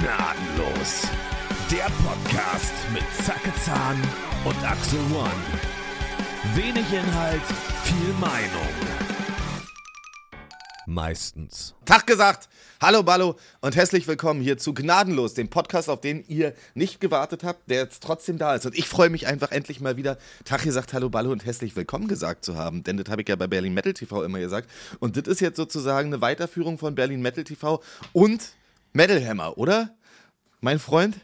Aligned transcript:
Gnadenlos. 0.00 1.08
Der 1.72 1.86
Podcast 2.04 2.72
mit 2.92 3.02
Zacke 3.24 3.52
Zahn 3.64 4.00
und 4.44 4.56
Axel 4.64 5.00
One. 5.12 5.32
Wenig 6.54 6.84
Inhalt, 6.92 7.42
viel 7.82 8.12
Meinung. 8.20 8.68
Meistens. 10.86 11.74
Tag 11.84 12.06
gesagt. 12.06 12.48
Hallo 12.80 13.02
Ballo 13.02 13.36
und 13.60 13.74
herzlich 13.74 14.06
willkommen 14.06 14.40
hier 14.40 14.56
zu 14.56 14.72
Gnadenlos, 14.72 15.34
dem 15.34 15.50
Podcast, 15.50 15.90
auf 15.90 16.00
den 16.00 16.22
ihr 16.28 16.54
nicht 16.74 17.00
gewartet 17.00 17.42
habt, 17.42 17.68
der 17.68 17.78
jetzt 17.78 18.00
trotzdem 18.00 18.38
da 18.38 18.54
ist. 18.54 18.66
Und 18.66 18.78
ich 18.78 18.88
freue 18.88 19.10
mich 19.10 19.26
einfach 19.26 19.50
endlich 19.50 19.80
mal 19.80 19.96
wieder, 19.96 20.16
Tag 20.44 20.62
gesagt, 20.62 20.92
Hallo 20.92 21.10
Ballo 21.10 21.32
und 21.32 21.44
herzlich 21.44 21.74
willkommen 21.74 22.06
gesagt 22.06 22.44
zu 22.44 22.56
haben. 22.56 22.84
Denn 22.84 22.98
das 22.98 23.10
habe 23.10 23.22
ich 23.22 23.28
ja 23.28 23.34
bei 23.34 23.48
Berlin 23.48 23.74
Metal 23.74 23.94
TV 23.94 24.22
immer 24.22 24.38
gesagt. 24.38 24.70
Und 25.00 25.16
das 25.16 25.26
ist 25.26 25.40
jetzt 25.40 25.56
sozusagen 25.56 26.12
eine 26.12 26.20
Weiterführung 26.20 26.78
von 26.78 26.94
Berlin 26.94 27.20
Metal 27.20 27.42
TV 27.42 27.82
und 28.12 28.52
Metal 28.92 29.24
Hammer, 29.24 29.56
oder? 29.58 29.90
Mein 30.60 30.78
Freund? 30.78 31.16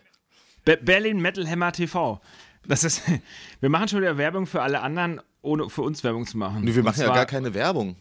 Be 0.65 0.77
Berlin 0.77 1.21
Metal 1.21 1.49
Hammer 1.49 1.73
TV. 1.73 2.21
Das 2.67 2.85
ist, 2.85 3.03
wir 3.61 3.69
machen 3.69 3.89
schon 3.89 4.01
wieder 4.01 4.17
Werbung 4.17 4.47
für 4.47 4.63
alle 4.63 4.81
anderen, 4.81 5.21
ohne 5.43 5.69
für 5.69 5.83
uns 5.83 6.03
Werbung 6.05 6.27
zu 6.27 6.39
machen. 6.39 6.63
Nee, 6.65 6.75
wir 6.75 6.83
machen 6.83 7.01
ja 7.01 7.07
zwar- 7.07 7.17
gar 7.17 7.27
keine 7.27 7.55
Werbung. 7.55 7.97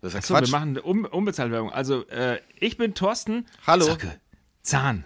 Das 0.00 0.10
ist 0.10 0.14
ja 0.14 0.18
Achso, 0.20 0.34
Quatsch. 0.34 0.46
wir 0.52 0.58
machen 0.58 0.78
um, 0.78 1.04
unbezahlte 1.04 1.52
Werbung. 1.52 1.72
Also, 1.72 2.06
äh, 2.06 2.40
ich 2.60 2.76
bin 2.76 2.94
Thorsten. 2.94 3.46
Hallo. 3.66 3.84
Zacke. 3.86 4.20
Zahn. 4.62 5.04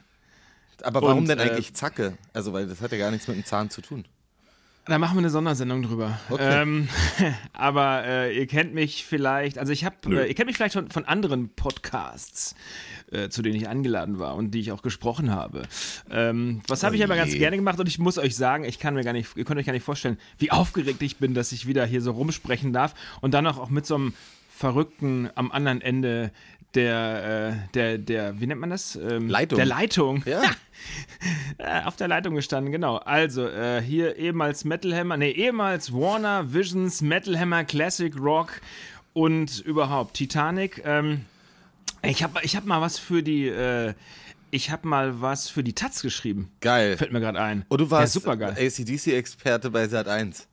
Aber 0.83 1.01
warum 1.01 1.19
und, 1.19 1.29
denn 1.29 1.39
äh, 1.39 1.43
eigentlich 1.43 1.73
Zacke? 1.75 2.19
Also, 2.35 2.53
weil 2.53 2.67
das 2.67 2.81
hat 2.83 2.93
ja 2.93 2.99
gar 2.99 3.11
nichts 3.11 3.27
mit 3.27 3.37
dem 3.39 3.45
Zahn 3.45 3.71
zu 3.71 3.81
tun. 3.81 4.05
Da 4.85 4.99
machen 4.99 5.15
wir 5.15 5.21
eine 5.21 5.31
Sondersendung 5.31 5.83
drüber. 5.83 6.19
Okay. 6.29 6.63
Ähm, 6.63 6.89
aber 7.53 8.05
äh, 8.05 8.37
ihr 8.37 8.49
kennt 8.49 8.75
mich 8.75 9.05
vielleicht, 9.05 9.57
also 9.57 9.73
ich 9.73 9.85
habe, 9.85 9.97
äh, 10.09 10.27
ihr 10.27 10.35
kennt 10.35 10.49
mich 10.49 10.57
vielleicht 10.57 10.75
schon 10.75 10.89
von 10.89 11.05
anderen 11.05 11.51
Podcasts, 11.51 12.57
äh, 13.13 13.29
zu 13.29 13.43
denen 13.43 13.55
ich 13.55 13.69
eingeladen 13.69 14.19
war 14.19 14.35
und 14.35 14.51
die 14.51 14.61
ich 14.61 14.73
auch 14.73 14.83
gesprochen 14.83 15.31
habe. 15.31 15.63
Ähm, 16.11 16.63
was 16.67 16.83
habe 16.83 16.97
ich 16.97 17.05
aber 17.05 17.15
ganz 17.15 17.33
gerne 17.33 17.57
gemacht 17.57 17.79
und 17.79 17.87
ich 17.87 18.01
muss 18.01 18.19
euch 18.19 18.35
sagen, 18.35 18.65
ich 18.65 18.81
kann 18.81 18.95
mir 18.95 19.05
gar 19.05 19.13
nicht, 19.13 19.37
ihr 19.37 19.45
könnt 19.45 19.61
euch 19.61 19.67
gar 19.67 19.73
nicht 19.73 19.85
vorstellen, 19.85 20.19
wie 20.39 20.51
aufgeregt 20.51 21.01
ich 21.03 21.19
bin, 21.19 21.33
dass 21.33 21.53
ich 21.53 21.69
wieder 21.69 21.87
hier 21.87 22.01
so 22.01 22.11
rumsprechen 22.11 22.73
darf 22.73 22.95
und 23.21 23.35
dann 23.35 23.47
auch, 23.47 23.59
auch 23.59 23.71
mit 23.71 23.87
so 23.87 23.95
einem 23.95 24.15
Verrückten 24.49 25.31
am 25.37 25.53
anderen 25.53 25.81
Ende 25.81 26.33
der, 26.75 27.65
äh, 27.65 27.69
der, 27.75 27.99
der, 27.99 28.41
wie 28.41 28.47
nennt 28.47 28.61
man 28.61 28.71
das? 28.71 28.97
Ähm, 28.97 29.29
Leitung. 29.29 29.57
Der 29.57 29.67
Leitung. 29.67 30.23
Ja. 30.27 30.43
Äh, 31.59 31.83
auf 31.85 31.95
der 31.95 32.09
Leitung 32.09 32.35
gestanden, 32.35 32.73
genau. 32.73 32.97
Also, 32.97 33.47
äh, 33.47 33.81
hier 33.81 34.17
ehemals 34.17 34.65
Metal 34.65 34.93
Hammer, 34.93 35.17
nee, 35.17 35.31
ehemals 35.31 35.93
Warner 35.93 36.53
Visions, 36.53 37.03
Metal 37.03 37.39
Hammer, 37.39 37.63
Classic 37.63 38.13
Rock 38.19 38.61
und 39.13 39.61
überhaupt 39.61 40.15
Titanic. 40.15 40.83
Ähm, 40.85 41.21
ich 42.03 42.25
habe 42.25 42.41
ich 42.43 42.57
hab 42.57 42.65
mal 42.65 42.81
was 42.81 42.99
für 42.99 43.23
die, 43.23 43.47
äh, 43.47 43.95
ich 44.51 44.71
habe 44.71 44.89
mal 44.89 45.21
was 45.21 45.49
für 45.49 45.63
die 45.63 45.75
Taz 45.75 46.03
geschrieben. 46.03 46.51
Geil. 46.61 46.97
Fällt 46.97 47.13
mir 47.13 47.21
gerade 47.21 47.41
ein. 47.41 47.65
Und 47.69 47.81
du 47.81 47.91
warst 47.91 48.17
ja, 48.17 48.21
super 48.21 48.37
geil. 48.37 48.57
ACDC-Experte 48.59 49.71
bei 49.71 49.87
Sat 49.87 50.09
1. 50.09 50.49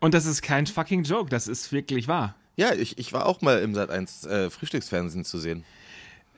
Und 0.00 0.14
das 0.14 0.24
ist 0.24 0.42
kein 0.42 0.66
fucking 0.66 1.04
Joke, 1.04 1.30
das 1.30 1.46
ist 1.46 1.72
wirklich 1.72 2.08
wahr. 2.08 2.34
Ja, 2.56 2.74
ich, 2.74 2.98
ich 2.98 3.12
war 3.12 3.26
auch 3.26 3.40
mal 3.40 3.60
im 3.60 3.74
Sat 3.74 3.90
1 3.90 4.26
äh, 4.26 4.50
Frühstücksfernsehen 4.50 5.24
zu 5.24 5.38
sehen. 5.38 5.64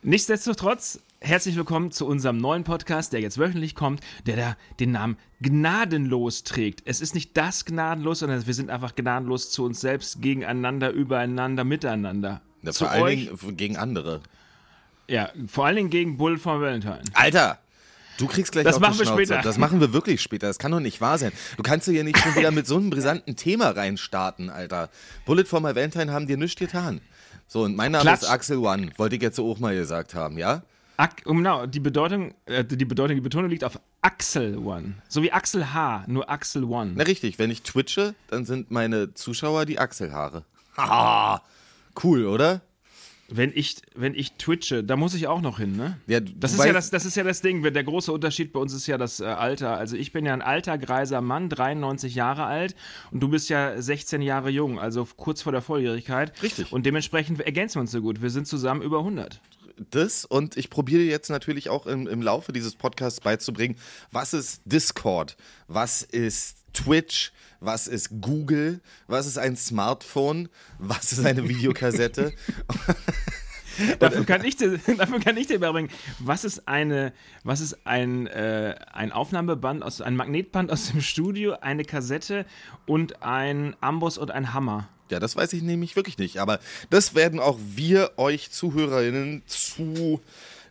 Nichtsdestotrotz, 0.02 1.00
herzlich 1.20 1.56
willkommen 1.56 1.90
zu 1.90 2.06
unserem 2.06 2.36
neuen 2.36 2.62
Podcast, 2.62 3.12
der 3.12 3.20
jetzt 3.20 3.38
wöchentlich 3.38 3.74
kommt, 3.74 4.00
der 4.26 4.36
da 4.36 4.56
den 4.78 4.92
Namen 4.92 5.16
Gnadenlos 5.40 6.44
trägt. 6.44 6.82
Es 6.84 7.00
ist 7.00 7.14
nicht 7.14 7.36
das 7.36 7.64
Gnadenlos, 7.64 8.20
sondern 8.20 8.46
wir 8.46 8.54
sind 8.54 8.70
einfach 8.70 8.94
gnadenlos 8.94 9.50
zu 9.50 9.64
uns 9.64 9.80
selbst, 9.80 10.22
gegeneinander, 10.22 10.90
übereinander, 10.90 11.64
miteinander. 11.64 12.42
Ja, 12.62 12.72
zu 12.72 12.84
vor 12.84 12.92
allen 12.92 13.02
euch, 13.02 13.28
Dingen 13.28 13.56
gegen 13.56 13.76
andere. 13.76 14.20
ja, 15.08 15.30
vor 15.48 15.66
allen 15.66 15.76
Dingen 15.76 15.90
gegen 15.90 16.16
Bull 16.16 16.38
von 16.38 16.60
Valentine. 16.60 17.02
Alter! 17.14 17.58
Du 18.18 18.26
kriegst 18.26 18.52
gleich 18.52 18.64
Das 18.64 18.76
auf 18.76 18.80
machen 18.80 18.98
wir 18.98 19.06
später. 19.06 19.40
Das 19.42 19.58
machen 19.58 19.80
wir 19.80 19.92
wirklich 19.92 20.22
später. 20.22 20.46
Das 20.46 20.58
kann 20.58 20.70
doch 20.72 20.80
nicht 20.80 21.00
wahr 21.00 21.18
sein. 21.18 21.32
Du 21.56 21.62
kannst 21.62 21.88
hier 21.88 22.04
nicht 22.04 22.18
schon 22.18 22.34
wieder 22.36 22.50
mit 22.50 22.66
so 22.66 22.76
einem 22.76 22.90
brisanten 22.90 23.36
Thema 23.36 23.70
reinstarten, 23.70 24.50
Alter. 24.50 24.90
Bullet 25.24 25.44
for 25.44 25.60
my 25.60 25.74
Valentine 25.74 26.12
haben 26.12 26.26
dir 26.26 26.36
nichts 26.36 26.58
getan. 26.58 27.00
So, 27.46 27.62
und 27.62 27.76
mein 27.76 27.92
Name 27.92 28.02
Klatsch. 28.02 28.22
ist 28.22 28.28
Axel 28.28 28.58
One. 28.58 28.90
Wollte 28.96 29.16
ich 29.16 29.22
jetzt 29.22 29.38
auch 29.38 29.58
mal 29.58 29.74
gesagt 29.74 30.14
haben, 30.14 30.38
ja? 30.38 30.62
Ak 30.96 31.24
genau, 31.24 31.66
die 31.66 31.80
Bedeutung, 31.80 32.34
äh, 32.46 32.64
die 32.64 32.84
Bedeutung, 32.84 33.16
die 33.16 33.20
Betonung 33.20 33.50
liegt 33.50 33.64
auf 33.64 33.80
Axel 34.00 34.58
One. 34.58 34.94
So 35.08 35.22
wie 35.22 35.32
Axel 35.32 35.74
H, 35.74 36.04
nur 36.06 36.30
Axel 36.30 36.64
One. 36.64 36.92
Na 36.94 37.02
richtig, 37.02 37.38
wenn 37.40 37.50
ich 37.50 37.62
twitche, 37.62 38.14
dann 38.28 38.44
sind 38.44 38.70
meine 38.70 39.12
Zuschauer 39.14 39.66
die 39.66 39.78
Achselhaare. 39.80 40.44
Haha! 40.76 41.42
Cool, 42.00 42.26
oder? 42.26 42.60
Wenn 43.36 43.50
ich, 43.52 43.76
wenn 43.96 44.14
ich 44.14 44.34
twitche, 44.34 44.84
da 44.84 44.94
muss 44.94 45.12
ich 45.14 45.26
auch 45.26 45.40
noch 45.40 45.58
hin, 45.58 45.76
ne? 45.76 45.98
Ja, 46.06 46.20
Das 46.20 46.52
ist, 46.54 46.64
ja 46.64 46.72
das, 46.72 46.90
das 46.90 47.04
ist 47.04 47.16
ja 47.16 47.24
das 47.24 47.40
Ding. 47.40 47.64
Der 47.64 47.82
große 47.82 48.12
Unterschied 48.12 48.52
bei 48.52 48.60
uns 48.60 48.72
ist 48.72 48.86
ja 48.86 48.96
das 48.96 49.18
äh, 49.18 49.24
Alter. 49.24 49.76
Also 49.76 49.96
ich 49.96 50.12
bin 50.12 50.24
ja 50.24 50.32
ein 50.32 50.42
alter, 50.42 50.78
greiser 50.78 51.20
Mann, 51.20 51.48
93 51.48 52.14
Jahre 52.14 52.44
alt 52.44 52.76
und 53.10 53.18
du 53.18 53.28
bist 53.28 53.48
ja 53.48 53.80
16 53.82 54.22
Jahre 54.22 54.50
jung, 54.50 54.78
also 54.78 55.08
kurz 55.16 55.42
vor 55.42 55.50
der 55.50 55.62
Volljährigkeit. 55.62 56.40
Richtig. 56.44 56.70
Und 56.70 56.86
dementsprechend 56.86 57.40
ergänzen 57.40 57.76
wir 57.76 57.80
uns 57.80 57.90
so 57.90 58.00
gut. 58.00 58.22
Wir 58.22 58.30
sind 58.30 58.46
zusammen 58.46 58.82
über 58.82 58.98
100. 59.00 59.40
das 59.90 60.24
und 60.24 60.56
ich 60.56 60.70
probiere 60.70 61.02
jetzt 61.02 61.28
natürlich 61.28 61.68
auch 61.70 61.86
im, 61.86 62.06
im 62.06 62.22
Laufe 62.22 62.52
dieses 62.52 62.76
Podcasts 62.76 63.20
beizubringen, 63.20 63.74
was 64.12 64.32
ist 64.32 64.62
Discord, 64.64 65.36
was 65.66 66.02
ist 66.02 66.58
Twitch, 66.72 67.32
was 67.64 67.86
ist 67.88 68.20
Google, 68.20 68.80
was 69.06 69.26
ist 69.26 69.38
ein 69.38 69.56
Smartphone, 69.56 70.48
was 70.78 71.12
ist 71.12 71.24
eine 71.24 71.48
Videokassette. 71.48 72.32
Dafür 73.98 74.24
kann 74.24 74.44
ich 74.44 74.56
dir, 74.56 74.78
dafür 74.98 75.18
kann 75.20 75.36
ich 75.36 75.48
dir 75.48 75.58
beibringen, 75.58 75.90
was 76.20 76.44
ist 76.44 76.68
eine, 76.68 77.12
was 77.42 77.60
ist 77.60 77.86
ein, 77.86 78.26
äh, 78.28 78.76
ein 78.92 79.12
Aufnahmeband 79.12 79.82
aus, 79.82 80.00
ein 80.00 80.14
Magnetband 80.16 80.70
aus 80.70 80.92
dem 80.92 81.00
Studio, 81.00 81.56
eine 81.60 81.84
Kassette 81.84 82.46
und 82.86 83.22
ein 83.22 83.74
Amboss 83.80 84.18
und 84.18 84.30
ein 84.30 84.54
Hammer. 84.54 84.88
ja, 85.10 85.18
das 85.18 85.36
weiß 85.36 85.52
ich 85.54 85.62
nämlich 85.62 85.96
wirklich 85.96 86.18
nicht, 86.18 86.38
aber 86.38 86.60
das 86.90 87.14
werden 87.14 87.40
auch 87.40 87.58
wir 87.74 88.12
euch 88.16 88.50
Zuhörerinnen 88.50 89.42
zu 89.46 90.20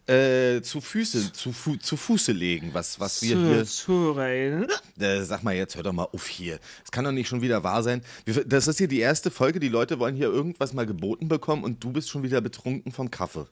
äh, 0.08 0.62
zu 0.62 0.82
Füße, 0.82 1.32
zu, 1.34 1.52
Fu 1.54 1.76
zu 1.78 1.96
Fuße 1.98 2.32
legen, 2.34 2.72
was, 2.74 3.00
was 3.00 3.22
wir 3.22 3.38
hier 3.38 3.66
Zuhörer. 3.66 4.68
Äh, 5.00 5.22
sag 5.24 5.44
mal 5.44 5.56
jetzt, 5.56 5.76
hör 5.76 5.84
doch 5.84 5.94
mal 5.94 6.08
auf 6.12 6.28
hier. 6.28 6.60
Es 6.84 6.92
kann 6.92 7.06
doch 7.06 7.12
nicht 7.12 7.28
schon 7.30 7.42
wieder 7.42 7.64
wahr 7.64 7.84
sein. 7.84 8.02
Wir- 8.26 8.44
Das 8.46 8.68
ist 8.68 8.78
hier 8.80 8.88
die 8.88 9.00
erste 9.00 9.32
Folge. 9.32 9.60
Die 9.60 9.70
Leute 9.70 10.00
wollen 10.00 10.16
hier 10.16 10.28
irgendwas 10.28 10.74
mal 10.74 10.86
geboten 10.86 11.28
bekommen 11.28 11.64
und 11.64 11.84
du 11.84 11.92
bist 11.92 12.10
schon 12.10 12.24
wieder 12.24 12.42
betrunken 12.42 12.92
vom 12.92 13.10
Kaffee. 13.12 13.46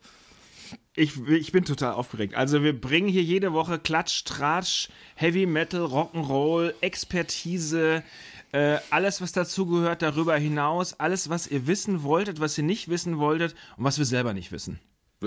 Ich, 0.93 1.17
ich 1.27 1.51
bin 1.53 1.63
total 1.65 1.93
aufgeregt. 1.93 2.35
Also 2.35 2.63
wir 2.63 2.79
bringen 2.79 3.07
hier 3.07 3.23
jede 3.23 3.53
Woche 3.53 3.79
Klatsch, 3.79 4.23
Tratsch, 4.25 4.89
Heavy 5.15 5.45
Metal, 5.45 5.81
Rock'n'Roll, 5.85 6.73
Expertise, 6.81 8.03
äh, 8.51 8.77
alles, 8.89 9.21
was 9.21 9.31
dazugehört, 9.31 10.01
darüber 10.01 10.35
hinaus, 10.37 10.93
alles, 10.99 11.29
was 11.29 11.47
ihr 11.47 11.67
wissen 11.67 12.03
wolltet, 12.03 12.39
was 12.41 12.57
ihr 12.57 12.65
nicht 12.65 12.89
wissen 12.89 13.17
wolltet 13.19 13.55
und 13.77 13.85
was 13.85 13.97
wir 13.97 14.05
selber 14.05 14.33
nicht 14.33 14.51
wissen. 14.51 14.79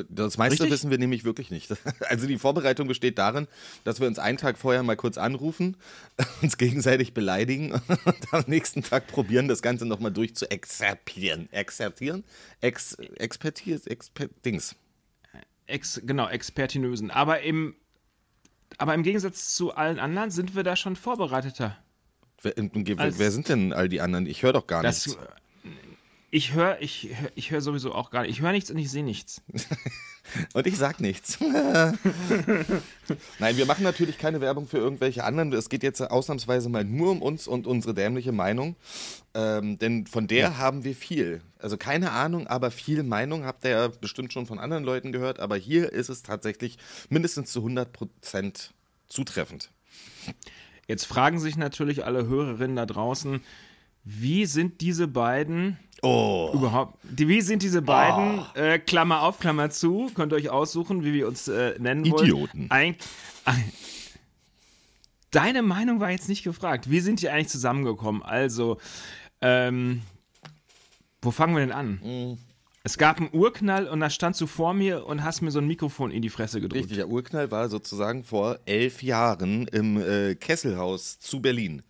Das 0.08 0.38
meiste 0.38 0.64
Richtig? 0.64 0.72
wissen 0.72 0.90
wir 0.90 0.98
nämlich 0.98 1.24
wirklich 1.24 1.50
nicht. 1.50 1.72
Also 2.08 2.26
die 2.26 2.38
Vorbereitung 2.38 2.88
besteht 2.88 3.18
darin, 3.18 3.46
dass 3.84 4.00
wir 4.00 4.06
uns 4.06 4.18
einen 4.18 4.38
Tag 4.38 4.58
vorher 4.58 4.82
mal 4.82 4.96
kurz 4.96 5.18
anrufen, 5.18 5.76
uns 6.42 6.58
gegenseitig 6.58 7.14
beleidigen 7.14 7.72
und 7.72 8.32
am 8.34 8.44
nächsten 8.46 8.82
Tag 8.82 9.06
probieren, 9.06 9.48
das 9.48 9.62
Ganze 9.62 9.86
nochmal 9.86 10.12
durch 10.12 10.34
zu 10.34 10.50
exerpieren. 10.50 11.48
Exerpieren? 11.52 12.24
Ex 12.60 12.94
Expertise, 12.94 13.88
Exper 13.88 14.26
Dings. 14.44 14.76
Ex, 15.66 16.00
genau, 16.04 16.28
Expertinösen. 16.28 17.10
Aber 17.10 17.40
im, 17.40 17.74
aber 18.78 18.94
im 18.94 19.02
Gegensatz 19.02 19.54
zu 19.54 19.74
allen 19.74 19.98
anderen 19.98 20.30
sind 20.30 20.54
wir 20.54 20.62
da 20.62 20.76
schon 20.76 20.96
vorbereiteter. 20.96 21.78
Wer, 22.42 22.54
wer 22.56 23.30
sind 23.30 23.48
denn 23.48 23.72
all 23.72 23.88
die 23.88 24.00
anderen? 24.00 24.26
Ich 24.26 24.42
höre 24.42 24.52
doch 24.52 24.66
gar 24.66 24.82
Das, 24.82 25.06
nichts. 25.06 25.22
Ich 26.34 26.52
höre 26.52 26.78
ich, 26.80 27.10
hör- 27.12 27.30
ich 27.36 27.50
hör 27.52 27.60
sowieso 27.60 27.94
auch 27.94 28.10
gar 28.10 28.22
nicht. 28.22 28.32
Ich 28.32 28.40
höre 28.40 28.50
nichts 28.50 28.68
und 28.70 28.78
ich 28.78 28.90
sehe 28.90 29.04
nichts. 29.04 29.40
Und 30.54 30.66
ich 30.66 30.78
sag 30.78 31.00
nichts. 31.00 31.38
Nein, 33.38 33.56
wir 33.58 33.66
machen 33.66 33.82
natürlich 33.82 34.16
keine 34.16 34.40
Werbung 34.40 34.66
für 34.66 34.78
irgendwelche 34.78 35.22
anderen. 35.22 35.52
Es 35.52 35.68
geht 35.68 35.82
jetzt 35.82 36.00
ausnahmsweise 36.00 36.70
mal 36.70 36.82
nur 36.82 37.10
um 37.10 37.20
uns 37.20 37.46
und 37.46 37.66
unsere 37.66 37.92
dämliche 37.92 38.32
Meinung. 38.32 38.74
Ähm, 39.34 39.78
denn 39.78 40.06
von 40.06 40.26
der 40.26 40.56
haben 40.56 40.82
wir 40.82 40.96
viel. 40.96 41.42
Also 41.58 41.76
keine 41.76 42.12
Ahnung, 42.12 42.46
aber 42.46 42.70
viel 42.70 43.02
Meinung 43.02 43.44
habt 43.44 43.64
ihr 43.64 43.70
ja 43.72 43.88
bestimmt 43.88 44.32
schon 44.32 44.46
von 44.46 44.58
anderen 44.58 44.82
Leuten 44.82 45.12
gehört. 45.12 45.40
Aber 45.40 45.56
hier 45.56 45.92
ist 45.92 46.08
es 46.08 46.22
tatsächlich 46.22 46.78
mindestens 47.10 47.52
zu 47.52 47.58
100 47.60 47.92
Prozent 47.92 48.72
zutreffend. 49.08 49.72
Jetzt 50.88 51.04
fragen 51.04 51.38
sich 51.38 51.58
natürlich 51.58 52.06
alle 52.06 52.26
Hörerinnen 52.26 52.76
da 52.76 52.86
draußen, 52.86 53.42
wie 54.04 54.46
sind 54.46 54.80
diese 54.80 55.08
beiden 55.08 55.78
Oh. 56.02 56.50
überhaupt, 56.52 56.98
wie 57.02 57.40
sind 57.40 57.62
diese 57.62 57.80
beiden, 57.80 58.44
äh, 58.54 58.78
Klammer 58.78 59.22
auf, 59.22 59.38
Klammer 59.38 59.70
zu, 59.70 60.10
könnt 60.14 60.32
ihr 60.32 60.36
euch 60.36 60.50
aussuchen, 60.50 61.02
wie 61.02 61.14
wir 61.14 61.26
uns 61.26 61.48
äh, 61.48 61.78
nennen 61.78 62.10
wollen. 62.10 62.24
Idioten. 62.24 62.66
Eig 62.68 62.96
ein, 63.46 63.72
deine 65.30 65.62
Meinung 65.62 66.00
war 66.00 66.10
jetzt 66.10 66.28
nicht 66.28 66.44
gefragt. 66.44 66.90
Wie 66.90 67.00
sind 67.00 67.22
die 67.22 67.28
eigentlich 67.28 67.48
zusammengekommen? 67.48 68.22
Also, 68.22 68.78
ähm, 69.40 70.02
wo 71.22 71.30
fangen 71.30 71.54
wir 71.54 71.60
denn 71.60 71.72
an? 71.72 72.00
Mhm. 72.02 72.38
Es 72.86 72.98
gab 72.98 73.18
einen 73.18 73.30
Urknall 73.32 73.88
und 73.88 74.00
da 74.00 74.10
standst 74.10 74.42
du 74.42 74.46
vor 74.46 74.74
mir 74.74 75.06
und 75.06 75.24
hast 75.24 75.40
mir 75.40 75.50
so 75.50 75.58
ein 75.58 75.66
Mikrofon 75.66 76.10
in 76.10 76.20
die 76.20 76.28
Fresse 76.28 76.60
gedrückt. 76.60 76.82
Richtig, 76.82 76.98
der 76.98 77.08
Urknall 77.08 77.50
war 77.50 77.70
sozusagen 77.70 78.24
vor 78.24 78.58
elf 78.66 79.02
Jahren 79.02 79.66
im 79.68 79.96
äh, 79.96 80.34
Kesselhaus 80.34 81.18
zu 81.18 81.40
Berlin. 81.40 81.82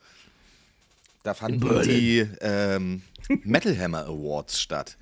Da 1.24 1.32
fanden 1.32 1.82
die 1.82 2.28
ähm, 2.42 3.00
Metal 3.44 3.76
Hammer 3.78 4.04
Awards 4.04 4.60
statt. 4.60 4.98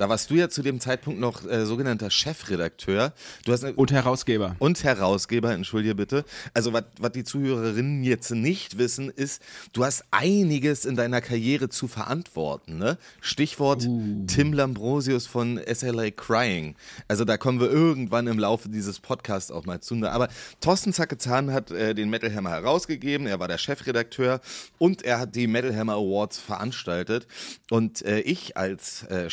Da 0.00 0.08
warst 0.08 0.30
du 0.30 0.34
ja 0.34 0.48
zu 0.48 0.62
dem 0.62 0.80
Zeitpunkt 0.80 1.20
noch 1.20 1.46
äh, 1.46 1.66
sogenannter 1.66 2.08
Chefredakteur. 2.08 3.12
Du 3.44 3.52
hast 3.52 3.64
Und 3.64 3.92
Herausgeber. 3.92 4.56
und 4.58 4.82
Herausgeber, 4.82 5.52
entschuldige 5.52 5.94
bitte. 5.94 6.24
Also, 6.54 6.72
was 6.72 7.12
die 7.12 7.22
Zuhörerinnen 7.22 8.02
jetzt 8.02 8.30
nicht 8.30 8.78
wissen, 8.78 9.10
ist, 9.10 9.42
du 9.74 9.84
hast 9.84 10.04
einiges 10.10 10.86
in 10.86 10.96
deiner 10.96 11.20
Karriere 11.20 11.68
zu 11.68 11.86
verantworten. 11.86 12.78
Ne? 12.78 12.96
Stichwort 13.20 13.86
Tim 14.26 14.54
Lambrosius 14.54 15.26
von 15.26 15.60
SLA 15.70 16.12
Crying. 16.12 16.76
Also, 17.06 17.26
da 17.26 17.36
kommen 17.36 17.60
wir 17.60 17.70
irgendwann 17.70 18.26
im 18.26 18.38
Laufe 18.38 18.70
dieses 18.70 19.00
Podcasts 19.00 19.50
auch 19.50 19.66
mal 19.66 19.80
zu. 19.80 19.96
Ne? 19.96 20.10
Aber 20.10 20.28
Thorsten 20.62 20.94
Zacke-Zahn 20.94 21.52
hat 21.52 21.72
äh, 21.72 21.94
den 21.94 22.08
Metal 22.08 22.34
Hammer 22.34 22.52
herausgegeben. 22.52 23.26
Er 23.26 23.38
war 23.38 23.48
der 23.48 23.58
Chefredakteur 23.58 24.40
und 24.78 25.02
er 25.02 25.18
hat 25.20 25.36
die 25.36 25.46
Metal 25.46 25.76
Hammer 25.76 25.96
Awards 25.96 26.38
veranstaltet. 26.38 27.26
Und 27.68 28.00
äh, 28.00 28.20
ich 28.20 28.56
als 28.56 29.02
äh, 29.10 29.28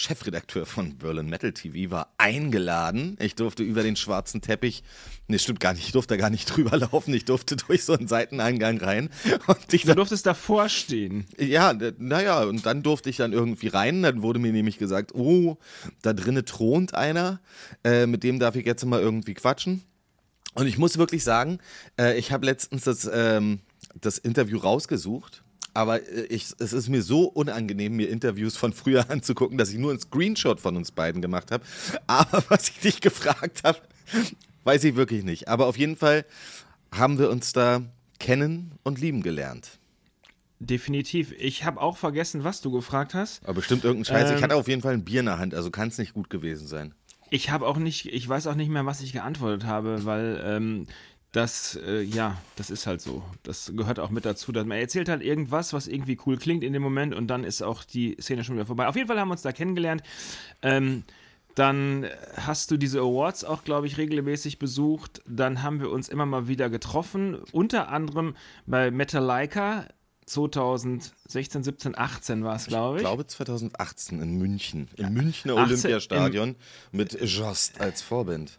Chefredakteur 0.57 0.65
von 0.65 0.97
Berlin 0.97 1.29
Metal 1.29 1.51
TV 1.51 1.91
war 1.91 2.13
eingeladen. 2.17 3.17
Ich 3.19 3.35
durfte 3.35 3.63
über 3.63 3.83
den 3.83 3.95
schwarzen 3.95 4.41
Teppich, 4.41 4.83
nee, 5.27 5.37
stimmt 5.37 5.59
gar 5.59 5.73
nicht, 5.73 5.85
ich 5.85 5.91
durfte 5.91 6.15
da 6.15 6.21
gar 6.21 6.29
nicht 6.29 6.45
drüber 6.55 6.77
laufen. 6.77 7.13
Ich 7.13 7.25
durfte 7.25 7.55
durch 7.55 7.83
so 7.83 7.93
einen 7.93 8.07
Seiteneingang 8.07 8.79
rein. 8.79 9.09
Und 9.47 9.73
ich 9.73 9.83
Du 9.83 9.95
durftest 9.95 10.25
davor 10.25 10.69
stehen. 10.69 11.25
ja, 11.37 11.73
naja, 11.97 12.43
und 12.43 12.65
dann 12.65 12.83
durfte 12.83 13.09
ich 13.09 13.17
dann 13.17 13.33
irgendwie 13.33 13.67
rein. 13.67 14.03
Dann 14.03 14.21
wurde 14.21 14.39
mir 14.39 14.51
nämlich 14.51 14.77
gesagt, 14.77 15.13
oh, 15.13 15.57
da 16.01 16.13
drinnen 16.13 16.45
thront 16.45 16.93
einer, 16.93 17.39
äh, 17.83 18.05
mit 18.05 18.23
dem 18.23 18.39
darf 18.39 18.55
ich 18.55 18.65
jetzt 18.65 18.85
mal 18.85 19.01
irgendwie 19.01 19.33
quatschen. 19.33 19.83
Und 20.53 20.67
ich 20.67 20.77
muss 20.77 20.97
wirklich 20.97 21.23
sagen, 21.23 21.59
äh, 21.99 22.17
ich 22.17 22.31
habe 22.31 22.45
letztens 22.45 22.85
das, 22.85 23.09
ähm, 23.11 23.59
das 23.99 24.17
Interview 24.17 24.57
rausgesucht. 24.57 25.43
Aber 25.77 26.01
äh, 26.01 26.23
ich, 26.29 26.47
es 26.57 26.73
ist 26.73 26.89
mir 26.89 27.03
so 27.03 27.25
unangenehm, 27.25 27.95
mir 27.95 28.09
Interviews 28.09 28.57
von 28.57 28.73
früher 28.73 29.09
anzugucken, 29.11 29.59
dass 29.59 29.69
ich 29.69 29.77
nur 29.77 29.91
einen 29.91 29.99
Screenshot 29.99 30.59
von 30.59 30.75
uns 30.75 30.91
beiden 30.91 31.21
gemacht 31.21 31.51
habe. 31.51 31.63
Aber 32.07 32.43
was 32.49 32.69
ich 32.69 32.79
dich 32.79 32.99
gefragt 32.99 33.61
habe, 33.63 33.77
weiß 34.63 34.83
ich 34.85 34.95
wirklich 34.95 35.23
nicht. 35.23 35.47
Aber 35.47 35.67
auf 35.67 35.77
jeden 35.77 35.95
Fall 35.95 36.25
haben 36.91 37.19
wir 37.19 37.29
uns 37.29 37.53
da 37.53 37.83
kennen 38.17 38.71
und 38.81 38.99
lieben 38.99 39.21
gelernt. 39.21 39.77
Definitiv. 40.59 41.31
Ich 41.37 41.63
habe 41.63 41.79
auch 41.79 41.97
vergessen, 41.97 42.43
was 42.43 42.61
du 42.61 42.71
gefragt 42.71 43.13
hast. 43.13 43.43
Aber 43.43 43.53
bestimmt 43.53 43.83
irgendein 43.83 44.05
Scheiß. 44.05 44.31
ich 44.31 44.37
Ähm, 44.37 44.43
hatte 44.43 44.55
auf 44.55 44.67
jeden 44.67 44.81
Fall 44.81 44.95
ein 44.95 45.05
Bier 45.05 45.19
in 45.19 45.27
der 45.27 45.37
Hand, 45.37 45.53
also 45.53 45.69
kann 45.69 45.89
es 45.89 45.99
nicht 45.99 46.15
gut 46.15 46.31
gewesen 46.31 46.65
sein. 46.65 46.95
Ich 47.29 47.51
habe 47.51 47.67
auch 47.67 47.77
nicht, 47.77 48.11
ich 48.11 48.27
weiß 48.27 48.47
auch 48.47 48.55
nicht 48.55 48.69
mehr, 48.69 48.87
was 48.87 49.01
ich 49.01 49.13
geantwortet 49.13 49.65
habe, 49.65 50.05
weil 50.05 50.41
ähm, 50.43 50.87
das, 51.37 51.79
äh, 51.85 52.01
ja, 52.01 52.35
das 52.55 52.71
ist 52.71 52.87
halt 52.87 52.99
so. 52.99 53.21
Das 53.43 53.71
gehört 53.75 53.99
auch 53.99 54.09
mit 54.09 54.25
dazu. 54.25 54.51
Dass 54.51 54.65
man 54.65 54.79
erzählt 54.79 55.07
halt 55.07 55.21
irgendwas, 55.21 55.71
was 55.71 55.87
irgendwie 55.87 56.17
cool 56.25 56.37
klingt 56.37 56.63
in 56.63 56.73
dem 56.73 56.81
Moment 56.81 57.13
und 57.13 57.27
dann 57.27 57.43
ist 57.43 57.61
auch 57.61 57.83
die 57.83 58.17
Szene 58.19 58.43
schon 58.43 58.55
wieder 58.55 58.65
vorbei. 58.65 58.87
Auf 58.87 58.95
jeden 58.95 59.07
Fall 59.07 59.19
haben 59.19 59.27
wir 59.27 59.33
uns 59.33 59.43
da 59.43 59.51
kennengelernt. 59.51 60.01
Ähm, 60.63 61.03
dann 61.53 62.07
hast 62.37 62.71
du 62.71 62.77
diese 62.77 63.01
Awards 63.01 63.43
auch, 63.43 63.63
glaube 63.63 63.85
ich, 63.85 63.99
regelmäßig 63.99 64.57
besucht. 64.57 65.21
Dann 65.27 65.61
haben 65.61 65.79
wir 65.79 65.91
uns 65.91 66.09
immer 66.09 66.25
mal 66.25 66.47
wieder 66.47 66.71
getroffen. 66.71 67.37
Unter 67.51 67.89
anderem 67.89 68.35
bei 68.65 68.89
Metallica 68.89 69.85
2016, 70.25 71.63
17, 71.63 71.97
18 71.97 72.43
war 72.43 72.55
es, 72.55 72.65
glaube 72.65 72.97
Ich 72.97 73.01
ich. 73.03 73.07
glaube 73.07 73.27
2018 73.27 74.21
in 74.21 74.37
München, 74.39 74.87
im 74.97 75.13
Münchner 75.13 75.53
18 75.55 75.65
Olympiastadion 75.65 76.55
mit 76.91 77.13
Jost 77.21 77.79
als 77.79 78.01
Vorband. 78.01 78.57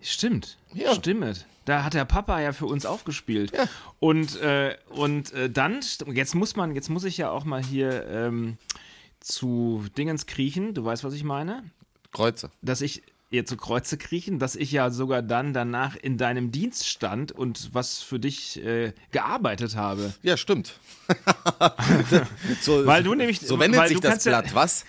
Stimmt. 0.00 0.56
Ja. 0.72 0.94
Stimmt. 0.94 1.46
Da 1.64 1.84
hat 1.84 1.94
der 1.94 2.04
Papa 2.04 2.40
ja 2.40 2.52
für 2.52 2.66
uns 2.66 2.86
aufgespielt. 2.86 3.52
Und, 3.98 4.40
äh, 4.40 4.76
und 4.88 5.32
äh, 5.32 5.50
dann, 5.50 5.80
jetzt 6.12 6.34
muss 6.34 6.56
man, 6.56 6.74
jetzt 6.74 6.88
muss 6.88 7.04
ich 7.04 7.18
ja 7.18 7.30
auch 7.30 7.44
mal 7.44 7.62
hier 7.62 8.06
ähm, 8.08 8.56
zu 9.20 9.84
Dingens 9.96 10.26
kriechen, 10.26 10.74
du 10.74 10.84
weißt, 10.84 11.04
was 11.04 11.14
ich 11.14 11.22
meine? 11.22 11.64
Kreuze. 12.12 12.50
Dass 12.62 12.80
ich 12.80 13.02
ihr 13.32 13.46
zu 13.46 13.56
Kreuze 13.56 13.96
kriechen, 13.96 14.40
dass 14.40 14.56
ich 14.56 14.72
ja 14.72 14.90
sogar 14.90 15.22
dann 15.22 15.52
danach 15.52 15.94
in 15.94 16.18
deinem 16.18 16.50
Dienst 16.50 16.88
stand 16.88 17.30
und 17.30 17.70
was 17.72 18.02
für 18.02 18.18
dich 18.18 18.62
äh, 18.64 18.92
gearbeitet 19.12 19.76
habe. 19.76 20.12
Ja, 20.22 20.36
stimmt. 20.36 20.74
so, 22.60 22.86
Weil 22.86 23.04
du 23.04 23.14
nämlich- 23.14 23.40
so 23.40 23.58
wendet 23.60 23.86
sich 23.88 24.00
das 24.00 24.10
kannst 24.10 24.26
ja- 24.26 24.40
Blatt, 24.40 24.54
was? 24.54 24.84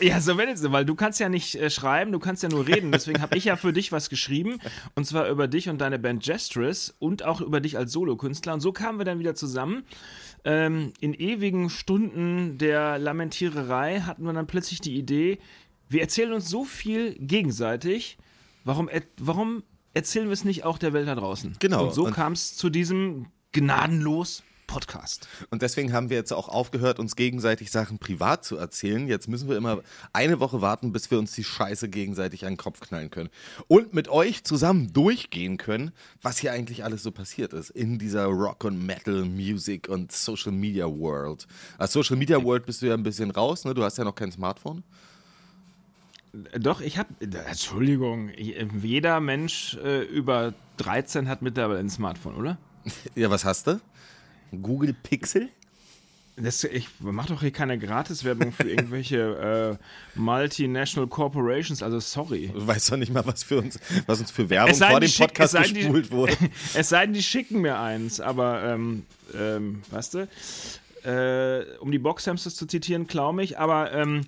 Ja, 0.00 0.20
so 0.20 0.36
wenn 0.36 0.50
es, 0.50 0.62
weil 0.70 0.84
du 0.84 0.94
kannst 0.94 1.20
ja 1.20 1.30
nicht 1.30 1.54
äh, 1.54 1.70
schreiben, 1.70 2.12
du 2.12 2.18
kannst 2.18 2.42
ja 2.42 2.50
nur 2.50 2.66
reden. 2.66 2.92
Deswegen 2.92 3.22
habe 3.22 3.36
ich 3.38 3.44
ja 3.44 3.56
für 3.56 3.72
dich 3.72 3.92
was 3.92 4.10
geschrieben. 4.10 4.58
Und 4.94 5.06
zwar 5.06 5.28
über 5.28 5.48
dich 5.48 5.70
und 5.70 5.78
deine 5.80 5.98
Band 5.98 6.22
Gestress 6.22 6.94
und 6.98 7.22
auch 7.24 7.40
über 7.40 7.60
dich 7.60 7.78
als 7.78 7.92
Solokünstler. 7.92 8.52
Und 8.54 8.60
so 8.60 8.72
kamen 8.72 8.98
wir 8.98 9.04
dann 9.06 9.18
wieder 9.18 9.34
zusammen. 9.34 9.84
Ähm, 10.44 10.92
in 11.00 11.14
ewigen 11.14 11.70
Stunden 11.70 12.58
der 12.58 12.98
Lamentiererei 12.98 14.00
hatten 14.00 14.24
wir 14.24 14.32
dann 14.34 14.46
plötzlich 14.46 14.80
die 14.80 14.96
Idee, 14.96 15.38
wir 15.90 16.00
erzählen 16.00 16.32
uns 16.32 16.48
so 16.48 16.64
viel 16.64 17.14
gegenseitig. 17.18 18.16
Warum, 18.64 18.88
warum 19.18 19.64
erzählen 19.92 20.26
wir 20.26 20.32
es 20.32 20.44
nicht 20.44 20.64
auch 20.64 20.78
der 20.78 20.92
Welt 20.92 21.08
da 21.08 21.16
draußen? 21.16 21.56
Genau. 21.58 21.86
Und 21.86 21.94
so 21.94 22.04
kam 22.04 22.32
es 22.32 22.56
zu 22.56 22.70
diesem 22.70 23.26
gnadenlos 23.52 24.44
Podcast. 24.68 25.26
Und 25.50 25.62
deswegen 25.62 25.92
haben 25.92 26.10
wir 26.10 26.16
jetzt 26.16 26.32
auch 26.32 26.48
aufgehört, 26.48 27.00
uns 27.00 27.16
gegenseitig 27.16 27.72
Sachen 27.72 27.98
privat 27.98 28.44
zu 28.44 28.56
erzählen. 28.56 29.08
Jetzt 29.08 29.26
müssen 29.26 29.48
wir 29.48 29.56
immer 29.56 29.82
eine 30.12 30.38
Woche 30.38 30.60
warten, 30.60 30.92
bis 30.92 31.10
wir 31.10 31.18
uns 31.18 31.32
die 31.32 31.42
Scheiße 31.42 31.88
gegenseitig 31.88 32.46
an 32.46 32.52
den 32.52 32.56
Kopf 32.56 32.78
knallen 32.78 33.10
können. 33.10 33.30
Und 33.66 33.94
mit 33.94 34.06
euch 34.06 34.44
zusammen 34.44 34.92
durchgehen 34.92 35.56
können, 35.56 35.90
was 36.22 36.38
hier 36.38 36.52
eigentlich 36.52 36.84
alles 36.84 37.02
so 37.02 37.10
passiert 37.10 37.52
ist 37.52 37.70
in 37.70 37.98
dieser 37.98 38.26
Rock- 38.26 38.62
und 38.62 38.86
Metal-Music- 38.86 39.88
und 39.88 40.12
Social-Media-World. 40.12 41.48
Als 41.76 41.92
Social-Media-World 41.92 42.64
bist 42.64 42.80
du 42.80 42.86
ja 42.86 42.94
ein 42.94 43.02
bisschen 43.02 43.32
raus, 43.32 43.64
ne? 43.64 43.74
Du 43.74 43.82
hast 43.82 43.98
ja 43.98 44.04
noch 44.04 44.14
kein 44.14 44.30
Smartphone. 44.30 44.84
Doch, 46.32 46.80
ich 46.80 46.96
habe. 46.98 47.08
Entschuldigung, 47.20 48.30
jeder 48.38 49.20
Mensch 49.20 49.76
äh, 49.82 50.02
über 50.02 50.54
13 50.76 51.28
hat 51.28 51.42
mittlerweile 51.42 51.80
ein 51.80 51.90
Smartphone, 51.90 52.36
oder? 52.36 52.58
Ja, 53.14 53.30
was 53.30 53.44
hast 53.44 53.66
du? 53.66 53.80
Google 54.62 54.94
Pixel? 54.94 55.48
Das, 56.36 56.64
ich 56.64 56.88
mach 57.00 57.26
doch 57.26 57.40
hier 57.42 57.50
keine 57.50 57.78
Gratiswerbung 57.78 58.52
für 58.52 58.62
irgendwelche 58.70 59.78
äh, 60.16 60.18
Multinational 60.18 61.08
Corporations, 61.08 61.82
also 61.82 62.00
sorry. 62.00 62.50
Du 62.54 62.66
weißt 62.66 62.92
doch 62.92 62.96
nicht 62.96 63.12
mal, 63.12 63.26
was, 63.26 63.42
für 63.42 63.58
uns, 63.58 63.78
was 64.06 64.20
uns 64.20 64.30
für 64.30 64.48
Werbung 64.48 64.74
vor 64.74 65.00
dem 65.00 65.08
schick- 65.10 65.26
Podcast 65.28 65.54
denn, 65.54 65.64
die- 65.64 65.72
gespult 65.82 66.10
wurde. 66.10 66.36
Es 66.74 66.88
sei 66.88 67.04
denn, 67.04 67.12
die 67.14 67.22
schicken 67.22 67.60
mir 67.60 67.78
eins, 67.78 68.20
aber, 68.20 68.62
ähm, 68.64 69.04
ähm, 69.34 69.82
weißt 69.90 70.14
du, 70.14 70.28
äh, 71.04 71.78
um 71.80 71.90
die 71.92 71.98
Boxhamsters 71.98 72.54
zu 72.54 72.64
zitieren, 72.66 73.06
klau 73.06 73.32
mich, 73.32 73.58
aber, 73.58 73.92
ähm, 73.92 74.22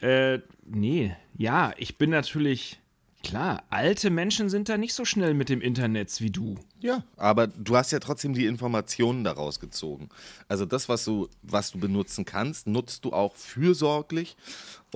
äh, 0.00 0.40
nee, 0.64 1.16
ja, 1.36 1.72
ich 1.76 1.98
bin 1.98 2.10
natürlich, 2.10 2.80
klar, 3.22 3.62
alte 3.70 4.10
Menschen 4.10 4.48
sind 4.48 4.68
da 4.68 4.76
nicht 4.76 4.94
so 4.94 5.04
schnell 5.04 5.34
mit 5.34 5.48
dem 5.48 5.60
Internet 5.60 6.20
wie 6.20 6.30
du. 6.30 6.56
Ja, 6.80 7.02
aber 7.16 7.46
du 7.46 7.76
hast 7.76 7.90
ja 7.92 7.98
trotzdem 7.98 8.34
die 8.34 8.46
Informationen 8.46 9.24
daraus 9.24 9.58
gezogen. 9.58 10.08
Also 10.48 10.66
das, 10.66 10.88
was 10.88 11.04
du, 11.04 11.28
was 11.42 11.70
du 11.70 11.78
benutzen 11.78 12.24
kannst, 12.24 12.66
nutzt 12.66 13.04
du 13.04 13.12
auch 13.12 13.34
fürsorglich. 13.34 14.36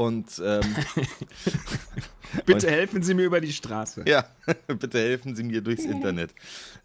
Und 0.00 0.40
ähm, 0.42 0.62
Bitte 2.47 2.71
helfen 2.71 3.02
Sie 3.02 3.12
mir 3.14 3.25
über 3.25 3.40
die 3.40 3.52
Straße. 3.52 4.04
Ja, 4.07 4.25
bitte 4.69 4.99
helfen 5.00 5.35
Sie 5.35 5.42
mir 5.42 5.61
durchs 5.62 5.85
Internet. 5.85 6.33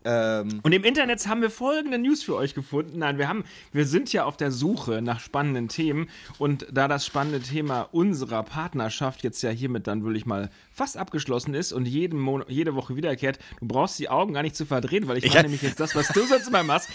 Ähm, 0.03 0.59
Und 0.63 0.71
im 0.73 0.83
Internet 0.83 1.25
haben 1.27 1.41
wir 1.41 1.51
folgende 1.51 1.99
News 1.99 2.23
für 2.23 2.35
euch 2.35 2.55
gefunden. 2.55 2.97
Nein, 2.99 3.19
wir 3.19 3.27
haben, 3.27 3.43
wir 3.71 3.85
sind 3.85 4.11
ja 4.11 4.25
auf 4.25 4.37
der 4.37 4.51
Suche 4.51 5.03
nach 5.03 5.19
spannenden 5.19 5.67
Themen 5.67 6.09
und 6.39 6.65
da 6.71 6.87
das 6.87 7.05
spannende 7.05 7.39
Thema 7.41 7.81
unserer 7.91 8.41
Partnerschaft 8.43 9.23
jetzt 9.23 9.41
ja 9.43 9.51
hiermit 9.51 9.85
dann 9.87 10.03
will 10.03 10.15
ich 10.15 10.25
mal 10.25 10.49
fast 10.71 10.97
abgeschlossen 10.97 11.53
ist 11.53 11.73
und 11.73 11.85
jeden 11.87 12.19
Mon 12.19 12.43
jede 12.47 12.73
Woche 12.75 12.95
wiederkehrt, 12.95 13.37
du 13.59 13.67
brauchst 13.67 13.99
die 13.99 14.09
Augen 14.09 14.33
gar 14.33 14.41
nicht 14.41 14.55
zu 14.55 14.65
verdrehen, 14.65 15.07
weil 15.07 15.17
ich 15.17 15.25
mache 15.25 15.37
Ja. 15.37 15.43
nämlich 15.43 15.61
jetzt 15.61 15.79
das, 15.79 15.95
was 15.95 16.07
du 16.09 16.25
sonst 16.25 16.47
immer 16.47 16.63
machst. 16.63 16.89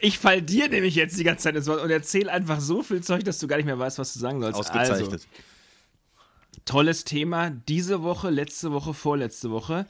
Ich 0.00 0.18
fall 0.18 0.42
dir 0.42 0.68
nämlich 0.68 0.96
jetzt 0.96 1.18
die 1.18 1.24
ganze 1.24 1.44
Zeit 1.44 1.54
ins 1.56 1.66
Wort 1.68 1.82
und 1.82 1.90
erzähl 1.90 2.28
einfach 2.28 2.60
so 2.60 2.82
viel 2.82 3.00
Zeug, 3.00 3.22
dass 3.24 3.38
du 3.38 3.46
gar 3.46 3.56
nicht 3.56 3.66
mehr 3.66 3.78
weißt, 3.78 3.98
was 3.98 4.12
du 4.12 4.18
sagen 4.18 4.40
sollst. 4.40 4.58
ausgezeichnet. 4.58 5.12
Also, 5.12 5.26
tolles 6.64 7.04
Thema 7.04 7.50
diese 7.50 8.02
Woche, 8.02 8.30
letzte 8.30 8.72
Woche, 8.72 8.94
vorletzte 8.94 9.50
Woche. 9.50 9.86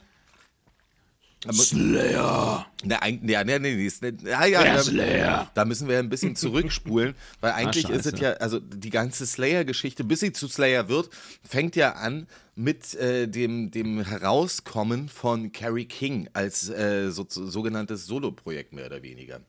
Slayer. 1.49 2.67
Na, 2.83 3.07
ja, 3.07 3.43
nee, 3.43 3.57
nee, 3.57 3.89
nee, 3.99 4.13
ja, 4.29 4.45
ja, 4.45 4.63
da, 4.63 4.83
Slayer. 4.83 5.51
da 5.55 5.65
müssen 5.65 5.87
wir 5.87 5.97
ein 5.97 6.09
bisschen 6.09 6.35
zurückspulen, 6.35 7.15
weil 7.39 7.53
eigentlich 7.53 7.89
ist 7.89 8.05
es 8.05 8.19
ja, 8.19 8.33
also 8.33 8.59
die 8.59 8.91
ganze 8.91 9.25
Slayer-Geschichte, 9.25 10.03
bis 10.03 10.19
sie 10.19 10.33
zu 10.33 10.47
Slayer 10.47 10.87
wird, 10.87 11.09
fängt 11.43 11.75
ja 11.75 11.93
an 11.93 12.27
mit 12.53 12.93
äh, 12.93 13.27
dem, 13.27 13.71
dem 13.71 14.05
Herauskommen 14.05 15.09
von 15.09 15.51
Carrie 15.51 15.85
King 15.85 16.29
als 16.33 16.69
äh, 16.69 17.09
so, 17.09 17.25
sogenanntes 17.27 18.05
Solo-Projekt 18.05 18.73
mehr 18.73 18.85
oder 18.85 19.01
weniger. 19.01 19.41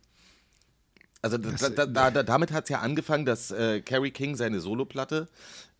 Also 1.21 1.37
da, 1.37 1.69
da, 1.69 1.87
da, 1.87 2.11
da, 2.11 2.23
damit 2.23 2.53
hat 2.53 2.65
es 2.65 2.71
ja 2.71 2.81
angefangen, 2.81 3.27
dass 3.27 3.51
äh, 3.51 3.83
Carrie 3.83 4.11
King 4.11 4.35
seine 4.35 4.61
Soloplatte 4.61 5.29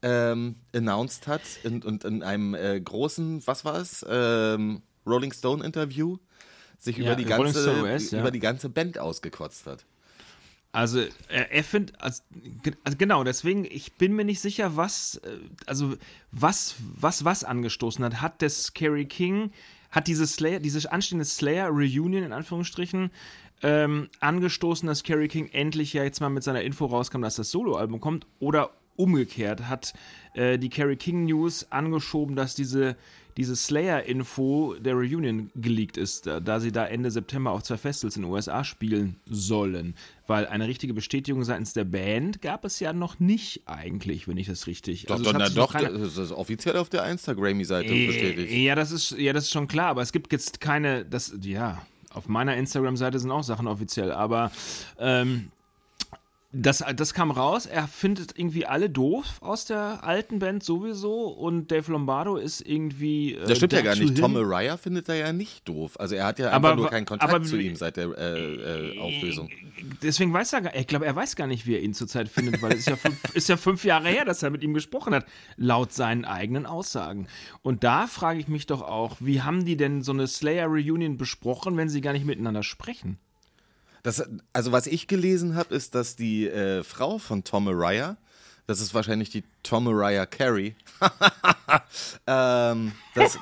ähm, 0.03 0.57
announced 0.75 1.27
hat 1.27 1.43
und, 1.65 1.85
und 1.85 2.05
in 2.05 2.23
einem 2.23 2.55
äh, 2.55 2.81
großen, 2.81 3.47
was 3.47 3.65
war 3.65 3.77
es, 3.77 4.05
ähm, 4.09 4.83
Rolling 5.07 5.33
Stone 5.33 5.65
Interview 5.65 6.19
sich 6.79 6.97
Ja, 6.97 7.13
über, 7.13 7.17
die 7.17 7.25
ganze, 7.25 7.83
US, 7.83 8.11
ja. 8.11 8.21
über 8.21 8.31
die 8.31 8.41
ganze 8.41 8.69
Band 8.69 8.99
ausgekotzt 8.99 9.67
hat. 9.67 9.85
Also 10.73 11.01
er, 11.29 11.53
er 11.53 11.65
findet, 11.65 12.01
also, 12.01 12.23
also 12.83 12.97
genau, 12.97 13.25
deswegen, 13.25 13.65
ich 13.65 13.93
bin 13.95 14.15
mir 14.15 14.25
nicht 14.25 14.41
sicher, 14.41 14.77
was, 14.77 15.17
äh, 15.17 15.39
also 15.67 15.97
was, 16.31 16.77
was, 16.97 17.25
was 17.25 17.45
angestoßen 17.45 18.05
hat. 18.05 18.23
Hat 18.23 18.43
das 18.43 18.73
Kerry 18.73 19.05
King, 19.05 19.53
hat 19.91 20.07
diese 20.07 20.27
Slayer, 20.27 20.61
diese 20.61 20.91
anstehende 20.91 21.27
Slayer-Reunion 21.27 22.23
in 22.23 22.33
Anführungsstrichen 22.33 23.11
ähm, 23.63 24.09
angestoßen, 24.21 24.87
dass 24.87 25.03
Kerry 25.03 25.29
King 25.29 25.51
endlich 25.53 25.93
ja 25.93 26.05
jetzt 26.05 26.21
mal 26.21 26.31
mit 26.31 26.43
seiner 26.43 26.63
Info 26.63 26.87
rauskam, 26.87 27.21
dass 27.21 27.37
das 27.37 27.51
Soloalbum 27.51 28.01
kommt? 28.01 28.27
Oder 28.41 28.71
umgekehrt, 28.97 29.69
hat 29.69 29.93
äh, 30.35 30.59
die 30.59 30.69
Kerry 30.69 30.97
King 30.97 31.25
News 31.25 31.67
angeschoben, 31.71 32.37
dass 32.37 32.55
diese, 32.55 32.97
diese 33.37 33.57
Slayer-Info 33.57 34.75
der 34.75 34.95
Reunion 34.95 35.51
geleakt 35.55 35.97
ist, 35.97 36.27
da, 36.27 36.41
da 36.41 36.61
sie 36.61 36.73
da 36.73 36.87
Ende 36.87 37.11
September 37.11 37.53
auf 37.53 37.63
zwei 37.63 37.77
Festivals 37.77 38.17
in 38.17 38.23
den 38.23 38.31
USA 38.31 38.65
spielen 38.65 39.17
sollen. 39.27 39.95
Weil 40.27 40.47
eine 40.47 40.69
richtige 40.69 40.95
Bestätigung 40.95 41.45
seitens 41.45 41.73
der 41.73 41.85
Band 41.85 42.43
gab 42.43 42.65
es 42.65 42.81
ja 42.81 42.93
noch 42.93 43.21
nicht 43.21 43.63
eigentlich, 43.67 44.29
wenn 44.29 44.37
ich 44.37 44.47
das 44.47 44.67
richtig... 44.67 45.07
Doch, 45.07 45.19
also 45.19 45.33
doch, 45.33 45.39
na, 45.39 45.49
doch 45.49 45.73
das 45.73 46.19
ist 46.19 46.33
offiziell 46.33 46.77
auf 46.77 46.89
der 46.89 47.07
Instagram-Seite 47.07 47.89
bestätigt. 47.89 48.51
äh, 48.51 48.65
Ja, 48.65 48.75
das 48.75 48.93
ist, 48.93 49.13
ja, 49.13 49.33
das 49.33 49.45
ist 49.45 49.51
schon 49.51 49.69
klar, 49.69 49.89
aber 49.89 50.03
es 50.03 50.13
gibt 50.13 50.33
jetzt 50.33 50.61
keine, 50.61 51.05
das, 51.05 51.35
ja, 51.43 51.83
auf 52.15 52.29
meiner 52.29 52.57
Instagram-Seite 52.57 53.19
sind 53.19 53.31
auch 53.31 53.43
Sachen 53.43 53.67
offiziell, 53.67 54.13
aber 54.13 54.53
ähm, 54.99 55.51
das, 56.55 56.85
das 56.97 57.15
kam 57.15 57.31
raus, 57.31 57.65
er 57.65 57.89
findet 57.89 58.39
irgendwie 58.39 58.67
alle 58.67 58.91
doof 58.91 59.39
aus 59.41 59.65
der 59.65 60.05
alten 60.05 60.39
Band 60.39 60.63
sowieso 60.63 61.29
und 61.29 61.71
Dave 61.71 61.91
Lombardo 61.91 62.37
ist 62.37 62.61
irgendwie. 62.61 63.33
Äh, 63.35 63.47
Das 63.47 63.57
stimmt 63.57 63.73
ja 63.73 63.81
gar 63.81 63.97
nicht. 63.97 64.19
Tom. 64.19 64.37
Araya 64.37 64.77
findet 64.77 65.09
er 65.09 65.15
ja 65.15 65.33
nicht 65.33 65.67
doof. 65.67 65.99
Also 65.99 66.15
er 66.15 66.27
hat 66.27 66.39
ja 66.39 66.51
Aber 66.51 66.69
einfach 66.69 66.77
nur 66.77 66.85
wa- 66.87 66.91
keinen 66.91 67.07
Kontakt 67.07 67.33
aber 67.33 67.43
zu 67.43 67.57
ihm 67.57 67.75
seit 67.77 67.97
der 67.97 68.09
äh, 68.19 68.93
äh, 68.95 68.99
Auflösung. 68.99 69.49
Deswegen 70.03 70.33
weiß 70.33 70.53
er 70.53 70.61
gar, 70.61 70.75
ich 70.77 70.87
glaube, 70.87 71.07
er 71.07 71.17
weiß 71.17 71.37
gar 71.37 71.47
nicht, 71.47 71.67
wie 71.67 71.75
er 71.75 71.83
ihn 71.83 71.95
zurzeit 71.95 72.29
findet, 72.29 72.61
weil 72.61 72.73
es 72.73 72.81
ist 72.81 72.89
ja, 72.89 72.97
fünf, 72.97 73.17
ist 73.35 73.49
ja 73.49 73.57
fünf 73.57 73.85
Jahre 73.85 74.09
her, 74.09 74.25
dass 74.27 74.43
er 74.43 74.51
mit 74.51 74.63
ihm 74.63 74.75
gesprochen 74.75 75.15
hat, 75.15 75.25
laut 75.57 75.93
seinen 75.93 76.25
eigenen 76.27 76.67
Aussagen. 76.67 77.29
Und 77.63 77.83
da 77.83 78.07
frage 78.07 78.39
ich 78.41 78.49
mich 78.49 78.67
doch 78.67 78.83
auch, 78.83 79.17
wie 79.21 79.41
haben 79.43 79.65
die 79.65 79.77
denn 79.79 80.03
so 80.03 80.13
eine 80.13 80.27
Slayer-Reunion 80.27 81.17
besprochen, 81.17 81.77
wenn 81.79 81.89
sie 81.89 82.01
gar 82.03 82.13
nicht 82.13 82.27
miteinander 82.27 82.63
sprechen? 82.63 83.19
Das, 84.03 84.23
also 84.53 84.73
was 84.73 84.87
ich 84.87 85.07
gelesen 85.07 85.55
habe, 85.55 85.75
ist, 85.75 85.95
dass 85.95 86.17
die 86.17 86.49
äh, 86.49 86.83
Frau 86.83 87.19
von 87.19 87.45
Tom 87.45 87.69
Araya, 87.69 88.17
das 88.67 88.81
ist 88.81 88.95
wahrscheinlich 88.95 89.31
die 89.31 89.45
Tom 89.63 89.87
Araya 89.87 90.27
Carey, 90.27 90.75
ähm, 92.27 92.93
dass, 93.15 93.39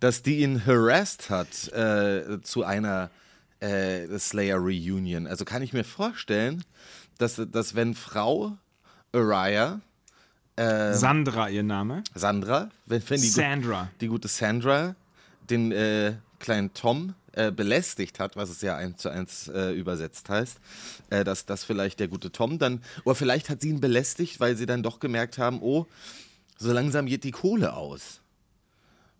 dass 0.00 0.22
die 0.22 0.40
ihn 0.40 0.66
harassed 0.66 1.30
hat 1.30 1.68
äh, 1.72 2.40
zu 2.42 2.64
einer 2.64 3.10
äh, 3.60 4.18
Slayer 4.18 4.58
Reunion. 4.58 5.26
Also 5.26 5.44
kann 5.44 5.62
ich 5.62 5.72
mir 5.72 5.84
vorstellen, 5.84 6.62
dass, 7.18 7.40
dass 7.50 7.74
wenn 7.74 7.94
Frau 7.94 8.56
Araya, 9.12 9.80
Ähm. 10.56 10.94
Sandra, 10.94 11.48
ihr 11.48 11.62
Name? 11.62 12.02
Sandra, 12.14 12.68
wenn, 12.84 13.02
wenn 13.08 13.20
die, 13.20 13.28
Sandra. 13.28 13.90
die 14.00 14.08
gute 14.08 14.28
Sandra 14.28 14.94
den 15.48 15.72
äh, 15.72 16.14
kleinen 16.38 16.72
Tom 16.74 17.14
äh, 17.32 17.50
belästigt 17.52 18.18
hat, 18.18 18.36
was 18.36 18.50
es 18.50 18.60
ja 18.62 18.76
eins 18.76 18.98
zu 19.02 19.08
eins 19.08 19.48
äh, 19.48 19.72
übersetzt 19.72 20.28
heißt, 20.28 20.58
äh, 21.10 21.24
dass 21.24 21.46
das 21.46 21.64
vielleicht 21.64 22.00
der 22.00 22.08
gute 22.08 22.32
Tom 22.32 22.58
dann, 22.58 22.82
oder 23.04 23.14
vielleicht 23.14 23.50
hat 23.50 23.60
sie 23.62 23.70
ihn 23.70 23.80
belästigt, 23.80 24.40
weil 24.40 24.56
sie 24.56 24.66
dann 24.66 24.82
doch 24.82 25.00
gemerkt 25.00 25.38
haben, 25.38 25.60
oh, 25.62 25.86
so 26.58 26.72
langsam 26.72 27.06
geht 27.06 27.24
die 27.24 27.30
Kohle 27.30 27.74
aus. 27.74 28.20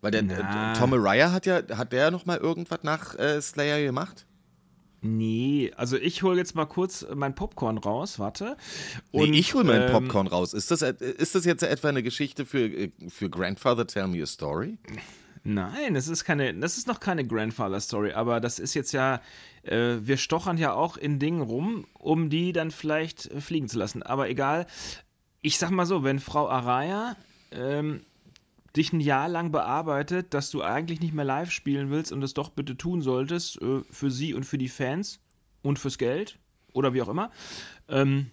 Weil 0.01 0.11
der 0.11 0.23
Na. 0.23 0.73
äh, 0.73 0.77
Tom 0.77 0.93
Araya 0.93 1.31
hat 1.31 1.45
ja, 1.45 1.61
hat 1.77 1.93
der 1.93 2.11
noch 2.11 2.25
mal 2.25 2.37
irgendwas 2.37 2.79
nach 2.83 3.17
äh, 3.17 3.41
Slayer 3.41 3.81
gemacht? 3.81 4.25
Nee, 5.03 5.71
also 5.77 5.97
ich 5.97 6.21
hole 6.21 6.37
jetzt 6.37 6.53
mal 6.53 6.65
kurz 6.65 7.05
mein 7.15 7.33
Popcorn 7.33 7.79
raus, 7.79 8.19
warte. 8.19 8.55
Nee, 9.11 9.23
Und, 9.23 9.33
ich 9.33 9.55
hole 9.55 9.63
meinen 9.63 9.87
ähm, 9.87 9.91
Popcorn 9.91 10.27
raus. 10.27 10.53
Ist 10.53 10.69
das, 10.69 10.83
ist 10.83 11.33
das 11.33 11.43
jetzt 11.45 11.63
etwa 11.63 11.89
eine 11.89 12.03
Geschichte 12.03 12.45
für, 12.45 12.91
für 13.07 13.29
Grandfather 13.29 13.87
Tell 13.87 14.07
Me 14.07 14.21
a 14.21 14.27
Story? 14.27 14.77
Nein, 15.43 15.95
das 15.95 16.07
ist 16.07 16.23
keine, 16.23 16.53
das 16.53 16.77
ist 16.77 16.87
noch 16.87 16.99
keine 16.99 17.25
Grandfather-Story, 17.25 18.13
aber 18.13 18.39
das 18.39 18.59
ist 18.59 18.75
jetzt 18.75 18.91
ja, 18.91 19.21
äh, 19.63 19.97
wir 20.01 20.17
stochern 20.17 20.57
ja 20.57 20.73
auch 20.73 20.97
in 20.97 21.17
Dingen 21.17 21.41
rum, 21.41 21.87
um 21.93 22.29
die 22.29 22.53
dann 22.53 22.69
vielleicht 22.69 23.25
äh, 23.31 23.41
fliegen 23.41 23.67
zu 23.67 23.79
lassen. 23.79 24.03
Aber 24.03 24.29
egal, 24.29 24.67
ich 25.41 25.57
sag 25.57 25.71
mal 25.71 25.87
so, 25.87 26.03
wenn 26.03 26.19
Frau 26.19 26.47
Araya 26.47 27.15
ähm, 27.51 28.01
dich 28.75 28.93
ein 28.93 28.99
Jahr 28.99 29.27
lang 29.29 29.51
bearbeitet, 29.51 30.33
dass 30.35 30.51
du 30.51 30.61
eigentlich 30.61 31.01
nicht 31.01 31.13
mehr 31.13 31.25
live 31.25 31.51
spielen 31.51 31.89
willst 31.89 32.11
und 32.11 32.21
es 32.21 32.35
doch 32.35 32.49
bitte 32.49 32.77
tun 32.77 33.01
solltest, 33.01 33.59
äh, 33.61 33.81
für 33.89 34.11
sie 34.11 34.35
und 34.35 34.45
für 34.45 34.59
die 34.59 34.69
Fans 34.69 35.19
und 35.63 35.79
fürs 35.79 35.97
Geld 35.97 36.37
oder 36.71 36.93
wie 36.93 37.01
auch 37.01 37.09
immer, 37.09 37.31
ähm, 37.89 38.29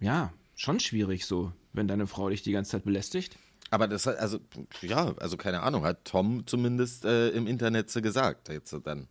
ja, 0.00 0.32
schon 0.54 0.80
schwierig 0.80 1.24
so, 1.24 1.52
wenn 1.72 1.88
deine 1.88 2.06
Frau 2.06 2.28
dich 2.28 2.42
die 2.42 2.52
ganze 2.52 2.72
Zeit 2.72 2.84
belästigt. 2.84 3.38
Aber 3.70 3.86
das 3.86 4.06
hat, 4.06 4.18
also, 4.18 4.40
ja, 4.82 5.14
also 5.18 5.36
keine 5.36 5.62
Ahnung, 5.62 5.84
hat 5.84 6.04
Tom 6.04 6.46
zumindest 6.46 7.04
äh, 7.04 7.28
im 7.30 7.46
Internet 7.46 7.90
so 7.90 8.02
gesagt. 8.02 8.48
Jetzt 8.48 8.74
dann. 8.84 9.08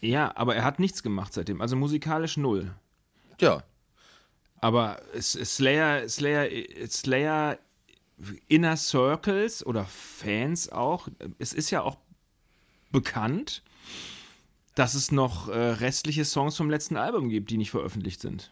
Ja, 0.00 0.34
aber 0.36 0.56
er 0.56 0.64
hat 0.64 0.78
nichts 0.78 1.02
gemacht 1.02 1.34
seitdem. 1.34 1.60
Also 1.60 1.76
musikalisch 1.76 2.36
null. 2.36 2.74
Ja. 3.40 3.62
Aber 4.60 5.00
Slayer, 5.20 6.08
Slayer, 6.08 6.48
Slayer 6.88 7.58
Inner 8.48 8.76
Circles 8.76 9.64
oder 9.64 9.84
Fans 9.84 10.70
auch, 10.70 11.08
es 11.38 11.52
ist 11.52 11.70
ja 11.70 11.82
auch 11.82 11.98
bekannt, 12.90 13.62
dass 14.74 14.94
es 14.94 15.12
noch 15.12 15.48
äh, 15.48 15.56
restliche 15.56 16.24
Songs 16.24 16.56
vom 16.56 16.70
letzten 16.70 16.96
Album 16.96 17.28
gibt, 17.28 17.50
die 17.50 17.56
nicht 17.56 17.70
veröffentlicht 17.70 18.20
sind. 18.20 18.50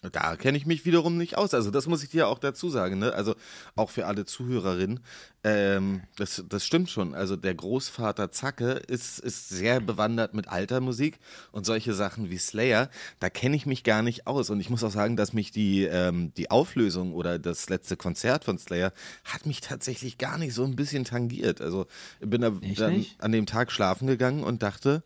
Da 0.00 0.36
kenne 0.36 0.56
ich 0.56 0.64
mich 0.64 0.84
wiederum 0.84 1.16
nicht 1.16 1.36
aus. 1.36 1.54
Also, 1.54 1.72
das 1.72 1.88
muss 1.88 2.04
ich 2.04 2.10
dir 2.10 2.28
auch 2.28 2.38
dazu 2.38 2.70
sagen. 2.70 3.00
Ne? 3.00 3.12
Also, 3.12 3.34
auch 3.74 3.90
für 3.90 4.06
alle 4.06 4.24
Zuhörerinnen, 4.24 5.00
ähm, 5.42 6.02
das, 6.16 6.44
das 6.48 6.64
stimmt 6.64 6.88
schon. 6.88 7.14
Also, 7.14 7.34
der 7.34 7.54
Großvater 7.54 8.30
Zacke 8.30 8.72
ist, 8.72 9.18
ist 9.18 9.48
sehr 9.48 9.80
bewandert 9.80 10.34
mit 10.34 10.46
alter 10.46 10.80
Musik 10.80 11.18
und 11.50 11.66
solche 11.66 11.94
Sachen 11.94 12.30
wie 12.30 12.38
Slayer, 12.38 12.90
da 13.18 13.28
kenne 13.28 13.56
ich 13.56 13.66
mich 13.66 13.82
gar 13.82 14.02
nicht 14.02 14.28
aus. 14.28 14.50
Und 14.50 14.60
ich 14.60 14.70
muss 14.70 14.84
auch 14.84 14.92
sagen, 14.92 15.16
dass 15.16 15.32
mich 15.32 15.50
die, 15.50 15.84
ähm, 15.84 16.32
die 16.36 16.50
Auflösung 16.50 17.12
oder 17.12 17.40
das 17.40 17.68
letzte 17.68 17.96
Konzert 17.96 18.44
von 18.44 18.56
Slayer 18.56 18.92
hat 19.24 19.46
mich 19.46 19.60
tatsächlich 19.60 20.16
gar 20.16 20.38
nicht 20.38 20.54
so 20.54 20.62
ein 20.62 20.76
bisschen 20.76 21.04
tangiert. 21.04 21.60
Also, 21.60 21.86
ich 22.20 22.30
bin 22.30 22.40
da 22.40 22.52
Echt 22.62 22.80
dann 22.80 22.92
nicht? 22.92 23.20
an 23.20 23.32
dem 23.32 23.46
Tag 23.46 23.72
schlafen 23.72 24.06
gegangen 24.06 24.44
und 24.44 24.62
dachte, 24.62 25.02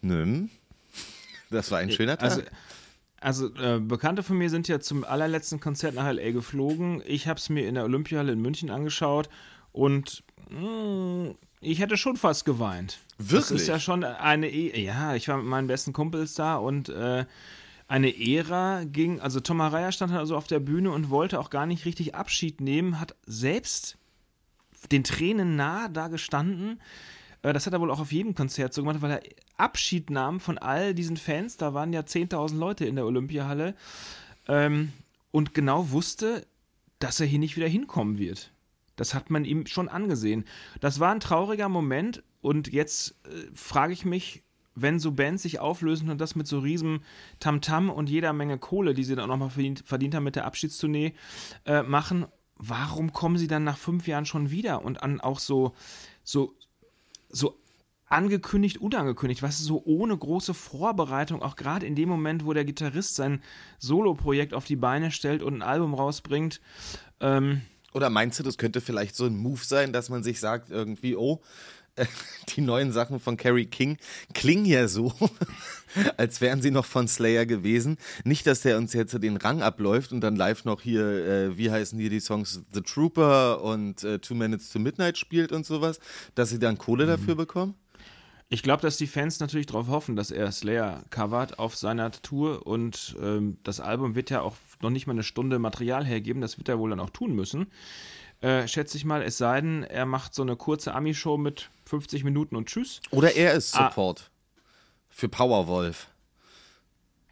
nö, 0.00 0.46
das 1.50 1.70
war 1.70 1.80
ein 1.80 1.90
schöner 1.90 2.16
Tag. 2.16 2.30
Also, 2.30 2.42
also 3.22 3.54
äh, 3.54 3.80
Bekannte 3.80 4.22
von 4.22 4.36
mir 4.36 4.50
sind 4.50 4.68
ja 4.68 4.80
zum 4.80 5.04
allerletzten 5.04 5.60
Konzert 5.60 5.94
nach 5.94 6.10
LA 6.12 6.32
geflogen. 6.32 7.02
Ich 7.06 7.28
habe 7.28 7.38
es 7.38 7.48
mir 7.48 7.66
in 7.68 7.74
der 7.74 7.84
Olympiahalle 7.84 8.32
in 8.32 8.40
München 8.40 8.70
angeschaut 8.70 9.28
und 9.72 10.22
mh, 10.50 11.34
ich 11.60 11.78
hätte 11.78 11.96
schon 11.96 12.16
fast 12.16 12.44
geweint. 12.44 12.98
Das 13.18 13.30
Wirklich? 13.30 13.60
ist 13.62 13.68
ja 13.68 13.78
schon 13.78 14.04
eine, 14.04 14.50
E- 14.50 14.84
ja, 14.84 15.14
ich 15.14 15.28
war 15.28 15.36
mit 15.36 15.46
meinen 15.46 15.68
besten 15.68 15.92
Kumpels 15.92 16.34
da 16.34 16.56
und 16.56 16.88
äh, 16.88 17.24
eine 17.88 18.14
Ära 18.18 18.84
ging, 18.84 19.20
also 19.20 19.40
Tom 19.40 19.60
Araya 19.60 19.92
stand 19.92 20.12
also 20.12 20.36
auf 20.36 20.46
der 20.46 20.60
Bühne 20.60 20.90
und 20.90 21.10
wollte 21.10 21.38
auch 21.38 21.50
gar 21.50 21.66
nicht 21.66 21.84
richtig 21.84 22.14
Abschied 22.14 22.60
nehmen, 22.60 22.98
hat 22.98 23.14
selbst 23.26 23.98
den 24.90 25.04
Tränen 25.04 25.56
nah 25.56 25.88
da 25.88 26.08
gestanden. 26.08 26.80
Äh, 27.42 27.52
Das 27.52 27.66
hat 27.66 27.72
er 27.72 27.80
wohl 27.80 27.90
auch 27.90 28.00
auf 28.00 28.12
jedem 28.12 28.34
Konzert 28.34 28.72
so 28.72 28.82
gemacht, 28.82 29.02
weil 29.02 29.10
er 29.12 29.22
Abschied 29.56 30.10
nahm 30.10 30.40
von 30.40 30.58
all 30.58 30.94
diesen 30.94 31.16
Fans. 31.16 31.56
Da 31.56 31.74
waren 31.74 31.92
ja 31.92 32.00
10.000 32.00 32.56
Leute 32.56 32.84
in 32.84 32.96
der 32.96 33.06
Olympiahalle. 33.06 33.74
Ähm, 34.48 34.92
und 35.30 35.54
genau 35.54 35.90
wusste, 35.90 36.46
dass 36.98 37.20
er 37.20 37.26
hier 37.26 37.38
nicht 37.38 37.56
wieder 37.56 37.68
hinkommen 37.68 38.18
wird. 38.18 38.52
Das 38.96 39.14
hat 39.14 39.30
man 39.30 39.44
ihm 39.44 39.66
schon 39.66 39.88
angesehen. 39.88 40.44
Das 40.80 41.00
war 41.00 41.12
ein 41.12 41.20
trauriger 41.20 41.68
Moment 41.68 42.22
und 42.40 42.72
jetzt 42.72 43.14
äh, 43.24 43.50
frage 43.54 43.92
ich 43.92 44.04
mich, 44.04 44.42
wenn 44.74 44.98
so 44.98 45.12
Bands 45.12 45.42
sich 45.42 45.58
auflösen 45.58 46.10
und 46.10 46.20
das 46.20 46.34
mit 46.34 46.46
so 46.46 46.58
riesem 46.58 47.00
Tamtam 47.40 47.90
und 47.90 48.08
jeder 48.08 48.32
Menge 48.32 48.58
Kohle, 48.58 48.94
die 48.94 49.04
sie 49.04 49.14
dann 49.14 49.24
auch 49.24 49.34
nochmal 49.34 49.50
verdient, 49.50 49.82
verdient 49.84 50.14
haben 50.14 50.24
mit 50.24 50.36
der 50.36 50.46
Abschiedstournee, 50.46 51.14
äh, 51.66 51.82
machen, 51.82 52.26
warum 52.56 53.12
kommen 53.12 53.36
sie 53.36 53.48
dann 53.48 53.64
nach 53.64 53.76
fünf 53.76 54.06
Jahren 54.06 54.24
schon 54.24 54.50
wieder 54.50 54.84
und 54.84 55.02
an 55.02 55.20
auch 55.20 55.38
so, 55.38 55.74
so, 56.24 56.54
so 57.32 57.58
angekündigt, 58.06 58.78
unangekündigt, 58.78 59.42
du, 59.60 59.64
so 59.64 59.82
ohne 59.84 60.16
große 60.16 60.52
Vorbereitung, 60.52 61.42
auch 61.42 61.56
gerade 61.56 61.86
in 61.86 61.94
dem 61.96 62.10
Moment, 62.10 62.44
wo 62.44 62.52
der 62.52 62.64
Gitarrist 62.64 63.16
sein 63.16 63.42
Solo-Projekt 63.78 64.52
auf 64.52 64.66
die 64.66 64.76
Beine 64.76 65.10
stellt 65.10 65.42
und 65.42 65.54
ein 65.54 65.62
Album 65.62 65.94
rausbringt, 65.94 66.60
ähm, 67.20 67.62
Oder 67.94 68.10
meinst 68.10 68.38
du, 68.38 68.42
das 68.42 68.58
könnte 68.58 68.80
vielleicht 68.80 69.16
so 69.16 69.24
ein 69.24 69.36
Move 69.36 69.64
sein, 69.64 69.92
dass 69.92 70.10
man 70.10 70.22
sich 70.22 70.40
sagt, 70.40 70.70
irgendwie, 70.70 71.16
oh, 71.16 71.40
die 72.56 72.60
neuen 72.60 72.92
Sachen 72.92 73.20
von 73.20 73.36
Carrie 73.36 73.66
King 73.66 73.98
klingen 74.34 74.64
ja 74.64 74.88
so, 74.88 75.12
als 76.16 76.40
wären 76.40 76.62
sie 76.62 76.70
noch 76.70 76.86
von 76.86 77.08
Slayer 77.08 77.46
gewesen. 77.46 77.98
Nicht, 78.24 78.46
dass 78.46 78.62
der 78.62 78.78
uns 78.78 78.92
jetzt 78.92 79.12
den 79.22 79.36
Rang 79.36 79.62
abläuft 79.62 80.12
und 80.12 80.20
dann 80.20 80.36
live 80.36 80.64
noch 80.64 80.80
hier, 80.80 81.02
äh, 81.02 81.58
wie 81.58 81.70
heißen 81.70 81.98
hier 81.98 82.10
die 82.10 82.20
Songs, 82.20 82.62
The 82.72 82.80
Trooper 82.80 83.62
und 83.62 84.04
äh, 84.04 84.18
Two 84.18 84.34
Minutes 84.34 84.70
to 84.70 84.78
Midnight 84.78 85.18
spielt 85.18 85.52
und 85.52 85.66
sowas, 85.66 86.00
dass 86.34 86.48
sie 86.48 86.58
dann 86.58 86.78
Kohle 86.78 87.06
dafür 87.06 87.34
bekommen? 87.34 87.74
Ich 88.48 88.62
glaube, 88.62 88.82
dass 88.82 88.98
die 88.98 89.06
Fans 89.06 89.40
natürlich 89.40 89.66
darauf 89.66 89.88
hoffen, 89.88 90.14
dass 90.14 90.30
er 90.30 90.52
Slayer 90.52 91.04
covert 91.08 91.58
auf 91.58 91.74
seiner 91.74 92.10
Tour 92.10 92.66
und 92.66 93.16
ähm, 93.18 93.56
das 93.62 93.80
Album 93.80 94.14
wird 94.14 94.28
ja 94.28 94.42
auch 94.42 94.56
noch 94.82 94.90
nicht 94.90 95.06
mal 95.06 95.14
eine 95.14 95.22
Stunde 95.22 95.58
Material 95.58 96.04
hergeben, 96.04 96.42
das 96.42 96.58
wird 96.58 96.68
er 96.68 96.78
wohl 96.78 96.90
dann 96.90 97.00
auch 97.00 97.08
tun 97.08 97.34
müssen. 97.34 97.68
Äh, 98.42 98.66
schätze 98.68 98.96
ich 98.96 99.04
mal, 99.04 99.22
es 99.22 99.38
sei 99.38 99.60
denn, 99.60 99.84
er 99.84 100.04
macht 100.04 100.34
so 100.34 100.42
eine 100.42 100.56
kurze 100.56 100.92
Ami-Show 100.94 101.38
mit 101.38 101.70
50 101.86 102.24
Minuten 102.24 102.56
und 102.56 102.68
tschüss. 102.68 103.00
Oder 103.10 103.34
er 103.34 103.54
ist 103.54 103.74
Ah. 103.76 103.88
Support 103.88 104.30
für 105.08 105.28
Powerwolf. 105.28 106.08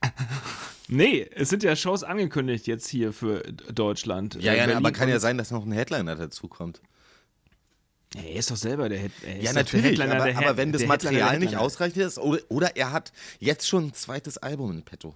Nee, 0.93 1.31
es 1.37 1.49
sind 1.49 1.63
ja 1.63 1.77
Shows 1.77 2.03
angekündigt 2.03 2.67
jetzt 2.67 2.89
hier 2.89 3.13
für 3.13 3.43
Deutschland. 3.73 4.35
Ja, 4.43 4.55
Äh, 4.55 4.71
ja, 4.71 4.77
aber 4.77 4.91
kann 4.91 5.09
ja 5.09 5.21
sein, 5.21 5.39
dass 5.39 5.53
noch 5.53 5.65
ein 5.65 5.71
Headliner 5.71 6.17
dazukommt. 6.17 6.81
Er 8.17 8.33
ist 8.35 8.51
doch 8.51 8.57
selber 8.57 8.89
der, 8.89 8.99
Head, 8.99 9.13
Ja, 9.23 9.35
doch 9.35 9.43
der 9.43 9.53
natürlich, 9.53 9.87
Headliner, 9.87 10.17
aber, 10.17 10.25
der 10.25 10.39
aber 10.39 10.57
wenn 10.57 10.73
das 10.73 10.85
Material 10.87 11.39
nicht 11.39 11.57
ausreichend 11.57 11.99
ist, 11.99 12.19
oder, 12.19 12.41
oder 12.49 12.77
er 12.77 12.91
hat 12.91 13.13
jetzt 13.39 13.69
schon 13.69 13.87
ein 13.87 13.95
zweites 13.95 14.37
Album 14.39 14.73
in 14.73 14.83
petto. 14.83 15.15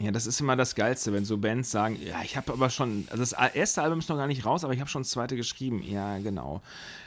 Ja, 0.00 0.10
das 0.10 0.26
ist 0.26 0.40
immer 0.40 0.56
das 0.56 0.74
Geilste, 0.74 1.12
wenn 1.12 1.24
so 1.24 1.38
Bands 1.38 1.70
sagen, 1.70 1.96
ja, 2.04 2.20
ich 2.24 2.36
habe 2.36 2.52
aber 2.52 2.68
schon, 2.68 3.06
also 3.10 3.22
das 3.22 3.32
erste 3.54 3.80
Album 3.82 4.00
ist 4.00 4.08
noch 4.08 4.16
gar 4.16 4.26
nicht 4.26 4.44
raus, 4.44 4.64
aber 4.64 4.74
ich 4.74 4.80
habe 4.80 4.90
schon 4.90 5.02
das 5.02 5.10
zweite 5.10 5.36
geschrieben. 5.36 5.82
Ja, 5.84 6.18
genau. 6.18 6.62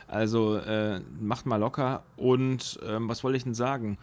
Also 0.08 0.56
äh, 0.58 1.02
macht 1.20 1.46
mal 1.46 1.58
locker. 1.58 2.04
Und 2.16 2.80
ähm, 2.88 3.10
was 3.10 3.24
wollte 3.26 3.38
ich 3.38 3.44
denn 3.44 3.54
sagen? 3.54 3.98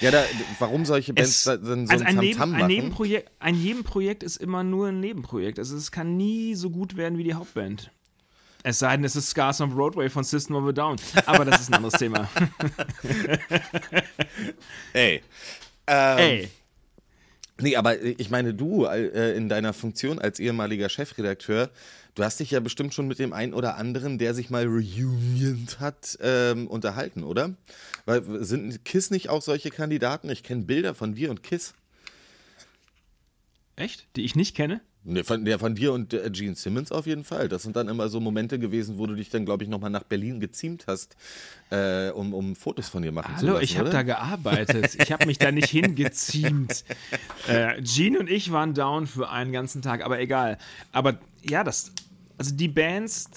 Ja, 0.00 0.10
da, 0.10 0.24
warum 0.58 0.86
solche 0.86 1.12
Bands 1.12 1.30
Es- 1.30 1.44
da- 1.44 1.56
dann 1.58 1.86
so 1.86 1.92
also 1.92 2.04
ein 2.04 2.18
ein, 2.18 2.30
Tamtam 2.32 2.50
Neben, 2.52 2.62
ein? 2.62 2.66
Nebenprojekt, 2.68 3.30
ein 3.38 3.62
Nebenprojekt 3.62 4.22
ist 4.22 4.36
immer 4.38 4.64
nur 4.64 4.88
ein 4.88 5.00
Nebenprojekt. 5.00 5.58
Also 5.58 5.76
es 5.76 5.92
kann 5.92 6.16
nie 6.16 6.54
so 6.54 6.70
gut 6.70 6.96
werden 6.96 7.18
wie 7.18 7.24
die 7.24 7.34
Hauptband. 7.34 7.90
Es 8.62 8.78
sei 8.80 8.96
denn, 8.96 9.04
es 9.04 9.14
ist 9.14 9.28
Scars 9.30 9.60
on 9.60 9.70
Broadway 9.74 10.08
von 10.08 10.24
System 10.24 10.56
of 10.56 10.66
a 10.68 10.72
Down. 10.72 10.96
Aber 11.26 11.44
das 11.44 11.60
ist 11.60 11.68
ein 11.70 11.74
anderes 11.74 11.98
Thema. 11.98 12.28
Ey. 14.92 15.22
Ähm, 15.86 16.18
Ey. 16.18 16.50
Nee, 17.58 17.76
aber 17.76 18.02
ich 18.02 18.28
meine, 18.28 18.52
du 18.52 18.84
äh, 18.84 19.34
in 19.34 19.48
deiner 19.48 19.72
Funktion 19.72 20.18
als 20.18 20.38
ehemaliger 20.38 20.90
Chefredakteur, 20.90 21.70
du 22.14 22.22
hast 22.22 22.38
dich 22.38 22.50
ja 22.50 22.60
bestimmt 22.60 22.92
schon 22.92 23.08
mit 23.08 23.18
dem 23.18 23.32
einen 23.32 23.54
oder 23.54 23.76
anderen, 23.76 24.18
der 24.18 24.34
sich 24.34 24.50
mal 24.50 24.64
reunioned 24.66 25.80
hat, 25.80 26.18
ähm, 26.20 26.66
unterhalten, 26.66 27.24
oder? 27.24 27.54
Weil 28.04 28.44
sind 28.44 28.84
Kiss 28.84 29.10
nicht 29.10 29.30
auch 29.30 29.40
solche 29.40 29.70
Kandidaten? 29.70 30.28
Ich 30.28 30.42
kenne 30.42 30.64
Bilder 30.64 30.94
von 30.94 31.14
dir 31.14 31.30
und 31.30 31.42
Kiss. 31.42 31.72
Echt? 33.76 34.06
Die 34.16 34.24
ich 34.24 34.36
nicht 34.36 34.54
kenne? 34.54 34.82
Nee, 35.08 35.22
von, 35.22 35.46
ja, 35.46 35.56
von 35.56 35.76
dir 35.76 35.92
und 35.92 36.12
äh, 36.12 36.28
Gene 36.32 36.56
Simmons 36.56 36.90
auf 36.90 37.06
jeden 37.06 37.22
Fall. 37.22 37.48
Das 37.48 37.62
sind 37.62 37.76
dann 37.76 37.86
immer 37.88 38.08
so 38.08 38.18
Momente 38.18 38.58
gewesen, 38.58 38.98
wo 38.98 39.06
du 39.06 39.14
dich 39.14 39.30
dann, 39.30 39.44
glaube 39.44 39.62
ich, 39.62 39.70
nochmal 39.70 39.90
nach 39.90 40.02
Berlin 40.02 40.40
geziemt 40.40 40.86
hast, 40.88 41.16
äh, 41.70 42.10
um, 42.10 42.34
um 42.34 42.56
Fotos 42.56 42.88
von 42.88 43.02
dir 43.02 43.12
machen 43.12 43.36
zu 43.36 43.42
Hallo, 43.42 43.52
lassen. 43.52 43.64
ich 43.64 43.78
habe 43.78 43.90
da 43.90 44.02
gearbeitet. 44.02 44.96
Ich 45.00 45.12
habe 45.12 45.26
mich 45.26 45.38
da 45.38 45.52
nicht 45.52 45.70
hingeziemt. 45.70 46.84
Äh, 47.48 47.80
Gene 47.82 48.18
und 48.18 48.28
ich 48.28 48.50
waren 48.50 48.74
down 48.74 49.06
für 49.06 49.30
einen 49.30 49.52
ganzen 49.52 49.80
Tag, 49.80 50.04
aber 50.04 50.18
egal. 50.18 50.58
Aber 50.90 51.18
ja, 51.42 51.62
das, 51.62 51.92
also 52.38 52.54
die 52.54 52.66
Bands, 52.66 53.30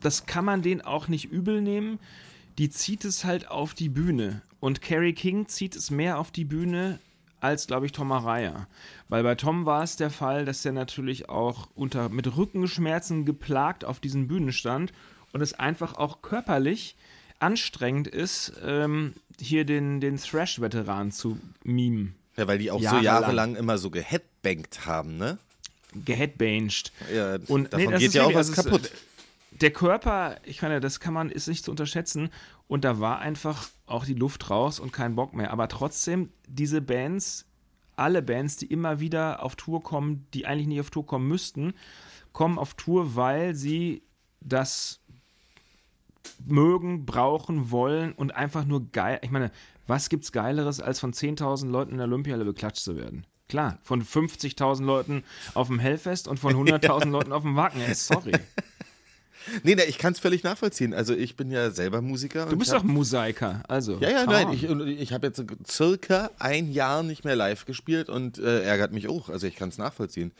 das 0.00 0.26
kann 0.26 0.44
man 0.44 0.60
denen 0.60 0.82
auch 0.82 1.08
nicht 1.08 1.24
übel 1.32 1.62
nehmen. 1.62 1.98
Die 2.58 2.68
zieht 2.68 3.06
es 3.06 3.24
halt 3.24 3.48
auf 3.50 3.72
die 3.72 3.88
Bühne. 3.88 4.42
Und 4.60 4.82
Carrie 4.82 5.14
King 5.14 5.48
zieht 5.48 5.76
es 5.76 5.90
mehr 5.90 6.18
auf 6.18 6.30
die 6.30 6.44
Bühne 6.44 6.98
als, 7.40 7.66
glaube 7.66 7.86
ich, 7.86 7.92
Tom 7.92 8.12
Araya. 8.12 8.66
Weil 9.08 9.22
bei 9.22 9.34
Tom 9.34 9.66
war 9.66 9.82
es 9.82 9.96
der 9.96 10.10
Fall, 10.10 10.44
dass 10.44 10.64
er 10.64 10.72
natürlich 10.72 11.28
auch 11.28 11.68
unter, 11.74 12.08
mit 12.08 12.36
Rückenschmerzen 12.36 13.24
geplagt 13.24 13.84
auf 13.84 14.00
diesen 14.00 14.28
Bühnen 14.28 14.52
stand 14.52 14.92
und 15.32 15.40
es 15.40 15.54
einfach 15.54 15.94
auch 15.96 16.22
körperlich 16.22 16.96
anstrengend 17.38 18.08
ist, 18.08 18.52
ähm, 18.64 19.14
hier 19.40 19.64
den, 19.64 20.00
den 20.00 20.16
Thrash-Veteran 20.16 21.12
zu 21.12 21.38
mimen. 21.62 22.14
Ja, 22.36 22.46
weil 22.46 22.58
die 22.58 22.70
auch 22.70 22.78
so 22.78 22.84
Jahrelang. 22.84 23.04
jahrelang 23.04 23.56
immer 23.56 23.78
so 23.78 23.90
geheadbankt 23.90 24.86
haben, 24.86 25.16
ne? 25.16 25.38
Geheadbanged. 26.04 26.92
Ja, 27.14 27.38
Und 27.46 27.72
davon 27.72 27.92
das 27.92 28.00
geht 28.00 28.08
ist 28.08 28.14
ja 28.14 28.24
auch 28.24 28.34
was 28.34 28.52
kaputt. 28.52 28.90
Der 29.60 29.70
Körper, 29.70 30.36
ich 30.44 30.62
meine, 30.62 30.80
das 30.80 31.00
kann 31.00 31.14
man, 31.14 31.30
ist 31.30 31.48
nicht 31.48 31.64
zu 31.64 31.70
unterschätzen. 31.70 32.30
Und 32.68 32.84
da 32.84 33.00
war 33.00 33.20
einfach 33.20 33.68
auch 33.86 34.04
die 34.04 34.14
Luft 34.14 34.50
raus 34.50 34.80
und 34.80 34.92
kein 34.92 35.14
Bock 35.14 35.34
mehr. 35.34 35.50
Aber 35.50 35.68
trotzdem, 35.68 36.30
diese 36.46 36.80
Bands, 36.80 37.46
alle 37.96 38.22
Bands, 38.22 38.56
die 38.56 38.66
immer 38.66 39.00
wieder 39.00 39.42
auf 39.42 39.56
Tour 39.56 39.82
kommen, 39.82 40.26
die 40.34 40.46
eigentlich 40.46 40.66
nicht 40.66 40.80
auf 40.80 40.90
Tour 40.90 41.06
kommen 41.06 41.28
müssten, 41.28 41.74
kommen 42.32 42.58
auf 42.58 42.74
Tour, 42.74 43.16
weil 43.16 43.54
sie 43.54 44.02
das 44.40 45.00
mögen, 46.44 47.06
brauchen, 47.06 47.70
wollen 47.70 48.12
und 48.12 48.34
einfach 48.34 48.64
nur 48.64 48.90
geil. 48.90 49.20
Ich 49.22 49.30
meine, 49.30 49.50
was 49.86 50.08
gibt's 50.08 50.32
Geileres, 50.32 50.80
als 50.80 51.00
von 51.00 51.12
10.000 51.12 51.68
Leuten 51.68 51.92
in 51.92 51.98
der 51.98 52.06
Olympiahalle 52.06 52.44
beklatscht 52.44 52.82
zu 52.82 52.96
werden? 52.96 53.26
Klar, 53.48 53.78
von 53.82 54.02
50.000 54.02 54.84
Leuten 54.84 55.22
auf 55.54 55.68
dem 55.68 55.78
Hellfest 55.78 56.26
und 56.26 56.38
von 56.38 56.52
100.000 56.66 57.08
Leuten 57.10 57.32
auf 57.32 57.42
dem 57.42 57.56
Wacken. 57.56 57.80
Sorry. 57.94 58.32
Nee, 59.62 59.74
nee, 59.74 59.84
ich 59.84 59.98
kann 59.98 60.12
es 60.12 60.18
völlig 60.18 60.42
nachvollziehen. 60.42 60.94
Also 60.94 61.14
ich 61.14 61.36
bin 61.36 61.50
ja 61.50 61.70
selber 61.70 62.00
Musiker. 62.00 62.46
Du 62.46 62.56
bist 62.56 62.72
doch 62.72 62.82
Musiker, 62.82 63.62
also. 63.68 63.98
Ja, 64.00 64.10
ja, 64.10 64.26
nein, 64.26 64.52
ich, 64.52 64.64
ich 64.64 65.12
habe 65.12 65.26
jetzt 65.26 65.42
circa 65.68 66.30
ein 66.38 66.72
Jahr 66.72 67.02
nicht 67.02 67.24
mehr 67.24 67.36
live 67.36 67.64
gespielt 67.64 68.08
und 68.08 68.38
äh, 68.38 68.62
ärgert 68.62 68.92
mich 68.92 69.08
auch. 69.08 69.28
Also 69.28 69.46
ich 69.46 69.56
kann 69.56 69.68
es 69.68 69.78
nachvollziehen. 69.78 70.32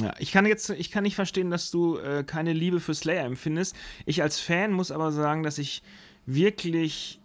Ja, 0.00 0.12
ich 0.18 0.32
kann 0.32 0.44
jetzt, 0.44 0.70
ich 0.70 0.90
kann 0.90 1.04
nicht 1.04 1.14
verstehen, 1.14 1.50
dass 1.50 1.70
du 1.70 1.98
äh, 1.98 2.24
keine 2.24 2.52
Liebe 2.52 2.80
für 2.80 2.94
Slayer 2.94 3.24
empfindest. 3.24 3.76
Ich 4.06 4.22
als 4.22 4.40
Fan 4.40 4.72
muss 4.72 4.90
aber 4.90 5.12
sagen, 5.12 5.44
dass 5.44 5.58
ich 5.58 5.82
wirklich 6.26 7.20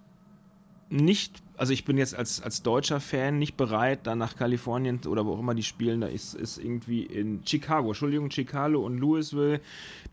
nicht, 0.90 1.42
also 1.60 1.74
ich 1.74 1.84
bin 1.84 1.98
jetzt 1.98 2.16
als, 2.16 2.42
als 2.42 2.64
deutscher 2.64 3.02
Fan 3.02 3.38
nicht 3.38 3.58
bereit, 3.58 4.08
dann 4.08 4.18
nach 4.18 4.38
Kalifornien 4.38 5.02
oder 5.06 5.26
wo 5.26 5.34
auch 5.34 5.40
immer 5.40 5.54
die 5.54 5.64
spielen, 5.64 6.00
da 6.00 6.08
ist, 6.08 6.34
ist 6.34 6.58
irgendwie 6.58 7.04
in 7.04 7.46
Chicago, 7.46 7.90
Entschuldigung, 7.90 8.32
Chicago 8.32 8.86
und 8.86 8.98
Louisville, 8.98 9.60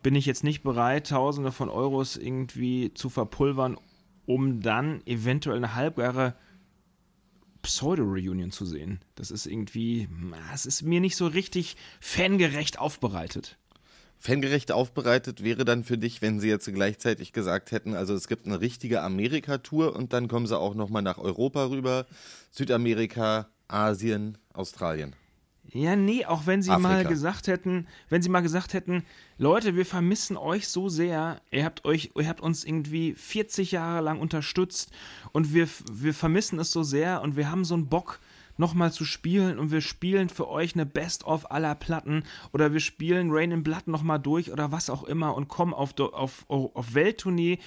bin 0.03 0.17
ich 0.17 0.27
jetzt 0.27 0.43
nicht 0.43 0.65
bereit, 0.65 1.09
Tausende 1.09 1.53
von 1.53 1.69
Euros 1.69 2.17
irgendwie 2.17 2.93
zu 2.95 3.09
verpulvern, 3.11 3.79
um 4.27 4.61
dann 4.61 5.07
eventuell 5.07 5.59
eine 5.59 5.77
halbgare 5.77 6.35
Pseudo-Reunion 7.63 8.51
zu 8.51 8.67
sehen. 8.67 9.01
Das 9.15 9.31
ist 9.31 9.47
irgendwie, 9.47 10.09
na, 10.11 10.53
es 10.53 10.67
ist 10.67 10.83
mir 10.83 11.01
nicht 11.01 11.17
so 11.17 11.29
richtig 11.29 11.77
fangerecht 12.01 12.81
aufbereitet. 12.81 13.57
Fangerecht 14.19 14.73
aufbereitet 14.73 15.45
wäre 15.45 15.65
dann 15.65 15.85
für 15.85 15.99
dich, 15.99 16.23
wenn 16.23 16.41
sie 16.41 16.49
jetzt 16.49 16.67
gleichzeitig 16.73 17.33
gesagt 17.33 17.71
hätten, 17.71 17.95
also 17.95 18.15
es 18.15 18.29
gibt 18.29 18.47
eine 18.47 18.61
richtige 18.61 19.03
Amerika-Tour 19.03 19.95
und 19.95 20.13
dann 20.13 20.29
kommen 20.29 20.47
sie 20.47 20.59
auch 20.59 20.75
nochmal 20.75 21.03
nach 21.03 21.19
Europa 21.19 21.67
rüber, 21.67 22.07
Südamerika, 22.51 23.49
Asien, 23.69 24.39
Australien. 24.53 25.15
Ja, 25.73 25.97
nee, 25.97 26.25
auch 26.25 26.47
wenn 26.47 26.63
sie 26.63 26.71
Afrika. 26.71 26.89
mal 26.89 27.05
gesagt 27.05 27.49
hätten, 27.49 27.87
wenn 28.09 28.23
sie 28.23 28.29
mal 28.29 28.41
gesagt 28.41 28.73
hätten, 28.73 29.05
Leute, 29.37 29.75
wir 29.75 29.85
vermissen 29.85 30.37
euch 30.37 30.69
so 30.69 30.89
sehr, 30.89 31.41
ihr 31.51 31.65
habt 31.65 31.85
euch, 31.85 32.11
ihr 32.17 32.29
habt 32.29 32.41
uns 32.41 32.65
irgendwie 32.65 33.15
40 33.15 33.73
Jahre 33.73 34.03
lang 34.03 34.21
unterstützt 34.21 34.91
und 35.33 35.53
wir, 35.53 35.69
wir 35.91 36.15
vermissen 36.15 36.59
es 36.61 36.71
so 36.71 36.83
sehr 36.83 37.21
und 37.21 37.37
wir 37.37 37.51
haben 37.51 37.65
so 37.65 37.75
einen 37.75 37.89
Bock, 37.89 38.21
nochmal 38.57 38.93
zu 38.93 39.05
spielen 39.05 39.59
und 39.59 39.71
wir 39.71 39.81
spielen 39.81 40.29
für 40.29 40.49
euch 40.49 40.75
eine 40.75 40.87
Best-of 40.87 41.51
aller 41.51 41.75
Platten 41.75 42.25
oder 42.53 42.73
wir 42.73 42.81
spielen 42.81 43.29
Rain 43.31 43.53
in 43.53 43.63
Blood 43.63 43.87
nochmal 43.87 44.19
durch 44.19 44.51
oder 44.53 44.73
was 44.73 44.91
auch 44.91 45.05
immer 45.05 45.35
und 45.35 45.49
kommen 45.49 45.75
auf, 45.75 45.99
auf, 45.99 46.45
auf 46.49 46.95
Welttournee, 46.95 47.59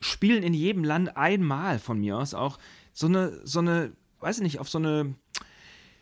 spielen 0.00 0.42
in 0.42 0.54
jedem 0.54 0.84
Land 0.84 1.16
einmal 1.16 1.78
von 1.78 1.98
mir 2.00 2.18
aus 2.18 2.34
auch 2.34 2.58
so 2.92 3.06
eine, 3.06 3.40
so 3.44 3.60
eine, 3.60 3.92
weiß 4.20 4.38
ich 4.38 4.42
nicht, 4.42 4.58
auf 4.58 4.68
so 4.68 4.78
eine 4.78 5.14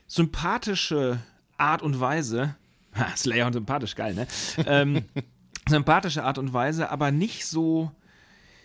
sympathische 0.06 1.20
Art 1.56 1.82
und 1.82 2.00
Weise. 2.00 2.56
Ha, 2.92 3.16
Slayer 3.16 3.46
und 3.46 3.52
sympathisch, 3.52 3.94
geil, 3.94 4.14
ne? 4.14 4.26
ähm, 4.66 5.04
sympathische 5.68 6.24
Art 6.24 6.38
und 6.38 6.52
Weise, 6.52 6.90
aber 6.90 7.12
nicht 7.12 7.46
so, 7.46 7.92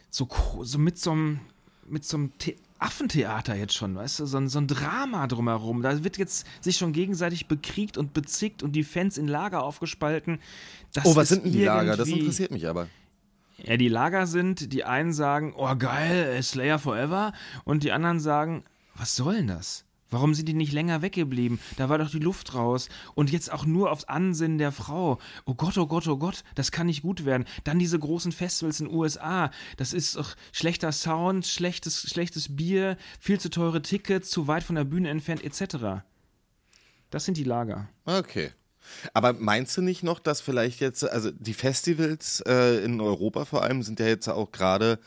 so, 0.10 0.28
so 0.64 0.80
mit 0.80 0.98
so 0.98 1.12
einem, 1.12 1.42
mit 1.88 2.06
so 2.06 2.18
einem 2.18 2.34
The 2.42 2.56
Affentheater 2.86 3.56
jetzt 3.56 3.74
schon, 3.74 3.96
weißt 3.96 4.20
du, 4.20 4.26
so 4.26 4.38
ein, 4.38 4.48
so 4.48 4.60
ein 4.60 4.68
Drama 4.68 5.28
drumherum. 5.28 5.82
Da 5.82 6.04
wird 6.04 6.18
jetzt 6.18 6.46
sich 6.62 6.78
schon 6.78 6.94
gegenseitig 6.94 7.48
bekriegt 7.48 7.98
und 7.98 8.14
bezickt 8.14 8.62
und 8.62 8.74
die 8.74 8.84
Fans 8.84 9.18
in 9.18 9.28
Lager 9.28 9.64
aufgespalten. 9.64 10.40
Das 10.94 11.06
Oh, 11.06 11.16
was 11.16 11.30
sind 11.30 11.46
denn 11.46 11.52
die 11.52 11.64
Lager? 11.64 11.98
Das 11.98 12.10
interessiert 12.10 12.52
mich 12.52 12.68
aber. 12.68 12.88
ja, 13.58 13.78
die 13.78 13.88
Lager 13.88 14.28
sind, 14.28 14.74
die 14.74 14.84
einen 14.84 15.14
sagen, 15.14 15.54
oh 15.56 15.76
geil, 15.76 16.42
Slayer 16.44 16.78
Forever, 16.80 17.34
und 17.64 17.84
die 17.84 17.92
anderen 17.92 18.20
sagen, 18.20 18.64
was 18.96 19.16
soll 19.16 19.36
denn 19.36 19.48
das? 19.48 19.85
Warum 20.10 20.34
sind 20.34 20.48
die 20.48 20.54
nicht 20.54 20.72
länger 20.72 21.02
weggeblieben? 21.02 21.60
Da 21.78 21.90
war 21.90 21.98
doch 21.98 22.12
die 22.12 22.20
Luft 22.20 22.54
raus. 22.54 22.90
Und 23.16 23.32
jetzt 23.32 23.52
auch 23.52 23.66
nur 23.66 23.92
aufs 23.92 24.04
Ansinnen 24.04 24.58
der 24.58 24.72
Frau. 24.72 25.20
Oh 25.46 25.56
Gott, 25.56 25.78
oh 25.78 25.88
Gott, 25.88 26.08
oh 26.08 26.18
Gott, 26.18 26.44
das 26.54 26.72
kann 26.72 26.88
nicht 26.88 27.02
gut 27.02 27.26
werden. 27.26 27.46
Dann 27.64 27.80
diese 27.80 27.98
großen 27.98 28.32
Festivals 28.32 28.80
in 28.80 28.88
den 28.88 28.96
USA. 28.96 29.52
Das 29.78 29.94
ist 29.94 30.16
doch 30.16 30.36
schlechter 30.52 30.92
Sound, 30.92 31.48
schlechtes, 31.48 32.10
schlechtes 32.10 32.56
Bier, 32.56 32.98
viel 33.20 33.40
zu 33.40 33.50
teure 33.50 33.82
Tickets, 33.82 34.30
zu 34.30 34.48
weit 34.48 34.64
von 34.64 34.76
der 34.76 34.84
Bühne 34.84 35.10
entfernt, 35.10 35.44
etc. 35.44 36.04
Das 37.10 37.26
sind 37.26 37.38
die 37.38 37.44
Lager. 37.44 37.90
Okay. 38.06 38.52
Aber 39.14 39.34
meinst 39.34 39.76
du 39.78 39.82
nicht 39.82 40.04
noch, 40.04 40.20
dass 40.20 40.42
vielleicht 40.42 40.80
jetzt, 40.80 41.04
also 41.04 41.32
die 41.32 41.54
Festivals 41.54 42.42
äh, 42.46 42.84
in 42.84 43.02
Europa 43.02 43.46
vor 43.46 43.64
allem 43.64 43.82
sind 43.82 44.00
ja 44.00 44.06
jetzt 44.06 44.28
auch 44.28 44.52
gerade 44.52 45.00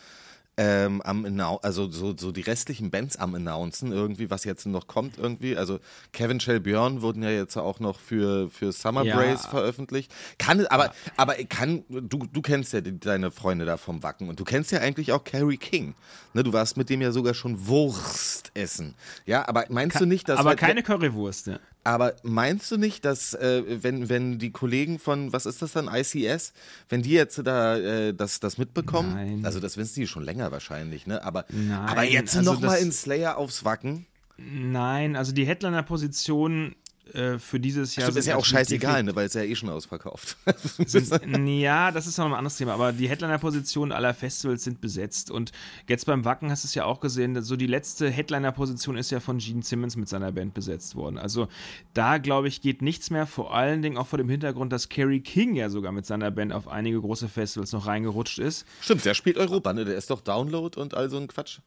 ähm, 0.61 1.01
am 1.03 1.25
Annau 1.25 1.59
also 1.62 1.88
so, 1.90 2.14
so 2.18 2.33
die 2.33 2.40
restlichen 2.40 2.90
Bands 2.90 3.16
am 3.16 3.35
announcen 3.37 3.92
irgendwie, 3.92 4.29
was 4.29 4.42
jetzt 4.44 4.66
noch 4.66 4.88
kommt 4.88 5.16
irgendwie. 5.16 5.57
Also 5.57 5.79
Kevin 6.12 6.40
Shell 6.40 6.59
Björn 6.61 7.01
wurden 7.01 7.23
ja 7.23 7.31
jetzt 7.31 7.57
auch 7.57 7.79
noch 7.79 8.01
für, 8.01 8.51
für 8.51 8.73
Summer 8.73 9.05
Ja. 9.05 9.16
Brace 9.16 9.47
veröffentlicht. 9.47 10.12
Kann, 10.38 10.66
aber, 10.66 10.92
aber 11.16 11.35
kann, 11.49 11.85
du, 11.88 12.27
du 12.33 12.42
kennst 12.42 12.73
ja 12.73 12.81
die, 12.81 12.99
deine 12.99 13.31
Freunde 13.31 13.64
da 13.64 13.77
vom 13.77 14.03
Wacken 14.03 14.29
und 14.29 14.40
du 14.40 14.44
kennst 14.44 14.73
ja 14.73 14.81
eigentlich 14.81 15.12
auch 15.12 15.23
Carrie 15.23 15.57
King. 15.59 15.94
Ne, 16.35 16.42
du 16.42 16.53
warst 16.53 16.77
mit 16.77 16.90
dem 16.90 17.01
ja 17.01 17.12
sogar 17.12 17.35
schon 17.35 17.68
Wurst 17.68 18.51
essen. 18.55 18.94
Ja, 19.27 19.49
aber 19.49 19.64
meinst 19.68 20.01
du 20.01 20.07
nicht, 20.07 20.29
dass 20.29 20.38
Aber 20.40 20.51
wenn- 20.51 20.57
keine 20.57 20.83
Currywurst, 20.83 21.47
ja. 21.47 21.59
Aber 21.94 22.14
meinst 22.22 22.70
du 22.70 22.77
nicht, 22.77 23.05
dass 23.05 23.35
äh, 23.35 23.62
wenn, 23.83 24.09
wenn 24.09 24.38
die 24.38 24.51
Kollegen 24.51 24.98
von, 24.98 25.33
was 25.33 25.46
ist 25.46 25.62
das 25.62 25.72
dann, 25.72 25.88
ICS, 25.92 26.53
wenn 26.88 27.03
die 27.03 27.11
jetzt 27.11 27.40
da 27.44 27.77
äh, 27.77 28.14
das, 28.14 28.40
das 28.40 28.59
mitbekommen, 28.59 29.14
Nein. 29.14 29.44
also 29.44 29.61
das 29.61 29.77
wissen 29.77 30.01
die 30.01 30.07
schon 30.07 30.24
länger 30.24 30.51
wahrscheinlich, 30.53 31.07
ne? 31.07 31.22
Aber, 31.24 31.44
Nein, 31.51 31.70
aber 31.72 32.05
jetzt 32.05 32.37
also 32.37 32.53
noch 32.55 32.61
mal 32.61 32.72
das- 32.74 32.83
in 32.83 32.92
Slayer 32.92 33.37
aufs 33.38 33.64
Wacken. 33.64 34.07
Nein, 34.37 35.16
also 35.16 35.33
die 35.33 35.46
Headliner-Position 35.46 36.74
äh, 37.14 37.38
für 37.38 37.61
dieses 37.61 37.97
Jahr 37.97 38.07
Stimmt, 38.07 38.18
ist 38.18 38.25
sind 38.25 38.33
ja 38.33 38.37
auch 38.37 38.44
scheißegal, 38.44 39.03
ne? 39.03 39.16
weil 39.16 39.27
es 39.27 39.35
ja 39.35 39.42
eh 39.42 39.55
schon 39.55 39.68
ausverkauft. 39.68 40.37
Sind, 40.87 41.47
ja, 41.47 41.90
das 41.90 42.07
ist 42.07 42.18
noch 42.18 42.27
ein 42.27 42.35
anderes 42.35 42.57
Thema, 42.57 42.75
aber 42.75 42.92
die 42.92 43.09
Headliner-Positionen 43.09 43.92
aller 43.92 44.14
Festivals 44.14 44.64
sind 44.64 44.81
besetzt 44.81 45.31
und 45.31 45.53
jetzt 45.88 46.07
beim 46.07 46.25
Wacken 46.25 46.51
hast 46.51 46.64
du 46.64 46.66
es 46.66 46.75
ja 46.75 46.85
auch 46.85 47.01
gesehen, 47.01 47.42
so 47.42 47.57
die 47.57 47.66
letzte 47.66 48.11
Headliner-Position 48.11 48.97
ist 48.97 49.11
ja 49.11 49.21
von 49.21 49.38
Gene 49.38 49.62
Simmons 49.62 49.97
mit 49.97 50.09
seiner 50.09 50.33
Band 50.33 50.55
besetzt 50.55 50.94
worden. 50.97 51.18
Also 51.18 51.49
da, 51.94 52.18
glaube 52.18 52.49
ich, 52.49 52.61
geht 52.61 52.83
nichts 52.83 53.11
mehr, 53.11 53.27
vor 53.27 53.55
allen 53.55 53.83
Dingen 53.83 53.97
auch 53.97 54.07
vor 54.07 54.18
dem 54.18 54.29
Hintergrund, 54.29 54.73
dass 54.73 54.88
Kerry 54.88 55.21
King 55.21 55.55
ja 55.55 55.68
sogar 55.68 55.92
mit 55.92 56.07
seiner 56.07 56.31
Band 56.31 56.53
auf 56.53 56.68
einige 56.68 57.01
große 57.01 57.29
Festivals 57.29 57.73
noch 57.73 57.87
reingerutscht 57.87 58.38
ist. 58.38 58.66
Stimmt, 58.81 59.05
der 59.05 59.14
spielt 59.14 59.38
Europa, 59.38 59.73
ne? 59.73 59.85
Der 59.85 59.97
ist 59.97 60.11
doch 60.11 60.21
Download 60.21 60.79
und 60.79 60.94
all 60.94 61.11
so 61.11 61.16
ein 61.16 61.29
Quatsch. 61.29 61.61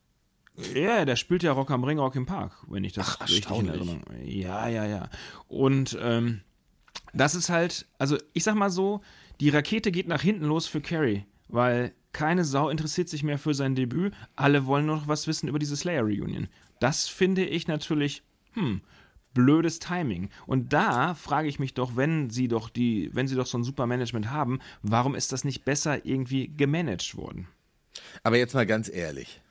Ja, 0.74 1.06
der 1.06 1.16
spielt 1.16 1.44
ja 1.44 1.54
Rock 1.54 1.72
am 1.72 1.84
Ring, 1.84 2.00
Rock 2.00 2.16
im 2.16 2.26
Park, 2.26 2.64
wenn 2.68 2.84
ich 2.84 2.94
das 2.94 3.18
Ach, 3.20 3.30
richtig 3.30 3.58
in. 3.58 3.68
Erinnerung 3.68 4.04
Ja, 4.24 4.68
ja, 4.68 4.86
ja. 4.86 5.10
Und 5.48 5.98
ähm, 6.02 6.42
das 7.14 7.36
ist 7.36 7.50
halt, 7.50 7.88
also 7.98 8.18
ich 8.34 8.44
sag 8.44 8.56
mal 8.56 8.70
so, 8.70 9.02
die 9.40 9.50
Rakete 9.50 9.92
geht 9.92 10.08
nach 10.08 10.22
hinten 10.22 10.46
los 10.46 10.68
für 10.68 10.82
Carrie, 10.82 11.26
weil 11.48 11.94
keine 12.12 12.44
Sau 12.44 12.70
interessiert 12.70 13.10
sich 13.10 13.24
mehr 13.24 13.40
für 13.40 13.54
sein 13.54 13.76
Debüt. 13.76 14.14
Alle 14.36 14.66
wollen 14.66 14.86
nur 14.86 14.98
noch 14.98 15.08
was 15.08 15.28
wissen 15.28 15.48
über 15.48 15.60
diese 15.60 15.78
Slayer-Reunion. 15.78 16.48
Das 16.80 17.08
finde 17.08 17.46
ich 17.46 17.68
natürlich, 17.68 18.24
hm, 18.54 18.82
blödes 19.34 19.80
Timing. 19.80 20.30
Und 20.46 20.74
da 20.74 21.14
frage 21.14 21.48
ich 21.48 21.60
mich 21.60 21.74
doch, 21.74 21.96
wenn 21.96 22.30
sie 22.30 22.48
doch 22.48 22.70
die, 22.70 23.10
wenn 23.14 23.28
sie 23.28 23.36
doch 23.36 23.46
so 23.46 23.58
ein 23.58 23.64
super 23.64 23.88
Management 23.88 24.30
haben, 24.30 24.60
warum 24.82 25.16
ist 25.16 25.32
das 25.32 25.44
nicht 25.44 25.64
besser 25.64 26.06
irgendwie 26.06 26.50
gemanagt 26.50 27.16
worden? 27.16 27.48
Aber 28.24 28.38
jetzt 28.38 28.54
mal 28.54 28.66
ganz 28.66 28.90
ehrlich. 28.90 29.42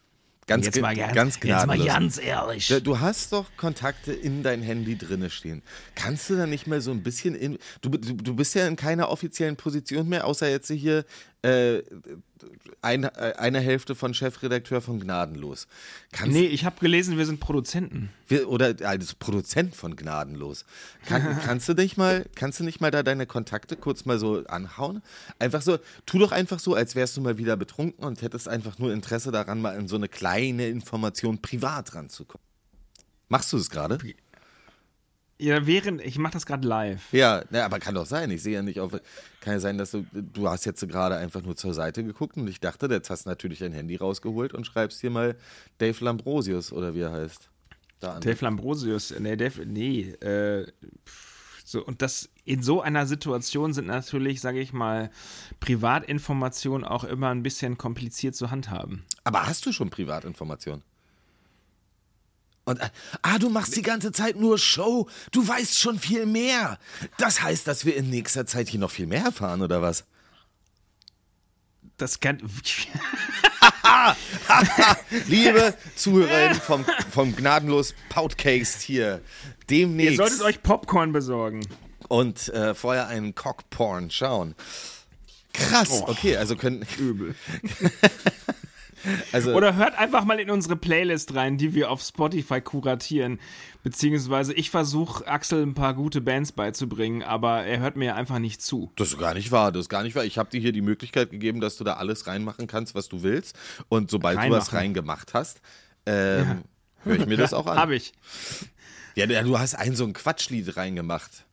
Ganz, 0.51 0.67
Jetzt 0.67 0.81
mal 0.81 0.97
ganz, 0.97 1.15
ganz 1.15 1.39
jetzt 1.45 1.67
mal 1.69 1.79
ganz 1.79 2.19
ehrlich. 2.19 2.67
Du- 2.83 2.99
hast 2.99 3.33
doch 3.33 3.47
Kontakte 3.57 4.13
in 4.13 4.43
dein 4.43 4.63
Handy 4.63 4.99
drinne 4.99 5.31
stehen. 5.31 5.63
Kannst 5.95 6.29
du 6.29 6.35
da 6.35 6.45
nicht 6.49 6.67
mal 6.67 6.81
so 6.81 6.91
ein 6.91 7.05
bisschen 7.05 7.37
in. 7.37 7.57
Du, 7.83 7.89
du, 7.91 8.15
du 8.15 8.35
bist 8.35 8.57
ja 8.57 8.67
in 8.67 8.75
keiner 8.75 9.11
offiziellen 9.11 9.55
Position 9.55 10.09
mehr, 10.09 10.27
außer 10.27 10.51
jetzt 10.51 10.69
hier 10.69 11.05
äh, 11.43 11.83
ein, 12.83 13.05
äh, 13.05 13.35
eine 13.39 13.61
Hälfte 13.61 13.95
von 13.95 14.15
Chefredakteur 14.15 14.81
von 14.81 15.01
Gnadenlos. 15.01 15.67
Kannst, 16.13 16.33
Nee, 16.33 16.47
ich 16.47 16.65
habe 16.65 16.81
gelesen, 16.81 17.19
wir 17.19 17.27
sind 17.27 17.41
Produzenten. 17.41 18.11
wir, 18.29 18.49
oder 18.49 18.75
als 18.85 19.15
Produzent 19.15 19.75
von 19.75 19.97
Gnadenlos. 19.97 20.65
Kann, 21.07 21.39
kannst 21.45 21.69
du 21.69 21.75
nicht 21.75 21.97
mal, 21.97 22.27
kannst 22.35 22.61
du 22.61 22.65
nicht 22.65 22.81
mal 22.81 22.91
da 22.91 23.03
deine 23.03 23.27
Kontakte 23.27 23.77
kurz 23.77 24.05
mal 24.05 24.19
so 24.19 24.45
anhauen? 24.47 25.03
Einfach 25.39 25.63
so, 25.63 25.79
tu 26.07 26.19
doch 26.19 26.33
einfach 26.33 26.59
so, 26.59 26.75
als 26.75 26.95
wärst 26.95 27.17
du 27.17 27.21
mal 27.21 27.39
wieder 27.39 27.57
betrunken 27.57 28.05
und 28.05 28.23
hättest 28.23 28.49
einfach 28.49 28.79
nur 28.79 28.93
Interesse 28.93 29.33
daran, 29.33 29.61
mal 29.61 29.79
in 29.79 29.89
so 29.89 29.97
eine 29.97 30.09
kleine 30.09 30.69
Information 30.69 31.41
privat 31.41 31.95
ranzukommen. 31.95 32.45
Machst 33.29 33.53
du 33.53 33.57
es 33.57 33.71
gerade? 33.71 33.99
Ja, 35.41 35.67
während, 35.67 36.03
ich 36.03 36.19
mache 36.19 36.35
das 36.35 36.45
gerade 36.45 36.69
live. 36.69 37.13
Ja, 37.13 37.43
na, 37.51 37.65
aber 37.65 37.79
kann 37.79 37.95
doch 37.95 38.05
sein. 38.05 38.31
Ich 38.31 38.43
sehe 38.43 38.55
ja 38.55 38.63
nicht 38.63 38.79
auf. 38.79 38.93
Kann 39.41 39.55
ja 39.55 39.61
sein, 39.61 39.79
dass 39.79 39.91
du. 39.93 40.05
Du 40.13 40.49
hast 40.49 40.67
jetzt 40.67 40.87
gerade 40.87 41.17
einfach 41.17 41.43
nur 41.43 41.57
zur 41.57 41.73
Seite 41.73 42.05
geguckt 42.05 42.37
und 42.37 42.47
ich 42.49 42.61
dachte, 42.61 42.87
jetzt 42.87 43.09
hast 43.09 43.25
du 43.25 43.31
natürlich 43.31 43.61
dein 43.61 43.73
Handy 43.73 43.97
rausgeholt 43.97 44.53
und 44.53 44.67
schreibst 44.67 45.01
hier 45.01 45.11
mal 45.11 45.37
Dave 45.79 46.05
Lambrosius 46.05 46.73
oder 46.73 46.95
wie 46.95 47.01
er 47.01 47.13
heißt. 47.13 47.49
Dave 48.01 48.45
Lambrosius, 48.45 49.15
nee, 49.19 49.37
Dave, 49.37 49.67
nee, 49.67 50.11
äh, 50.21 50.67
so, 51.71 51.85
und 51.85 52.03
das 52.03 52.29
in 52.45 52.63
so 52.63 52.81
einer 52.81 53.07
Situation 53.07 53.73
sind 53.73 53.87
natürlich, 53.87 54.41
sage 54.41 54.59
ich 54.59 54.73
mal, 54.73 55.11
Privatinformationen 55.61 56.85
auch 56.85 57.05
immer 57.05 57.29
ein 57.29 57.43
bisschen 57.43 57.79
kompliziert 57.79 58.35
zu 58.35 58.51
handhaben. 58.51 59.05
Aber 59.23 59.47
hast 59.47 59.67
du 59.67 59.73
schon 59.73 59.89
Privatinformationen? 59.89 60.83
Und, 62.71 62.79
äh, 62.79 62.89
ah, 63.23 63.39
du 63.39 63.51
machst 63.51 63.75
die 63.75 63.83
ganze 63.83 64.13
Zeit 64.13 64.37
nur 64.37 64.57
Show. 64.57 65.09
Du 65.33 65.47
weißt 65.47 65.77
schon 65.77 65.99
viel 65.99 66.25
mehr. 66.25 66.79
Das 67.19 67.43
heißt, 67.43 67.67
dass 67.67 67.85
wir 67.85 67.97
in 67.97 68.11
nächster 68.11 68.47
Zeit 68.47 68.69
hier 68.69 68.79
noch 68.79 68.93
viel 68.93 69.09
mehr 69.09 69.25
erfahren, 69.25 69.61
oder 69.61 69.83
was? 69.83 70.05
Das 71.97 72.21
kann. 72.21 72.39
Liebe 75.27 75.75
Zuhörerinnen 75.97 76.61
vom, 76.61 76.85
vom 77.11 77.35
Gnadenlos 77.35 77.95
Podcast 78.09 78.81
hier, 78.83 79.21
demnächst. 79.69 80.13
Ihr 80.13 80.17
solltet 80.17 80.43
euch 80.43 80.63
Popcorn 80.63 81.13
besorgen. 81.13 81.67
und 82.09 82.49
äh, 82.51 82.75
vorher 82.75 83.09
einen 83.09 83.35
Cockporn 83.35 84.13
schauen. 84.13 84.55
Krass, 85.53 86.03
okay, 86.07 86.37
also 86.37 86.55
können. 86.55 86.87
Übel. 86.99 87.35
Also, 89.33 89.55
Oder 89.55 89.77
hört 89.77 89.99
einfach 89.99 90.25
mal 90.25 90.39
in 90.39 90.51
unsere 90.51 90.77
Playlist 90.77 91.35
rein, 91.35 91.57
die 91.57 91.75
wir 91.75 91.91
auf 91.91 92.03
Spotify 92.03 92.61
kuratieren. 92.61 93.39
Beziehungsweise 93.83 94.53
ich 94.53 94.71
versuche 94.71 95.27
Axel 95.27 95.63
ein 95.63 95.75
paar 95.75 95.95
gute 95.95 96.21
Bands 96.21 96.53
beizubringen, 96.53 97.23
aber 97.23 97.65
er 97.65 97.81
hört 97.81 97.97
mir 97.97 98.15
einfach 98.15 98.39
nicht 98.39 98.61
zu. 98.61 98.93
das 98.97 99.09
ist 99.09 99.19
gar 99.19 99.35
nicht 99.35 99.51
wahr, 99.53 99.73
das 99.73 99.83
ist 99.83 99.89
gar 99.89 100.03
nicht 100.03 100.15
wahr. 100.15 100.25
Ich 100.25 100.37
habe 100.37 100.51
dir 100.51 100.61
hier 100.61 100.73
die 100.73 100.83
Möglichkeit 100.83 101.31
gegeben, 101.31 101.61
dass 101.61 101.77
du 101.77 101.85
da 101.85 101.95
alles 101.95 102.27
reinmachen 102.27 102.67
kannst, 102.67 102.95
was 102.95 103.09
du 103.09 103.23
willst. 103.23 103.57
Und 103.89 104.11
sobald 104.11 104.37
du 104.37 104.43
was 104.43 104.49
Reinmachen. 104.49 104.77
reingemacht 104.77 105.35
hast, 105.35 105.61
ähm, 106.07 106.63
höre 107.05 107.17
ich 107.17 107.27
mir 107.27 107.37
das 107.37 107.55
auch 107.55 107.67
an. 107.67 107.79
Hab 107.79 107.91
ich. 107.91 108.13
Ja, 109.15 109.27
ja, 109.27 109.43
du 109.43 109.59
hast 109.59 109.75
ein 109.75 109.97
so 109.97 110.05
ein 110.05 110.13
Quatschlied 110.13 110.77
reingemacht. 110.77 111.45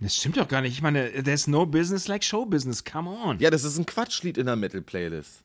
Das 0.00 0.16
stimmt 0.16 0.36
doch 0.36 0.48
gar 0.48 0.60
nicht. 0.60 0.72
Ich 0.72 0.82
meine, 0.82 1.10
there's 1.22 1.46
no 1.46 1.64
business 1.64 2.06
like 2.06 2.22
show 2.22 2.44
business. 2.44 2.84
Come 2.84 3.10
on. 3.10 3.38
Ja, 3.38 3.50
das 3.50 3.64
ist 3.64 3.78
ein 3.78 3.86
Quatschlied 3.86 4.36
in 4.36 4.46
der 4.46 4.56
Metal-Playlist. 4.56 5.42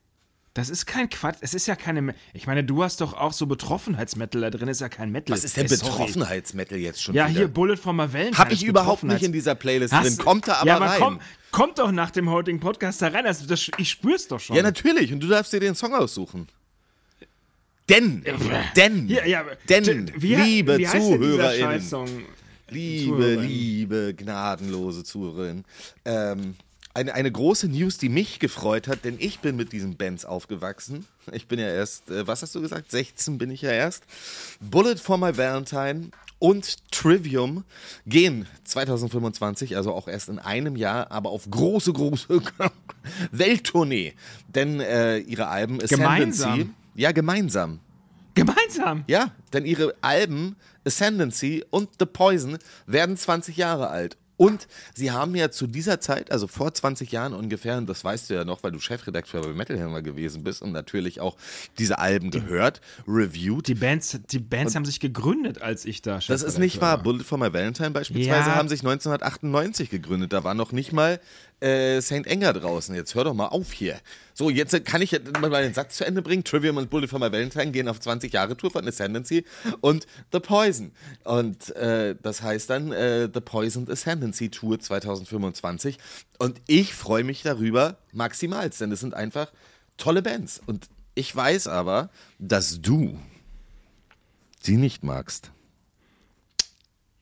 Das 0.54 0.70
ist 0.70 0.86
kein 0.86 1.10
Quatsch. 1.10 1.38
Es 1.40 1.54
ist 1.54 1.66
ja 1.68 1.78
keine. 1.78 2.14
Ich 2.34 2.46
meine, 2.46 2.64
du 2.66 2.84
hast 2.84 3.00
doch 3.00 3.14
auch 3.14 3.32
so 3.32 3.46
Betroffenheitsmetal 3.46 4.42
da 4.42 4.50
drin. 4.50 4.68
Ist 4.68 4.82
ja 4.82 4.90
kein 4.90 5.10
Metal. 5.10 5.34
Was 5.34 5.46
ist 5.46 5.56
denn 5.56 5.66
Äh. 5.66 5.70
Betroffenheitsmetal 5.70 6.78
jetzt 6.78 7.02
schon 7.02 7.16
Ja, 7.16 7.30
wieder? 7.30 7.40
hier 7.40 7.48
Bullet 7.48 7.78
for 7.78 7.94
my 7.94 8.12
Valentine. 8.12 8.38
Hab 8.38 8.52
ich 8.52 8.64
überhaupt 8.66 9.04
nicht 9.04 9.24
in 9.24 9.32
dieser 9.32 9.56
Playlist 9.56 9.94
Hast- 9.94 10.18
drin. 10.18 10.26
Kommt 10.26 10.48
da 10.50 10.56
aber 10.56 10.68
ja, 10.68 10.76
aber 10.76 10.86
rein. 10.88 11.00
Komm, 11.00 11.20
kommt 11.52 11.80
doch 11.80 11.92
nach 11.94 12.12
dem 12.12 12.30
heutigen 12.30 12.60
Podcast 12.60 13.02
da 13.02 13.08
rein. 13.08 13.24
Das, 13.24 13.48
das, 13.48 13.72
ich 13.78 13.90
spür's 13.90 14.28
doch 14.28 14.42
schon. 14.42 14.58
Ja, 14.58 14.62
natürlich. 14.64 15.14
Und 15.14 15.22
du 15.22 15.28
darfst 15.28 15.54
dir 15.54 15.62
den 15.62 15.74
Song 15.76 15.94
aussuchen. 15.96 16.50
Denn, 17.90 18.24
denn, 18.76 19.08
ja, 19.10 19.42
aber- 19.42 19.56
denn, 19.68 20.12
wie, 20.18 20.36
liebe 20.36 20.78
wie 20.78 20.86
ZuhörerInnen, 20.86 21.82
liebe, 22.70 23.06
Zuhörerin. 23.06 23.42
liebe, 23.50 24.14
gnadenlose 24.18 25.04
Zuhörerinnen, 25.04 25.66
ähm, 26.06 26.56
eine, 26.94 27.14
eine 27.14 27.32
große 27.32 27.68
News, 27.68 27.98
die 27.98 28.10
mich 28.10 28.40
gefreut 28.40 28.88
hat, 28.88 29.06
denn 29.06 29.16
ich 29.20 29.40
bin 29.40 29.56
mit 29.56 29.72
diesen 29.72 29.96
Bands 29.96 30.26
aufgewachsen. 30.26 31.06
Ich 31.32 31.48
bin 31.48 31.60
ja 31.60 31.68
erst, 31.68 32.10
äh, 32.10 32.28
was 32.28 32.42
hast 32.42 32.56
du 32.56 32.62
gesagt? 32.62 32.92
16 32.92 33.38
bin 33.38 33.50
ich 33.50 33.62
ja 33.62 33.72
erst. 33.72 34.04
Bullet 34.60 34.98
for 34.98 35.18
my 35.18 35.36
Valentine 35.38 36.12
und 36.40 36.92
Trivium 36.92 37.64
gehen 38.06 38.48
2025, 38.64 39.78
also 39.78 39.94
auch 39.94 40.08
erst 40.08 40.30
in 40.30 40.40
einem 40.40 40.76
Jahr, 40.76 41.12
aber 41.12 41.30
auf 41.30 41.50
große, 41.50 41.94
große 41.94 42.42
Welttournee. 43.32 44.14
Denn 44.48 44.80
äh, 44.80 45.20
ihre 45.20 45.48
Alben 45.48 45.82
Ascendancy. 45.82 46.42
Gemeinsam? 46.42 46.76
Ja, 46.96 47.12
gemeinsam. 47.12 47.80
Gemeinsam. 48.34 49.04
Ja, 49.08 49.32
denn 49.54 49.66
ihre 49.66 49.94
Alben 50.02 50.56
Ascendancy 50.86 51.64
und 51.70 51.90
The 52.00 52.06
Poison 52.06 52.58
werden 52.86 53.18
20 53.18 53.58
Jahre 53.58 53.90
alt. 53.90 54.18
Und 54.42 54.68
sie 54.96 55.12
haben 55.12 55.36
ja 55.36 55.52
zu 55.52 55.68
dieser 55.68 56.00
Zeit, 56.00 56.32
also 56.32 56.48
vor 56.48 56.74
20 56.74 57.12
Jahren 57.12 57.36
ungefähr, 57.36 57.78
und 57.78 57.86
das 57.88 58.04
weißt 58.04 58.32
du 58.32 58.34
ja 58.34 58.44
noch, 58.44 58.64
weil 58.64 58.72
du 58.72 58.80
Chefredakteur 58.80 59.42
bei 59.44 59.50
Metal 59.50 59.80
Hammer 59.80 60.02
gewesen 60.02 60.44
bist 60.44 60.64
und 60.64 60.72
natürlich 60.72 61.20
auch 61.20 61.38
diese 61.78 62.00
Alben 62.00 62.32
gehört, 62.32 62.82
reviewed. 63.08 63.68
Die 63.68 63.76
Bands, 63.76 64.18
die 64.32 64.40
Bands 64.40 64.74
haben 64.74 64.86
sich 64.86 65.00
gegründet, 65.00 65.62
als 65.62 65.86
ich 65.86 66.02
da 66.02 66.18
Das 66.28 66.42
ist 66.42 66.58
nicht 66.58 66.82
wahr. 66.82 66.98
Chefredakteur. 66.98 67.04
Bullet 67.04 67.24
for 67.24 67.38
My 67.38 67.54
Valentine 67.54 67.92
beispielsweise 67.92 68.50
Ja. 68.50 68.56
haben 68.56 68.68
sich 68.68 68.82
1998 68.82 69.92
gegründet. 69.92 70.34
Da 70.34 70.44
war 70.44 70.56
noch 70.56 70.72
nicht 70.72 70.92
mal 70.92 71.20
äh, 71.62 72.02
St. 72.02 72.28
Anger 72.28 72.54
draußen. 72.54 72.94
Jetzt 72.96 73.16
hör 73.16 73.24
doch 73.24 73.34
mal 73.34 73.48
auf 73.48 73.72
hier. 73.72 74.00
So, 74.34 74.50
jetzt 74.50 74.74
äh, 74.74 74.82
kann 74.82 75.02
ich 75.02 75.12
mal 75.40 75.64
den 75.64 75.74
Satz 75.74 75.98
zu 75.98 76.06
Ende 76.06 76.22
bringen. 76.22 76.44
Trivium 76.44 76.78
und 76.78 76.90
Bullet 76.90 77.08
for 77.08 77.20
My 77.20 77.32
Valentine 77.32 77.72
gehen 77.72 77.88
auf 77.88 78.00
20 78.00 78.34
Jahre 78.34 78.58
Tour 78.58 78.72
von 78.72 78.88
Ascendancy 78.88 79.46
und 79.80 80.08
The 80.32 80.40
Poison. 80.40 80.92
Und 81.24 81.76
äh, 81.76 82.16
das 82.22 82.42
heißt 82.42 82.70
dann 82.70 82.92
äh, 82.92 83.30
The 83.34 83.42
Poison 83.42 83.90
Ascendancy 83.90 84.50
Tour 84.50 84.80
2025. 84.80 85.98
Und 86.40 86.60
ich 86.68 86.94
freue 86.94 87.24
mich 87.24 87.44
darüber 87.44 87.98
maximal, 88.12 88.70
denn 88.70 88.92
es 88.92 89.00
sind 89.00 89.14
einfach 89.14 89.52
tolle 89.98 90.22
Bands. 90.22 90.62
Und 90.66 90.90
ich 91.14 91.36
weiß 91.36 91.68
aber, 91.68 92.10
dass 92.40 92.82
du 92.82 93.20
sie 94.62 94.78
nicht 94.78 95.04
magst. 95.04 95.52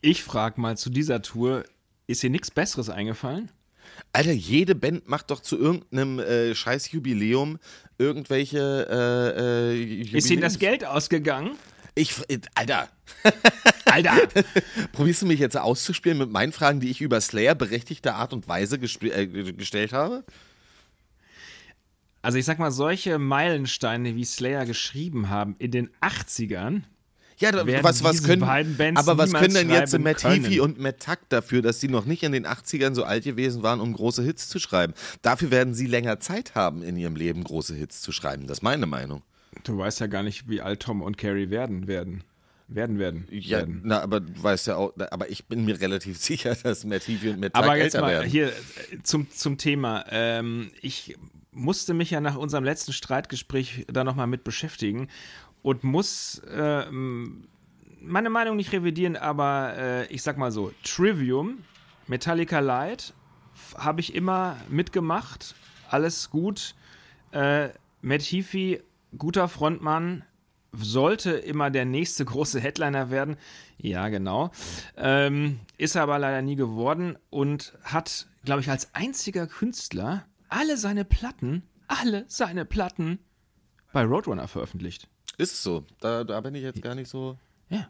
Ich 0.02 0.24
frag 0.24 0.58
mal 0.58 0.78
zu 0.78 0.90
dieser 0.90 1.22
Tour, 1.22 1.66
ist 2.08 2.24
dir 2.24 2.30
nichts 2.30 2.52
Besseres 2.52 2.90
eingefallen? 2.90 3.52
Alter, 4.14 4.32
jede 4.32 4.76
Band 4.76 5.08
macht 5.08 5.32
doch 5.32 5.42
zu 5.42 5.58
irgendeinem 5.58 6.20
äh, 6.20 6.56
scheiß 6.56 6.92
Jubiläum 6.92 7.60
irgendwelche 7.98 8.88
äh, 8.90 9.76
äh, 9.76 10.18
Ist 10.18 10.30
ihnen 10.30 10.42
das 10.42 10.58
Geld 10.58 10.86
ausgegangen? 10.86 11.52
Ich, 11.96 12.18
äh, 12.30 12.40
Alter, 12.56 12.88
Alter! 13.86 14.18
probierst 14.94 15.22
du 15.22 15.26
mich 15.26 15.40
jetzt 15.40 15.58
auszuspielen 15.58 16.18
mit 16.18 16.32
meinen 16.32 16.52
Fragen, 16.52 16.80
die 16.80 16.90
ich 16.90 17.02
über 17.02 17.20
Slayer 17.22 17.56
berechtigter 17.56 18.16
Art 18.16 18.34
und 18.34 18.48
Weise 18.48 18.78
äh, 18.78 19.28
gestellt 19.54 19.94
habe? 19.94 20.24
Also 22.22 22.38
ich 22.38 22.46
sag 22.46 22.60
mal, 22.60 22.72
solche 22.72 23.18
Meilensteine, 23.18 24.16
wie 24.16 24.26
Slayer 24.26 24.66
geschrieben 24.66 25.30
haben 25.30 25.56
in 25.60 25.72
den 25.72 25.90
80ern, 26.02 26.84
Ja, 27.40 27.84
was, 27.84 28.04
was 28.04 28.24
können, 28.24 28.42
beiden 28.42 28.76
Bands 28.76 29.00
aber 29.00 29.18
was 29.18 29.32
können 29.32 29.54
denn 29.54 29.70
jetzt 29.70 29.98
Matt 29.98 30.24
Heafy 30.24 30.60
und 30.60 30.78
Matt 30.78 31.00
Tuck 31.00 31.20
dafür, 31.30 31.62
dass 31.62 31.80
sie 31.80 31.88
noch 31.88 32.06
nicht 32.06 32.24
in 32.24 32.34
den 32.34 32.46
80ern 32.46 32.94
so 32.94 33.04
alt 33.06 33.24
gewesen 33.24 33.64
waren, 33.64 33.80
um 33.80 33.94
große 33.94 34.24
Hits 34.24 34.50
zu 34.50 34.60
schreiben? 34.60 34.94
Dafür 35.22 35.50
werden 35.50 35.74
sie 35.74 35.88
länger 35.88 36.20
Zeit 36.20 36.56
haben, 36.56 36.84
in 36.84 36.98
ihrem 36.98 37.16
Leben 37.16 37.44
große 37.44 37.76
Hits 37.76 38.02
zu 38.02 38.12
schreiben. 38.12 38.48
Das 38.48 38.60
ist 38.60 38.62
meine 38.62 38.86
Meinung. 38.86 39.22
du 39.64 39.78
weißt 39.78 40.02
ja 40.02 40.08
gar 40.08 40.24
nicht, 40.24 40.50
wie 40.50 40.62
alt 40.62 40.82
Tom 40.82 41.02
und 41.02 41.18
Carrie 41.18 41.50
werden 41.50 41.88
werden. 41.88 42.24
Werden 42.68 43.00
werden. 43.00 43.26
Ja, 43.32 43.60
werden. 43.60 43.82
na, 43.84 44.02
aber 44.02 44.20
du 44.20 44.44
weißt 44.44 44.68
ja 44.68 44.76
auch, 44.76 44.94
aber 45.10 45.32
ich 45.32 45.46
bin 45.46 45.66
mir 45.66 45.82
relativ 45.82 46.18
sicher, 46.22 46.56
dass 46.56 46.84
Matt 46.84 47.08
Heafy 47.08 47.30
und 47.30 47.40
Matt 47.40 47.54
Tuck 47.54 47.64
Aber 47.64 47.78
jetzt 47.78 47.96
älter 47.96 48.02
mal 48.02 48.12
werden. 48.12 48.30
hier 48.30 48.50
äh, 48.50 48.52
zum, 49.02 49.32
zum 49.32 49.58
Thema. 49.58 50.06
Ähm, 50.10 50.72
ich 50.82 51.16
musste 51.52 51.94
mich 51.94 52.12
ja 52.12 52.22
nach 52.22 52.36
unserem 52.36 52.64
letzten 52.64 52.94
Streitgespräch 52.94 53.86
da 53.92 54.04
nochmal 54.04 54.28
mit 54.28 54.44
beschäftigen 54.44 55.08
und 55.62 55.84
muss 55.84 56.42
ähm, 56.52 57.48
meine 58.02 58.30
Meinung 58.30 58.56
nicht 58.56 58.72
revidieren, 58.72 59.16
aber 59.16 59.74
äh, 59.78 60.06
ich 60.08 60.24
sag 60.24 60.38
mal 60.38 60.52
so: 60.52 60.72
Trivium, 60.84 61.60
Metallica 62.08 62.60
Light 62.60 63.14
habe 63.78 64.02
ich 64.02 64.16
immer 64.16 64.58
mitgemacht. 64.70 65.56
Alles 65.90 66.30
gut. 66.30 66.76
Äh, 67.32 67.70
Matt 68.02 68.22
Heafy, 68.22 68.82
guter 69.18 69.48
Frontmann, 69.48 70.24
sollte 70.72 71.32
immer 71.32 71.70
der 71.70 71.86
nächste 71.86 72.26
große 72.26 72.60
Headliner 72.60 73.10
werden. 73.10 73.38
Ja, 73.78 74.10
genau. 74.10 74.52
Ähm, 74.98 75.60
ist 75.78 75.96
er 75.96 76.04
aber 76.04 76.20
leider 76.20 76.42
nie 76.42 76.56
geworden 76.56 77.18
und 77.30 77.74
hat, 77.84 78.28
glaube 78.46 78.62
ich, 78.62 78.70
als 78.70 78.94
einziger 78.94 79.48
Künstler 79.48 80.26
alle 80.50 80.78
seine 80.78 81.06
Platten, 81.06 81.64
alle 81.88 82.26
seine 82.28 82.66
Platten 82.66 83.20
bei 83.92 84.04
Roadrunner 84.04 84.48
veröffentlicht. 84.48 85.08
Ist 85.40 85.54
es 85.54 85.64
so. 85.64 85.86
Da, 86.02 86.26
da 86.26 86.42
bin 86.42 86.54
ich 86.54 86.64
jetzt 86.64 86.82
gar 86.82 86.96
nicht 86.96 87.10
so. 87.10 87.38
Ja. 87.70 87.90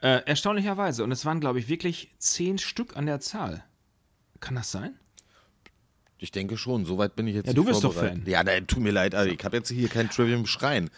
Äh, 0.00 0.22
erstaunlicherweise. 0.24 1.04
Und 1.04 1.12
es 1.12 1.26
waren, 1.26 1.38
glaube 1.38 1.58
ich, 1.58 1.68
wirklich 1.68 2.08
zehn 2.16 2.56
Stück 2.56 2.96
an 2.96 3.04
der 3.04 3.20
Zahl. 3.20 3.62
Kann 4.40 4.54
das 4.54 4.72
sein? 4.72 4.98
Ich 6.16 6.30
denke 6.30 6.56
schon, 6.56 6.86
soweit 6.86 7.14
bin 7.14 7.26
ich 7.26 7.34
jetzt 7.34 7.48
Ja, 7.48 7.52
du 7.52 7.64
bist 7.64 7.84
doch. 7.84 7.92
Fan. 7.92 8.22
Ja, 8.24 8.42
nein, 8.42 8.66
tut 8.66 8.78
mir 8.78 8.90
leid, 8.90 9.14
Alter, 9.14 9.30
ich 9.30 9.44
habe 9.44 9.58
jetzt 9.58 9.68
hier 9.68 9.88
kein 9.88 10.08
Trivium 10.08 10.46
schreien. 10.46 10.88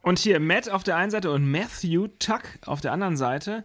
Und 0.00 0.18
hier 0.18 0.40
Matt 0.40 0.68
auf 0.68 0.82
der 0.82 0.96
einen 0.96 1.12
Seite 1.12 1.30
und 1.30 1.48
Matthew 1.48 2.08
Tuck 2.18 2.42
auf 2.66 2.80
der 2.80 2.90
anderen 2.90 3.16
Seite. 3.16 3.64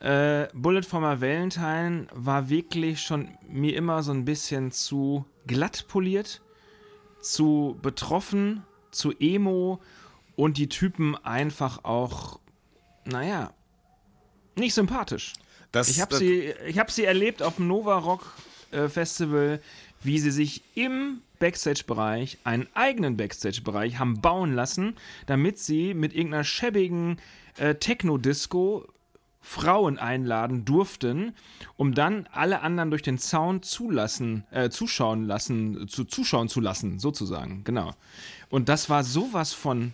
Äh, 0.00 0.48
Bullet 0.54 0.84
for 0.84 1.00
my 1.00 1.20
Valentine 1.20 2.06
war 2.12 2.48
wirklich 2.48 3.02
schon 3.02 3.36
mir 3.46 3.76
immer 3.76 4.02
so 4.02 4.12
ein 4.12 4.24
bisschen 4.24 4.70
zu 4.70 5.26
glatt 5.46 5.86
poliert, 5.86 6.40
zu 7.20 7.78
betroffen, 7.82 8.62
zu 8.90 9.12
emo 9.20 9.80
und 10.36 10.58
die 10.58 10.68
Typen 10.68 11.16
einfach 11.16 11.84
auch, 11.84 12.40
naja, 13.04 13.52
nicht 14.56 14.74
sympathisch. 14.74 15.32
Das, 15.72 15.88
Ich 15.88 16.00
habe 16.00 16.16
sie, 16.16 16.54
ich 16.66 16.78
hab 16.78 16.90
sie 16.90 17.04
erlebt 17.04 17.42
auf 17.42 17.56
dem 17.56 17.66
Nova 17.66 17.98
Rock 17.98 18.32
äh, 18.70 18.88
Festival, 18.88 19.60
wie 20.02 20.18
sie 20.18 20.30
sich 20.30 20.62
im 20.74 21.20
Backstage-Bereich 21.38 22.38
einen 22.44 22.68
eigenen 22.74 23.16
Backstage-Bereich 23.16 23.98
haben 23.98 24.20
bauen 24.20 24.54
lassen, 24.54 24.96
damit 25.26 25.58
sie 25.58 25.94
mit 25.94 26.14
irgendeiner 26.14 26.44
schäbigen 26.44 27.18
äh, 27.56 27.74
Techno-Disco 27.74 28.86
Frauen 29.40 29.98
einladen 29.98 30.64
durften, 30.64 31.34
um 31.76 31.94
dann 31.94 32.26
alle 32.32 32.62
anderen 32.62 32.90
durch 32.90 33.02
den 33.02 33.18
Zaun 33.18 33.62
zulassen, 33.62 34.44
äh, 34.50 34.70
zuschauen 34.70 35.26
lassen, 35.26 35.86
zu, 35.86 36.04
zuschauen 36.04 36.48
zu 36.48 36.60
lassen, 36.60 36.98
sozusagen, 36.98 37.62
genau. 37.62 37.92
Und 38.48 38.70
das 38.70 38.88
war 38.88 39.04
sowas 39.04 39.52
von 39.52 39.92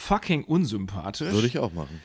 fucking 0.00 0.44
unsympathisch 0.44 1.30
Würde 1.32 1.46
ich 1.46 1.58
auch 1.58 1.72
machen. 1.72 2.00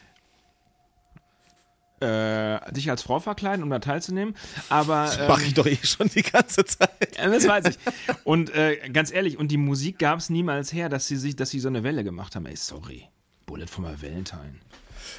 äh, 2.02 2.72
dich 2.74 2.90
als 2.90 3.02
Frau 3.02 3.20
verkleiden, 3.20 3.64
um 3.64 3.70
da 3.70 3.80
teilzunehmen. 3.80 4.36
Aber 4.70 5.12
ähm, 5.18 5.28
Mache 5.28 5.44
ich 5.44 5.54
doch 5.54 5.66
eh 5.66 5.78
schon 5.82 6.08
die 6.10 6.22
ganze 6.24 6.66
Zeit. 6.66 7.18
ja, 7.18 7.30
das 7.30 7.48
weiß 7.48 7.66
ich. 7.68 7.78
Und 8.26 8.54
äh, 8.54 8.90
ganz 8.90 9.12
ehrlich, 9.14 9.38
und 9.40 9.48
die 9.50 9.58
Musik 9.58 9.98
gab 10.00 10.20
es 10.20 10.30
niemals 10.30 10.74
her, 10.74 10.90
dass 10.90 11.08
sie 11.08 11.16
sich, 11.16 11.36
dass 11.36 11.50
sie 11.52 11.60
so 11.60 11.70
eine 11.70 11.84
Welle 11.84 12.04
gemacht 12.04 12.36
haben. 12.36 12.46
Ey, 12.46 12.56
sorry. 12.58 13.08
Bullet 13.46 13.68
for 13.68 13.84
my 13.84 14.00
Valentine. 14.02 14.56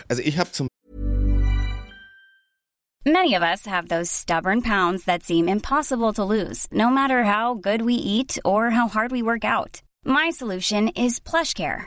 Also 0.08 0.22
ich 0.22 0.38
habe 0.38 0.52
zum 0.52 0.68
Many 3.04 3.36
of 3.36 3.42
us 3.42 3.66
have 3.66 3.86
those 3.88 4.10
stubborn 4.10 4.62
pounds 4.62 5.04
that 5.04 5.22
seem 5.22 5.46
impossible 5.48 6.12
to 6.12 6.24
lose, 6.24 6.66
no 6.72 6.90
matter 6.90 7.24
how 7.24 7.54
good 7.54 7.82
we 7.82 7.94
eat 7.94 8.38
or 8.44 8.70
how 8.70 8.88
hard 8.88 9.12
we 9.12 9.22
work 9.22 9.44
out. 9.44 9.80
My 10.04 10.30
solution 10.30 10.88
is 10.88 11.20
PlushCare. 11.20 11.86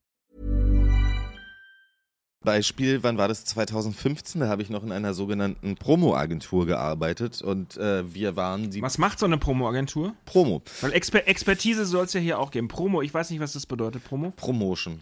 Beispiel, 2.43 3.03
wann 3.03 3.17
war 3.17 3.27
das? 3.27 3.45
2015, 3.45 4.41
da 4.41 4.47
habe 4.47 4.61
ich 4.61 4.69
noch 4.69 4.83
in 4.83 4.91
einer 4.91 5.13
sogenannten 5.13 5.75
Promo-Agentur 5.75 6.65
gearbeitet 6.65 7.41
und 7.41 7.77
äh, 7.77 8.13
wir 8.13 8.35
waren 8.35 8.71
die 8.71 8.81
Was 8.81 8.97
macht 8.97 9.19
so 9.19 9.25
eine 9.25 9.37
Promo-Agentur? 9.37 10.15
Promo, 10.25 10.61
Weil 10.81 10.93
Exper 10.93 11.27
Expertise 11.27 11.85
soll 11.85 12.05
es 12.05 12.13
ja 12.13 12.19
hier 12.19 12.39
auch 12.39 12.51
geben. 12.51 12.67
Promo, 12.67 13.01
ich 13.01 13.13
weiß 13.13 13.29
nicht, 13.29 13.39
was 13.39 13.53
das 13.53 13.65
bedeutet, 13.65 14.03
Promo. 14.03 14.31
Promotion. 14.35 15.01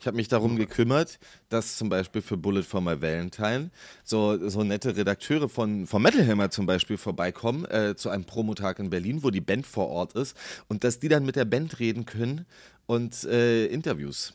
Ich 0.00 0.06
habe 0.06 0.16
mich 0.16 0.28
darum 0.28 0.56
gekümmert, 0.56 1.18
dass 1.48 1.76
zum 1.76 1.88
Beispiel 1.88 2.20
für 2.20 2.36
Bullet 2.36 2.62
for 2.62 2.80
My 2.80 3.00
Valentine 3.00 3.70
so, 4.04 4.48
so 4.48 4.62
nette 4.62 4.96
Redakteure 4.96 5.48
von, 5.48 5.86
von 5.86 6.02
Metal 6.02 6.26
Hammer 6.26 6.50
zum 6.50 6.66
Beispiel 6.66 6.96
vorbeikommen 6.96 7.64
äh, 7.66 7.94
zu 7.96 8.10
einem 8.10 8.24
Promotag 8.24 8.78
in 8.78 8.90
Berlin, 8.90 9.22
wo 9.22 9.30
die 9.30 9.40
Band 9.40 9.66
vor 9.66 9.88
Ort 9.88 10.12
ist 10.12 10.36
und 10.68 10.84
dass 10.84 10.98
die 10.98 11.08
dann 11.08 11.24
mit 11.24 11.36
der 11.36 11.44
Band 11.44 11.78
reden 11.78 12.04
können 12.04 12.46
und 12.86 13.24
äh, 13.24 13.66
Interviews 13.66 14.34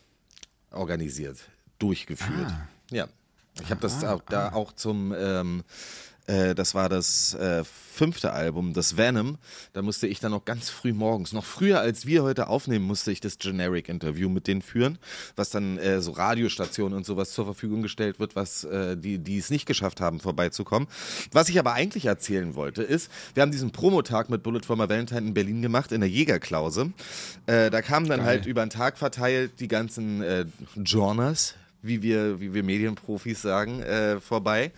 organisiert, 0.70 1.38
durchgeführt. 1.82 2.52
Ja. 2.90 3.08
Ich 3.60 3.70
habe 3.70 3.80
das 3.80 4.02
auch, 4.04 4.22
da 4.22 4.52
auch 4.52 4.72
zum, 4.72 5.12
ähm, 5.14 5.62
äh, 6.26 6.54
das 6.54 6.74
war 6.74 6.88
das 6.88 7.34
äh, 7.34 7.64
fünfte 7.64 8.32
Album, 8.32 8.72
das 8.72 8.96
Venom. 8.96 9.36
Da 9.72 9.82
musste 9.82 10.06
ich 10.06 10.20
dann 10.20 10.30
noch 10.30 10.44
ganz 10.44 10.70
früh 10.70 10.92
morgens, 10.92 11.32
noch 11.32 11.44
früher 11.44 11.80
als 11.80 12.06
wir 12.06 12.22
heute 12.22 12.46
aufnehmen, 12.46 12.86
musste 12.86 13.12
ich 13.12 13.20
das 13.20 13.38
Generic-Interview 13.38 14.28
mit 14.28 14.46
denen 14.46 14.62
führen, 14.62 14.98
was 15.36 15.50
dann 15.50 15.76
äh, 15.78 16.00
so 16.00 16.12
Radiostationen 16.12 16.96
und 16.96 17.04
sowas 17.04 17.32
zur 17.32 17.44
Verfügung 17.44 17.82
gestellt 17.82 18.20
wird, 18.20 18.36
was 18.36 18.64
äh, 18.64 18.96
die, 18.96 19.18
die 19.18 19.38
es 19.38 19.50
nicht 19.50 19.66
geschafft 19.66 20.00
haben, 20.00 20.20
vorbeizukommen. 20.20 20.88
Was 21.32 21.48
ich 21.48 21.58
aber 21.58 21.74
eigentlich 21.74 22.06
erzählen 22.06 22.54
wollte, 22.54 22.82
ist, 22.82 23.10
wir 23.34 23.42
haben 23.42 23.52
diesen 23.52 23.72
Promotag 23.72 24.30
mit 24.30 24.42
Bullet 24.42 24.62
for 24.64 24.76
My 24.76 24.88
Valentine 24.88 25.20
in 25.20 25.34
Berlin 25.34 25.60
gemacht, 25.60 25.92
in 25.92 26.00
der 26.00 26.10
Jägerklause. 26.10 26.92
Äh, 27.46 27.70
da 27.70 27.82
kamen 27.82 28.08
dann 28.08 28.24
halt 28.24 28.46
über 28.46 28.64
den 28.64 28.70
Tag 28.70 28.96
verteilt 28.96 29.60
die 29.60 29.68
ganzen 29.68 30.22
äh, 30.22 30.46
Journers, 30.76 31.54
wie 31.82 32.02
wir, 32.02 32.40
wie 32.40 32.54
wir 32.54 32.62
Medienprofis 32.62 33.42
sagen, 33.42 33.82
äh, 33.82 34.20
vorbei 34.20 34.72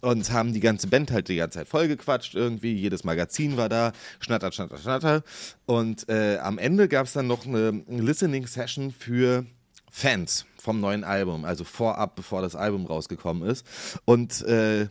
und 0.00 0.30
haben 0.32 0.52
die 0.52 0.60
ganze 0.60 0.88
Band 0.88 1.10
halt 1.10 1.28
die 1.28 1.36
ganze 1.36 1.60
Zeit 1.60 1.68
vollgequatscht 1.68 2.34
irgendwie. 2.34 2.74
Jedes 2.74 3.04
Magazin 3.04 3.56
war 3.56 3.68
da, 3.68 3.92
schnatter, 4.18 4.52
schnatter, 4.52 4.78
schnatter. 4.78 5.22
Und 5.66 6.08
äh, 6.08 6.38
am 6.38 6.58
Ende 6.58 6.88
gab 6.88 7.06
es 7.06 7.12
dann 7.12 7.26
noch 7.26 7.46
eine 7.46 7.82
Listening-Session 7.88 8.92
für 8.92 9.46
Fans 9.90 10.46
vom 10.56 10.80
neuen 10.80 11.04
Album, 11.04 11.44
also 11.44 11.64
vorab, 11.64 12.16
bevor 12.16 12.42
das 12.42 12.54
Album 12.54 12.86
rausgekommen 12.86 13.48
ist. 13.48 13.66
Und 14.04 14.42
äh, 14.42 14.88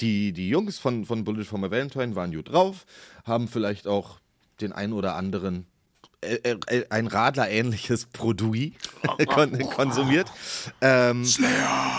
die, 0.00 0.32
die 0.32 0.48
Jungs 0.48 0.78
von, 0.78 1.06
von 1.06 1.24
Bullet 1.24 1.44
for 1.44 1.58
My 1.58 1.70
Valentine 1.70 2.16
waren 2.16 2.32
gut 2.32 2.50
drauf, 2.50 2.84
haben 3.24 3.48
vielleicht 3.48 3.86
auch 3.86 4.18
den 4.60 4.72
ein 4.72 4.92
oder 4.92 5.14
anderen 5.14 5.66
äh, 6.22 6.56
äh, 6.68 6.84
ein 6.88 7.08
Radler-ähnliches 7.08 8.06
Produit 8.06 8.74
kon 9.26 9.58
konsumiert. 9.70 10.30
Ähm, 10.80 11.26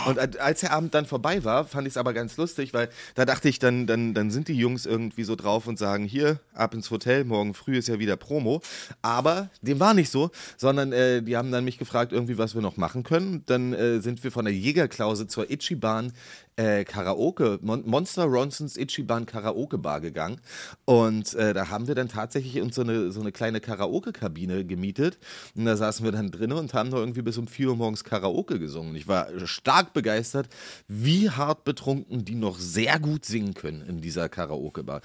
und 0.05 0.39
als 0.39 0.62
der 0.62 0.71
Abend 0.71 0.93
dann 0.93 1.05
vorbei 1.05 1.43
war, 1.43 1.65
fand 1.65 1.88
ich 1.88 1.93
es 1.93 1.97
aber 1.97 2.13
ganz 2.13 2.38
lustig, 2.38 2.73
weil 2.73 2.88
da 3.15 3.25
dachte 3.25 3.49
ich, 3.49 3.59
dann, 3.59 3.86
dann, 3.86 4.13
dann 4.13 4.31
sind 4.31 4.47
die 4.47 4.57
Jungs 4.57 4.86
irgendwie 4.86 5.25
so 5.25 5.36
drauf 5.36 5.67
und 5.67 5.77
sagen, 5.77 6.05
hier, 6.05 6.39
ab 6.53 6.73
ins 6.73 6.89
Hotel, 6.89 7.25
morgen 7.25 7.53
früh 7.53 7.77
ist 7.77 7.89
ja 7.89 7.99
wieder 7.99 8.15
Promo. 8.15 8.62
Aber 9.01 9.49
dem 9.62 9.81
war 9.81 9.93
nicht 9.93 10.09
so, 10.09 10.31
sondern 10.55 10.93
äh, 10.93 11.21
die 11.21 11.36
haben 11.36 11.51
dann 11.51 11.65
mich 11.65 11.77
gefragt, 11.77 12.13
irgendwie, 12.13 12.38
was 12.38 12.55
wir 12.55 12.62
noch 12.62 12.77
machen 12.77 13.03
können. 13.03 13.43
Dann 13.45 13.73
äh, 13.73 13.99
sind 13.99 14.23
wir 14.23 14.31
von 14.31 14.45
der 14.45 14.53
Jägerklause 14.53 15.27
zur 15.27 15.51
Ichiban 15.51 16.13
äh, 16.56 16.84
Karaoke, 16.84 17.60
Mon 17.62 17.84
Monster 17.88 18.26
Ronsons 18.26 18.78
Ichiban 18.78 19.26
Karaoke 19.26 19.78
Bar 19.78 20.02
gegangen. 20.02 20.39
Und 20.86 21.34
äh, 21.36 21.54
da 21.54 21.70
haben 21.70 21.88
wir 21.88 21.96
dann 21.96 22.10
tatsächlich 22.10 22.62
uns 22.62 22.76
so 22.76 22.82
eine, 22.82 23.12
so 23.12 23.22
eine 23.22 23.32
kleine 23.32 23.60
Karaoke-Kabine 23.60 24.66
gemietet. 24.66 25.18
Und 25.56 25.66
da 25.66 25.76
saßen 25.76 26.06
wir 26.06 26.12
dann 26.12 26.32
drinnen 26.32 26.58
und 26.58 26.74
haben 26.74 26.92
da 26.92 26.98
irgendwie 26.98 27.22
bis 27.22 27.38
um 27.38 27.48
4 27.48 27.70
Uhr 27.70 27.76
morgens 27.76 28.04
Karaoke 28.04 28.60
gesungen. 28.60 28.96
Ich 28.96 29.08
war 29.08 29.28
stark 29.46 29.94
begeistert, 29.94 30.48
wie 30.88 31.30
hart 31.30 31.63
betrunken 31.63 32.26
die 32.26 32.36
noch 32.36 32.60
sehr 32.60 33.00
gut 33.00 33.26
singen 33.26 33.54
können 33.54 33.82
in 33.82 34.02
dieser 34.02 34.30
Karaoke 34.30 34.84
Bar. 34.84 35.02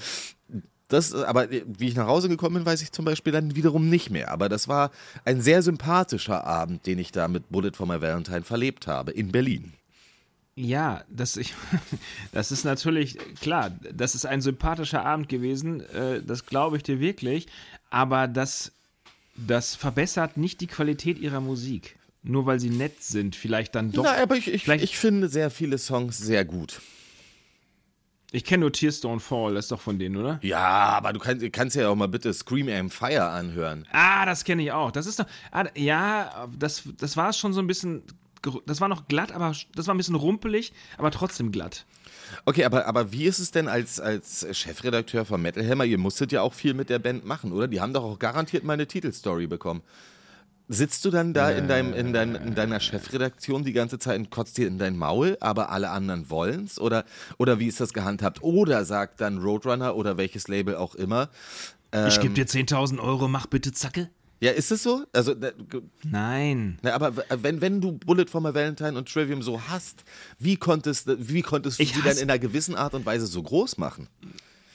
Das, 0.89 1.15
aber 1.15 1.53
äh, 1.53 1.65
wie 1.67 1.89
ich 1.89 1.95
nach 1.95 2.07
Hause 2.07 2.29
gekommen 2.29 2.57
bin, 2.57 2.67
weiß 2.67 2.83
ich 2.83 2.93
zum 2.93 3.05
Beispiel 3.05 3.33
dann 3.33 3.55
wiederum 3.55 3.89
nicht 3.89 4.11
mehr. 4.11 4.31
Aber 4.31 4.49
das 4.49 4.69
war 4.69 4.91
ein 5.25 5.41
sehr 5.41 5.63
sympathischer 5.63 6.45
Abend, 6.45 6.87
den 6.87 6.99
ich 6.99 7.13
da 7.13 7.29
mit 7.29 7.51
Bullet 7.51 7.73
for 7.75 7.87
My 7.87 8.01
Valentine 8.01 8.43
verlebt 8.43 8.87
habe 8.87 9.13
in 9.13 9.31
Berlin. 9.31 9.78
Ja, 10.61 11.05
das, 11.09 11.37
ich, 11.37 11.55
das 12.33 12.51
ist 12.51 12.65
natürlich, 12.65 13.17
klar, 13.41 13.71
das 13.93 14.17
ist 14.17 14.27
ein 14.27 14.41
sympathischer 14.41 15.05
Abend 15.05 15.29
gewesen, 15.29 15.81
äh, 15.91 16.21
das 16.21 16.47
glaube 16.47 16.77
ich 16.77 16.83
dir 16.83 16.99
wirklich, 16.99 17.47
aber 17.91 18.27
das, 18.27 18.73
das 19.37 19.77
verbessert 19.77 20.37
nicht 20.37 20.61
die 20.61 20.67
Qualität 20.67 21.21
ihrer 21.21 21.41
Musik. 21.41 21.97
Nur 22.25 22.47
weil 22.47 22.59
sie 22.59 22.71
nett 22.71 23.05
sind, 23.05 23.37
vielleicht 23.37 23.77
dann 23.77 23.93
doch. 23.93 24.03
Na, 24.03 24.21
aber 24.21 24.35
ich, 24.35 24.49
ich, 24.53 24.67
ich 24.67 24.99
finde 24.99 25.29
sehr 25.29 25.51
viele 25.51 25.79
Songs 25.79 26.19
sehr 26.19 26.45
gut. 26.45 26.81
Ich 28.33 28.45
kenne 28.45 28.63
nur 28.63 28.73
Tears 28.73 29.01
Don't 29.01 29.21
Fall, 29.21 29.55
das 29.55 29.67
ist 29.67 29.71
doch 29.71 29.81
von 29.81 29.97
denen, 29.99 30.17
oder? 30.17 30.41
Ja, 30.43 30.67
aber 30.67 31.13
du 31.13 31.21
kannst, 31.21 31.51
kannst 31.53 31.77
ja 31.77 31.89
auch 31.89 31.95
mal 31.95 32.09
bitte 32.09 32.35
Scream 32.35 32.69
Aim 32.69 32.91
Fire 32.91 33.29
anhören. 33.29 33.87
Ah, 33.93 34.27
das 34.27 34.43
kenne 34.43 34.65
ich 34.65 34.73
auch. 34.73 34.91
Das 34.91 35.07
ist 35.07 35.21
doch. 35.21 35.27
Ah, 35.53 35.67
ja, 35.77 36.49
das, 36.59 36.83
das 36.99 37.17
war 37.17 37.33
schon 37.33 37.53
so 37.53 37.61
ein 37.61 37.69
bisschen. 37.69 38.03
Das 38.67 38.81
war 38.81 38.89
noch 38.89 39.09
glatt, 39.09 39.33
aber 39.33 39.53
das 39.75 39.87
war 39.87 39.95
ein 39.95 39.99
bisschen 39.99 40.15
rumpelig, 40.15 40.73
aber 40.97 41.11
trotzdem 41.11 41.53
glatt. 41.53 41.87
Okay, 42.45 42.65
aber, 42.65 42.87
aber 42.87 43.13
wie 43.13 43.25
ist 43.25 43.39
es 43.39 43.51
denn 43.51 43.69
als, 43.69 44.01
als 44.01 44.47
Chefredakteur 44.57 45.25
von 45.25 45.41
Metal 45.41 45.67
Hammer? 45.67 45.85
Ihr 45.85 45.99
musstet 45.99 46.33
ja 46.33 46.43
auch 46.43 46.55
viel 46.55 46.75
mit 46.75 46.91
der 46.91 46.99
Band 46.99 47.25
machen, 47.25 47.53
oder? 47.53 47.69
Die 47.69 47.81
haben 47.81 47.93
doch 47.93 48.05
auch 48.05 48.19
garantiert 48.19 48.65
meine 48.65 48.87
Titelstory 48.87 49.47
bekommen. 49.47 49.83
Sitzt 50.71 51.07
du 51.07 51.11
dann 51.11 51.33
da 51.33 51.51
in, 51.51 51.67
deinem, 51.67 51.95
in, 51.95 52.13
dein, 52.13 52.35
in 52.35 52.55
deiner 52.55 52.79
Chefredaktion 52.79 53.65
die 53.65 53.73
ganze 53.73 53.99
Zeit 53.99 54.19
und 54.19 54.29
kotzt 54.29 54.59
dir 54.59 54.69
in 54.69 54.77
dein 54.77 54.99
Maul, 54.99 55.39
aber 55.41 55.71
alle 55.71 55.89
anderen 55.89 56.29
wollen's? 56.29 56.79
Oder, 56.79 57.07
oder 57.39 57.59
wie 57.59 57.69
ist 57.69 57.81
das 57.81 57.95
gehandhabt? 57.95 58.43
Oder 58.43 58.85
sagt 58.85 59.23
dann 59.23 59.39
Roadrunner 59.39 59.97
oder 59.97 60.19
welches 60.19 60.47
Label 60.47 60.77
auch 60.77 60.95
immer, 60.95 61.31
ich 62.07 62.21
gebe 62.21 62.35
dir 62.35 62.47
10.000 62.47 62.99
Euro, 62.99 63.29
mach 63.29 63.47
bitte 63.47 63.73
Zacke. 63.73 64.11
Ja, 64.41 64.53
ist 64.53 64.71
es 64.71 64.83
so? 64.83 65.05
Also, 65.13 65.35
Nein. 66.05 66.79
na, 66.83 66.93
aber 66.93 67.13
wenn, 67.43 67.61
wenn 67.61 67.81
du 67.81 67.93
Bullet 67.93 68.27
for 68.27 68.41
My 68.41 68.55
Valentine 68.55 68.97
und 68.97 69.13
Trivium 69.13 69.43
so 69.43 69.61
hast, 69.69 70.05
wie 70.39 70.57
konntest, 70.57 71.09
wie 71.19 71.43
konntest 71.43 71.79
du 71.79 71.83
Ich 71.83 71.95
sie 71.95 72.03
dann 72.03 72.17
in 72.17 72.31
einer 72.31 72.39
gewissen 72.39 72.77
Art 72.77 72.95
und 72.95 73.05
Weise 73.05 73.27
so 73.27 73.43
groß 73.43 73.79
machen? 73.79 74.09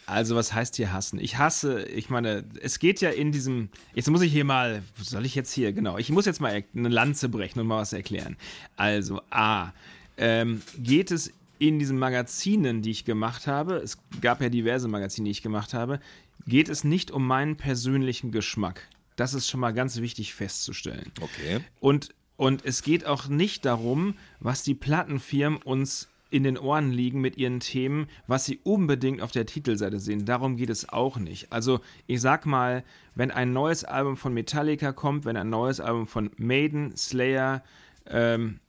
Also, 0.06 0.36
was 0.36 0.54
heißt 0.54 0.76
hier 0.76 0.92
hassen? 0.92 1.18
Ich 1.18 1.38
hasse, 1.38 1.84
ich 1.84 2.10
meine, 2.10 2.44
es 2.62 2.80
geht 2.80 3.00
ja 3.00 3.10
in 3.10 3.32
diesem. 3.32 3.70
Jetzt 3.96 4.10
muss 4.10 4.22
ich 4.22 4.34
hier 4.34 4.44
mal. 4.44 4.84
Was 4.98 5.12
soll 5.12 5.26
ich 5.26 5.34
jetzt 5.34 5.54
hier? 5.54 5.72
Genau. 5.72 5.98
Ich 5.98 6.10
muss 6.10 6.26
jetzt 6.26 6.42
mal 6.42 6.64
eine 6.76 6.90
Lanze 6.90 7.30
brechen 7.30 7.60
und 7.62 7.68
mal 7.68 7.78
was 7.78 7.94
erklären. 7.94 8.36
Also, 8.76 9.22
A. 9.30 9.72
Ähm, 10.18 10.62
geht 10.78 11.10
es 11.10 11.32
in 11.58 11.80
diesen 11.80 11.98
Magazinen, 11.98 12.82
die 12.82 12.92
ich 12.92 13.06
gemacht 13.06 13.48
habe, 13.48 13.76
es 13.76 13.98
gab 14.20 14.42
ja 14.42 14.50
diverse 14.50 14.90
Magazine, 14.90 15.26
die 15.26 15.32
ich 15.32 15.42
gemacht 15.42 15.74
habe, 15.74 16.02
geht 16.46 16.68
es 16.68 16.84
nicht 16.84 17.10
um 17.10 17.26
meinen 17.26 17.56
persönlichen 17.56 18.32
Geschmack. 18.32 18.88
Das 19.16 19.34
ist 19.34 19.50
schon 19.50 19.60
mal 19.60 19.74
ganz 19.74 19.98
wichtig 19.98 20.34
festzustellen. 20.34 21.12
Okay. 21.22 21.62
Und, 21.80 22.10
und 22.38 22.66
es 22.66 22.82
geht 22.82 23.06
auch 23.06 23.28
nicht 23.28 23.66
darum, 23.66 24.16
was 24.40 24.64
die 24.64 24.76
Plattenfirmen 24.76 25.62
uns 25.62 26.10
in 26.34 26.44
den 26.44 26.58
Ohren 26.58 26.92
liegen 26.92 27.22
mit 27.22 27.38
ihren 27.38 27.60
Themen, 27.60 28.08
was 28.26 28.46
sie 28.46 28.60
unbedingt 28.64 29.22
auf 29.22 29.32
der 29.32 29.46
Titelseite 29.46 30.00
sehen. 30.00 30.26
Darum 30.26 30.58
geht 30.58 30.72
es 30.72 30.90
auch 30.90 31.18
nicht. 31.18 31.52
Also 31.52 31.80
ich 32.08 32.22
sag 32.22 32.48
mal, 32.48 32.84
wenn 33.14 33.30
ein 33.30 33.54
neues 33.54 33.84
Album 33.84 34.18
von 34.18 34.34
Metallica 34.34 34.94
kommt, 34.94 35.26
wenn 35.26 35.38
ein 35.38 35.52
neues 35.52 35.80
Album 35.80 36.08
von 36.08 36.32
Maiden, 36.38 36.98
Slayer, 36.98 37.64
ähm, 38.08 38.60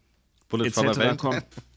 Bullet 0.51 0.67
etc. 0.67 1.17
Kommt, 1.17 1.47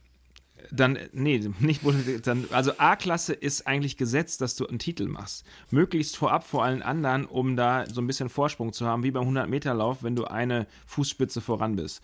dann, 0.71 0.97
nee, 1.13 1.39
nicht 1.59 1.81
dann, 2.25 2.45
also 2.51 2.73
A-Klasse 2.77 3.33
ist 3.33 3.67
eigentlich 3.67 3.97
gesetzt, 3.97 4.41
dass 4.41 4.55
du 4.55 4.67
einen 4.67 4.79
Titel 4.79 5.07
machst. 5.07 5.45
Möglichst 5.71 6.17
vorab 6.17 6.45
vor 6.45 6.63
allen 6.63 6.81
anderen, 6.81 7.25
um 7.25 7.55
da 7.55 7.85
so 7.87 8.01
ein 8.01 8.07
bisschen 8.07 8.29
Vorsprung 8.29 8.73
zu 8.73 8.85
haben, 8.85 9.03
wie 9.03 9.11
beim 9.11 9.27
100-Meter-Lauf, 9.27 10.03
wenn 10.03 10.15
du 10.15 10.25
eine 10.25 10.67
Fußspitze 10.85 11.41
voran 11.41 11.75
bist. 11.75 12.01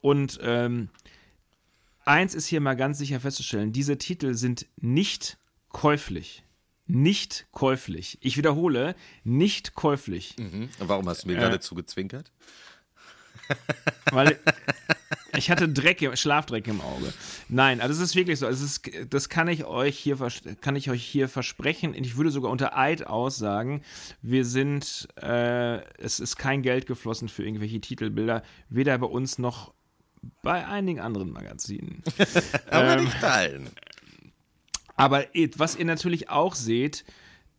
Und 0.00 0.38
ähm, 0.42 0.88
eins 2.04 2.34
ist 2.34 2.46
hier 2.46 2.60
mal 2.60 2.76
ganz 2.76 2.98
sicher 2.98 3.20
festzustellen, 3.20 3.72
diese 3.72 3.98
Titel 3.98 4.34
sind 4.34 4.66
nicht 4.76 5.38
käuflich. 5.68 6.44
Nicht 6.90 7.46
käuflich. 7.52 8.16
Ich 8.22 8.38
wiederhole, 8.38 8.94
nicht 9.22 9.74
käuflich. 9.74 10.36
Mhm. 10.38 10.70
Warum 10.78 11.06
hast 11.06 11.24
du 11.24 11.28
mir 11.28 11.36
geradezu 11.36 11.74
gezwinkert? 11.74 12.32
Weil 14.10 14.38
ich 15.38 15.50
hatte 15.50 15.68
Dreck, 15.68 16.02
im- 16.02 16.14
Schlafdreck 16.16 16.66
im 16.68 16.80
Auge. 16.80 17.12
Nein, 17.48 17.80
also 17.80 17.94
es 17.94 18.10
ist 18.10 18.16
wirklich 18.16 18.38
so. 18.38 18.46
Es 18.46 18.60
ist, 18.60 18.90
das 19.08 19.28
kann 19.28 19.48
ich 19.48 19.64
euch 19.64 19.98
hier 19.98 20.18
kann 20.60 20.76
ich 20.76 20.90
euch 20.90 21.04
hier 21.04 21.28
versprechen. 21.28 21.94
Ich 21.94 22.16
würde 22.16 22.30
sogar 22.30 22.50
unter 22.50 22.76
Eid 22.76 23.06
aussagen, 23.06 23.82
wir 24.20 24.44
sind, 24.44 25.08
äh, 25.22 25.78
es 26.02 26.20
ist 26.20 26.36
kein 26.36 26.62
Geld 26.62 26.86
geflossen 26.86 27.28
für 27.28 27.44
irgendwelche 27.44 27.80
Titelbilder, 27.80 28.42
weder 28.68 28.98
bei 28.98 29.06
uns 29.06 29.38
noch 29.38 29.72
bei 30.42 30.66
einigen 30.66 31.00
anderen 31.00 31.30
Magazinen. 31.32 32.02
Aber 32.70 32.98
Ähm, 32.98 33.04
nicht 33.04 33.22
allen. 33.24 33.68
Aber 34.96 35.24
was 35.56 35.76
ihr 35.76 35.84
natürlich 35.84 36.28
auch 36.28 36.56
seht, 36.56 37.04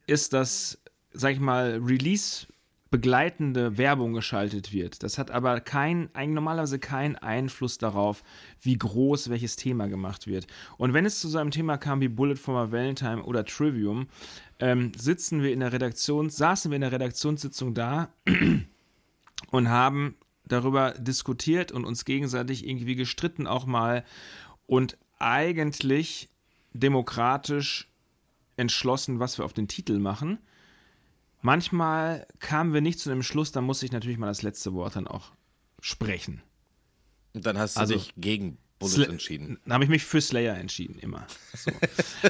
ist, 0.07 0.33
dass, 0.33 0.77
sag 1.13 1.31
ich 1.31 1.39
mal, 1.39 1.79
Release 1.81 2.47
begleitende 2.91 3.77
Werbung 3.77 4.13
geschaltet 4.13 4.73
wird. 4.73 5.03
Das 5.03 5.17
hat 5.17 5.29
aber 5.29 5.59
kein, 5.61 6.09
normalerweise 6.15 6.79
keinen 6.79 7.15
Einfluss 7.15 7.77
darauf, 7.77 8.23
wie 8.61 8.77
groß 8.77 9.29
welches 9.29 9.55
Thema 9.55 9.87
gemacht 9.87 10.25
wird. 10.25 10.47
Und 10.77 10.93
wenn 10.93 11.05
es 11.05 11.19
zu 11.19 11.29
so 11.29 11.37
einem 11.37 11.51
Thema 11.51 11.77
kam 11.77 12.01
wie 12.01 12.07
Bullet 12.07 12.35
for 12.35 12.65
my 12.65 12.71
Valentine 12.71 13.23
oder 13.23 13.45
Trivium, 13.45 14.07
ähm, 14.59 14.91
sitzen 14.97 15.43
wir 15.43 15.53
in 15.53 15.59
der 15.59 15.71
Redaktion, 15.71 16.29
saßen 16.29 16.71
wir 16.71 16.75
in 16.75 16.81
der 16.81 16.91
Redaktionssitzung 16.91 17.75
da 17.75 18.11
und 19.51 19.69
haben 19.69 20.15
darüber 20.45 20.91
diskutiert 20.91 21.71
und 21.71 21.85
uns 21.85 22.05
gegenseitig 22.05 22.67
irgendwie 22.67 22.95
gestritten 22.95 23.45
auch 23.45 23.67
mal 23.67 24.03
und 24.65 24.97
eigentlich 25.19 26.29
demokratisch 26.73 27.87
entschlossen, 28.57 29.19
was 29.19 29.37
wir 29.37 29.45
auf 29.45 29.53
den 29.53 29.67
Titel 29.67 29.99
machen. 29.99 30.39
Manchmal 31.41 32.27
kamen 32.39 32.73
wir 32.73 32.81
nicht 32.81 32.99
zu 32.99 33.09
einem 33.09 33.23
Schluss, 33.23 33.51
da 33.51 33.61
musste 33.61 33.85
ich 33.85 33.91
natürlich 33.91 34.17
mal 34.17 34.27
das 34.27 34.41
letzte 34.41 34.73
Wort 34.73 34.95
dann 34.95 35.07
auch 35.07 35.31
sprechen. 35.81 36.41
Und 37.33 37.45
dann 37.45 37.57
hast 37.57 37.75
du 37.77 37.79
Also- 37.81 37.93
dich 37.93 38.13
gegen 38.17 38.57
Bullet 38.79 38.93
Sla- 38.93 39.09
entschieden. 39.09 39.59
Dann 39.65 39.73
habe 39.73 39.83
ich 39.83 39.89
mich 39.89 40.05
für 40.05 40.21
Slayer 40.21 40.55
entschieden, 40.57 40.99
immer. 40.99 41.27
So. 41.53 41.69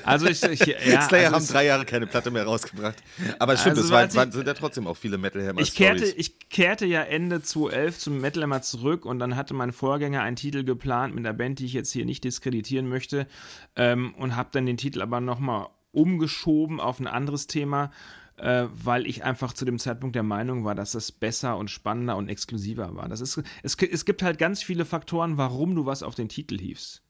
Also 0.03 0.26
ich, 0.26 0.41
ich 0.41 0.60
ja, 0.66 1.01
Slayer 1.07 1.32
also 1.32 1.36
haben 1.36 1.47
drei 1.53 1.66
Jahre 1.66 1.86
keine 1.86 2.07
Platte 2.07 2.32
mehr 2.32 2.43
rausgebracht. 2.43 2.97
Aber 3.38 3.53
es 3.53 3.62
stimmt, 3.62 3.78
Also, 3.78 3.86
es 3.88 3.91
war, 3.91 3.99
als 3.99 4.14
ich- 4.14 4.18
waren, 4.18 4.32
sind 4.32 4.47
ja 4.47 4.55
trotzdem 4.55 4.88
auch 4.88 4.97
viele 4.97 5.20
Metal 5.20 5.47
Hammer 5.47 5.62
Ich 5.62 5.76
kehrte, 5.76 6.05
ich 6.05 6.49
kehrte 6.49 6.88
ja 6.88 7.03
Ende 7.03 7.41
2011 7.43 7.99
zum 7.99 8.20
Metal 8.20 8.41
Hammer 8.41 8.64
zurück 8.64 9.05
und 9.05 9.20
dann 9.20 9.36
hatte 9.36 9.53
mein 9.53 9.72
Vorgänger 9.72 10.24
einen 10.24 10.36
Titel 10.38 10.64
geplant 10.64 11.14
mit 11.14 11.24
einer 11.26 11.36
Band, 11.38 11.60
die 11.60 11.66
ich 11.66 11.74
jetzt 11.74 11.91
hier 11.91 12.05
nicht 12.05 12.24
diskreditieren 12.24 12.89
möchte 12.89 13.28
ähm, 13.76 14.16
und 14.16 14.36
habe 14.36 14.49
dann 14.51 14.66
den 14.66 14.78
Titel 14.78 15.03
aber 15.03 15.22
nochmal 15.22 15.68
umgeschoben 15.91 16.80
auf 16.80 16.99
ein 16.99 17.07
anderes 17.07 17.45
Thema, 17.45 17.91
äh, 18.40 18.68
weil 18.72 19.06
ich 19.06 19.24
einfach 19.24 19.54
zu 19.54 19.66
dem 19.66 19.80
Zeitpunkt 19.80 20.16
der 20.16 20.24
Meinung 20.24 20.66
war, 20.66 20.76
dass 20.76 20.96
es 20.96 21.12
besser 21.12 21.58
und 21.58 21.70
spannender 21.70 22.18
und 22.18 22.30
exklusiver 22.30 22.96
war. 22.96 23.10
Das 23.10 23.22
ist, 23.22 23.42
es, 23.64 23.76
es 23.76 24.06
gibt 24.06 24.24
halt 24.24 24.38
ganz 24.38 24.64
viele 24.64 24.86
Faktoren, 24.86 25.38
warum 25.38 25.76
du 25.76 25.86
was 25.86 26.04
auf 26.04 26.16
den 26.16 26.30
Titel 26.30 26.58
hiefst. 26.60 27.04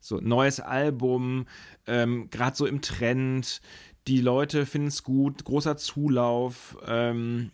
So, 0.00 0.20
neues 0.20 0.60
Album, 0.60 1.46
ähm, 1.86 2.28
gerade 2.30 2.56
so 2.56 2.66
im 2.66 2.80
Trend, 2.82 3.60
die 4.06 4.20
Leute 4.20 4.66
finden 4.66 4.88
es 4.88 5.02
gut, 5.02 5.44
großer 5.44 5.76
Zulauf, 5.76 6.76
ähm, 6.86 7.50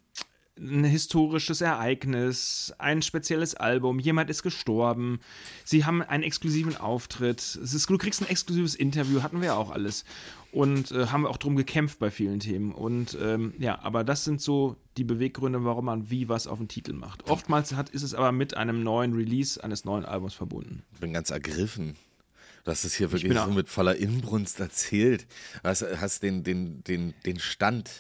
ein 0.58 0.84
historisches 0.84 1.60
Ereignis, 1.60 2.72
ein 2.78 3.02
spezielles 3.02 3.54
Album, 3.54 3.98
jemand 3.98 4.28
ist 4.30 4.42
gestorben, 4.42 5.20
sie 5.64 5.84
haben 5.84 6.02
einen 6.02 6.22
exklusiven 6.22 6.76
Auftritt, 6.76 7.56
ist, 7.56 7.88
du 7.88 7.98
kriegst 7.98 8.20
ein 8.20 8.28
exklusives 8.28 8.74
Interview, 8.74 9.22
hatten 9.22 9.40
wir 9.40 9.48
ja 9.48 9.54
auch 9.56 9.70
alles. 9.70 10.04
Und 10.50 10.90
äh, 10.90 11.06
haben 11.06 11.22
wir 11.22 11.30
auch 11.30 11.38
drum 11.38 11.56
gekämpft 11.56 11.98
bei 11.98 12.10
vielen 12.10 12.38
Themen. 12.38 12.72
Und 12.72 13.16
ähm, 13.18 13.54
ja, 13.58 13.80
aber 13.82 14.04
das 14.04 14.24
sind 14.24 14.42
so 14.42 14.76
die 14.98 15.04
Beweggründe, 15.04 15.64
warum 15.64 15.86
man 15.86 16.10
wie 16.10 16.28
was 16.28 16.46
auf 16.46 16.58
den 16.58 16.68
Titel 16.68 16.92
macht. 16.92 17.30
Oftmals 17.30 17.72
hat, 17.72 17.88
ist 17.88 18.02
es 18.02 18.12
aber 18.12 18.32
mit 18.32 18.54
einem 18.54 18.82
neuen 18.82 19.14
Release 19.14 19.64
eines 19.64 19.86
neuen 19.86 20.04
Albums 20.04 20.34
verbunden. 20.34 20.82
Ich 20.92 21.00
bin 21.00 21.14
ganz 21.14 21.30
ergriffen. 21.30 21.96
Du 22.64 22.70
hast 22.70 22.84
es 22.84 22.94
hier 22.94 23.10
wirklich 23.10 23.32
so 23.36 23.50
mit 23.50 23.68
voller 23.68 23.96
Inbrunst 23.96 24.60
erzählt. 24.60 25.26
Du 25.62 25.68
hast, 25.70 25.82
hast 25.82 26.22
den, 26.22 26.44
den, 26.44 26.84
den, 26.84 27.14
den 27.24 27.40
Stand 27.40 27.90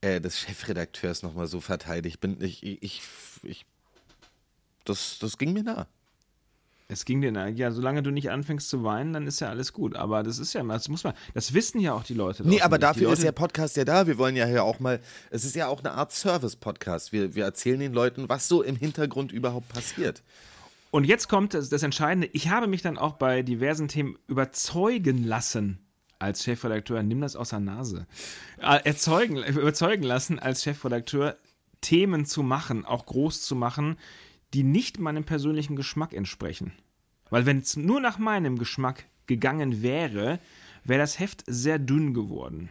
äh, 0.00 0.20
des 0.20 0.38
Chefredakteurs 0.38 1.22
nochmal 1.22 1.46
so 1.46 1.60
verteidigt. 1.60 2.16
Ich 2.16 2.20
bin, 2.20 2.40
ich, 2.40 2.62
ich, 2.62 2.82
ich, 2.82 3.02
ich 3.42 3.66
das, 4.84 5.18
das 5.20 5.38
ging 5.38 5.52
mir 5.52 5.62
nah. 5.62 5.86
Es 6.92 7.04
ging 7.04 7.20
dir, 7.20 7.30
na, 7.30 7.46
ja, 7.46 7.70
solange 7.70 8.02
du 8.02 8.10
nicht 8.10 8.30
anfängst 8.30 8.68
zu 8.68 8.82
weinen, 8.82 9.12
dann 9.12 9.28
ist 9.28 9.38
ja 9.38 9.48
alles 9.48 9.72
gut. 9.72 9.94
Aber 9.94 10.24
das 10.24 10.40
ist 10.40 10.54
ja, 10.54 10.62
das 10.64 10.88
muss 10.88 11.04
man, 11.04 11.14
das 11.34 11.54
wissen 11.54 11.80
ja 11.80 11.92
auch 11.92 12.02
die 12.02 12.14
Leute. 12.14 12.46
Nee, 12.46 12.62
aber 12.62 12.78
nicht. 12.78 12.82
Dafür 12.82 13.12
ist 13.12 13.22
der 13.22 13.30
Podcast 13.30 13.76
ja 13.76 13.84
da. 13.84 14.08
Wir 14.08 14.18
wollen 14.18 14.34
ja 14.34 14.44
hier 14.44 14.64
auch 14.64 14.80
mal, 14.80 14.98
es 15.30 15.44
ist 15.44 15.54
ja 15.54 15.68
auch 15.68 15.78
eine 15.80 15.92
Art 15.92 16.12
Service-Podcast. 16.12 17.12
Wir, 17.12 17.36
wir 17.36 17.44
erzählen 17.44 17.78
den 17.78 17.92
Leuten, 17.92 18.28
was 18.28 18.48
so 18.48 18.62
im 18.62 18.74
Hintergrund 18.74 19.30
überhaupt 19.30 19.68
passiert. 19.68 20.24
Und 20.90 21.04
jetzt 21.04 21.28
kommt 21.28 21.54
das, 21.54 21.68
das 21.68 21.84
Entscheidende. 21.84 22.28
Ich 22.32 22.48
habe 22.48 22.66
mich 22.66 22.82
dann 22.82 22.98
auch 22.98 23.12
bei 23.12 23.42
diversen 23.42 23.86
Themen 23.86 24.18
überzeugen 24.26 25.22
lassen 25.22 25.78
als 26.20 26.44
Chefredakteur. 26.44 27.02
Nimm 27.02 27.20
das 27.20 27.34
aus 27.34 27.50
der 27.50 27.60
Nase. 27.60 28.06
Äh, 28.58 28.80
erzeugen, 28.84 29.38
überzeugen 29.38 30.04
lassen 30.04 30.38
als 30.38 30.62
Chefredakteur, 30.62 31.36
Themen 31.80 32.26
zu 32.26 32.42
machen, 32.42 32.84
auch 32.84 33.06
groß 33.06 33.42
zu 33.42 33.56
machen, 33.56 33.96
die 34.54 34.62
nicht 34.62 34.98
meinem 34.98 35.24
persönlichen 35.24 35.76
Geschmack 35.76 36.12
entsprechen. 36.12 36.72
Weil 37.30 37.46
wenn 37.46 37.58
es 37.58 37.76
nur 37.76 38.00
nach 38.00 38.18
meinem 38.18 38.58
Geschmack 38.58 39.06
gegangen 39.26 39.82
wäre, 39.82 40.40
wäre 40.84 41.00
das 41.00 41.18
Heft 41.18 41.44
sehr 41.46 41.78
dünn 41.78 42.14
geworden. 42.14 42.70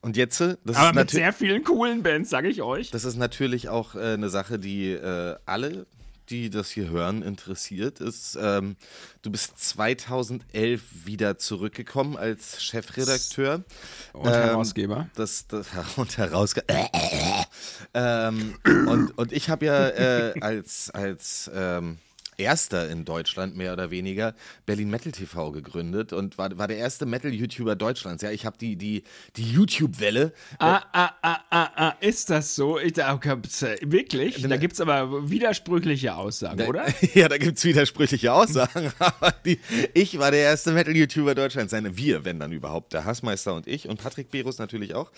Und 0.00 0.16
jetzt, 0.16 0.40
äh, 0.40 0.56
das 0.64 0.76
Aber 0.76 0.90
ist 0.90 0.94
mit 0.96 1.10
sehr 1.10 1.32
vielen 1.32 1.64
coolen 1.64 2.02
Bands, 2.02 2.30
sage 2.30 2.48
ich 2.48 2.60
euch. 2.62 2.90
Das 2.90 3.04
ist 3.04 3.16
natürlich 3.16 3.68
auch 3.68 3.94
äh, 3.94 4.14
eine 4.14 4.28
Sache, 4.28 4.58
die 4.58 4.90
äh, 4.90 5.36
alle, 5.46 5.86
die 6.30 6.50
das 6.50 6.70
hier 6.70 6.90
hören, 6.90 7.22
interessiert. 7.22 8.00
Ist, 8.00 8.38
ähm, 8.40 8.76
du 9.22 9.30
bist 9.30 9.58
2011 9.58 10.82
wieder 11.04 11.38
zurückgekommen 11.38 12.16
als 12.16 12.62
Chefredakteur. 12.62 13.64
Und 14.12 14.30
Herausgeber. 14.30 15.08
Das, 15.14 15.46
das 15.46 15.68
und 15.96 16.16
Herausgeber. 16.16 16.66
ähm, 17.94 18.56
und, 18.64 19.18
und 19.18 19.32
ich 19.32 19.50
habe 19.50 19.66
ja 19.66 19.88
äh, 19.88 20.34
als, 20.40 20.90
als 20.90 21.50
ähm, 21.54 21.98
Erster 22.36 22.88
in 22.88 23.04
Deutschland, 23.04 23.56
mehr 23.56 23.72
oder 23.72 23.90
weniger, 23.90 24.34
Berlin 24.66 24.90
Metal 24.90 25.12
TV 25.12 25.52
gegründet 25.52 26.12
und 26.12 26.38
war, 26.38 26.56
war 26.58 26.68
der 26.68 26.78
erste 26.78 27.06
Metal-YouTuber 27.06 27.76
Deutschlands. 27.76 28.22
Ja, 28.22 28.30
ich 28.30 28.46
habe 28.46 28.56
die, 28.58 28.76
die, 28.76 29.04
die 29.36 29.50
YouTube-Welle 29.50 30.32
Ah, 30.58 30.82
ah, 30.92 31.10
ah, 31.22 31.40
ah, 31.50 31.70
ah, 31.76 31.94
ist 32.00 32.30
das 32.30 32.54
so? 32.54 32.78
Ich, 32.78 32.94
da, 32.94 33.14
gab's, 33.16 33.62
äh, 33.62 33.76
wirklich? 33.82 34.42
Da 34.42 34.56
gibt 34.56 34.74
es 34.74 34.80
aber 34.80 35.30
widersprüchliche 35.30 36.14
Aussagen, 36.14 36.66
oder? 36.66 36.86
Ja, 37.14 37.28
da 37.28 37.38
gibt 37.38 37.58
es 37.58 37.64
widersprüchliche 37.64 38.32
Aussagen, 38.32 38.92
aber 38.98 39.32
die, 39.44 39.60
ich 39.92 40.18
war 40.18 40.30
der 40.30 40.40
erste 40.40 40.72
Metal-YouTuber 40.72 41.34
Deutschlands. 41.34 41.70
Seine 41.70 41.96
wir, 41.96 42.24
wenn 42.24 42.38
dann 42.38 42.52
überhaupt. 42.52 42.92
Der 42.92 43.04
Hassmeister 43.04 43.54
und 43.54 43.66
ich 43.66 43.88
und 43.88 44.02
Patrick 44.02 44.30
Berus 44.30 44.58
natürlich 44.58 44.94
auch. 44.94 45.10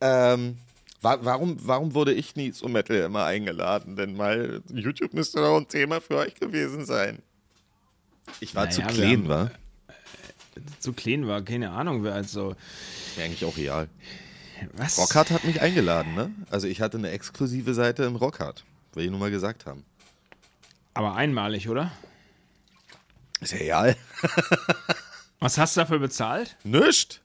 Ähm, 0.00 0.56
warum, 1.04 1.56
warum 1.66 1.94
wurde 1.94 2.12
ich 2.12 2.34
nie 2.36 2.52
zum 2.52 2.72
Metal 2.72 2.96
immer 2.96 3.24
eingeladen? 3.24 3.96
Denn 3.96 4.16
mal 4.16 4.62
YouTube 4.72 5.12
müsste 5.14 5.38
doch 5.40 5.56
ein 5.56 5.68
Thema 5.68 6.00
für 6.00 6.16
euch 6.16 6.34
gewesen 6.34 6.84
sein. 6.86 7.22
Ich 8.40 8.54
war 8.54 8.64
Naja, 8.64 8.74
zu 8.74 8.82
klein, 8.82 9.10
haben- 9.18 9.28
war? 9.28 9.50
So 10.78 10.92
klein 10.92 11.26
war, 11.26 11.42
keine 11.42 11.70
Ahnung, 11.70 12.04
wer 12.04 12.14
also. 12.14 12.54
Ja, 13.16 13.24
eigentlich 13.24 13.44
auch 13.44 13.56
real. 13.56 13.88
Was? 14.74 14.98
Rockhard 14.98 15.30
hat 15.30 15.44
mich 15.44 15.60
eingeladen, 15.60 16.14
ne? 16.14 16.30
Also 16.50 16.68
ich 16.68 16.80
hatte 16.80 16.96
eine 16.96 17.10
exklusive 17.10 17.74
Seite 17.74 18.04
im 18.04 18.16
Rockhard. 18.16 18.64
Will 18.94 19.04
ich 19.04 19.10
nur 19.10 19.18
mal 19.20 19.30
gesagt 19.30 19.66
haben. 19.66 19.84
Aber 20.94 21.16
einmalig, 21.16 21.68
oder? 21.68 21.90
Ist 23.40 23.52
ja 23.52 23.58
real. 23.58 23.96
Was 25.40 25.58
hast 25.58 25.76
du 25.76 25.80
dafür 25.80 25.98
bezahlt? 25.98 26.56
Nischt. 26.64 27.20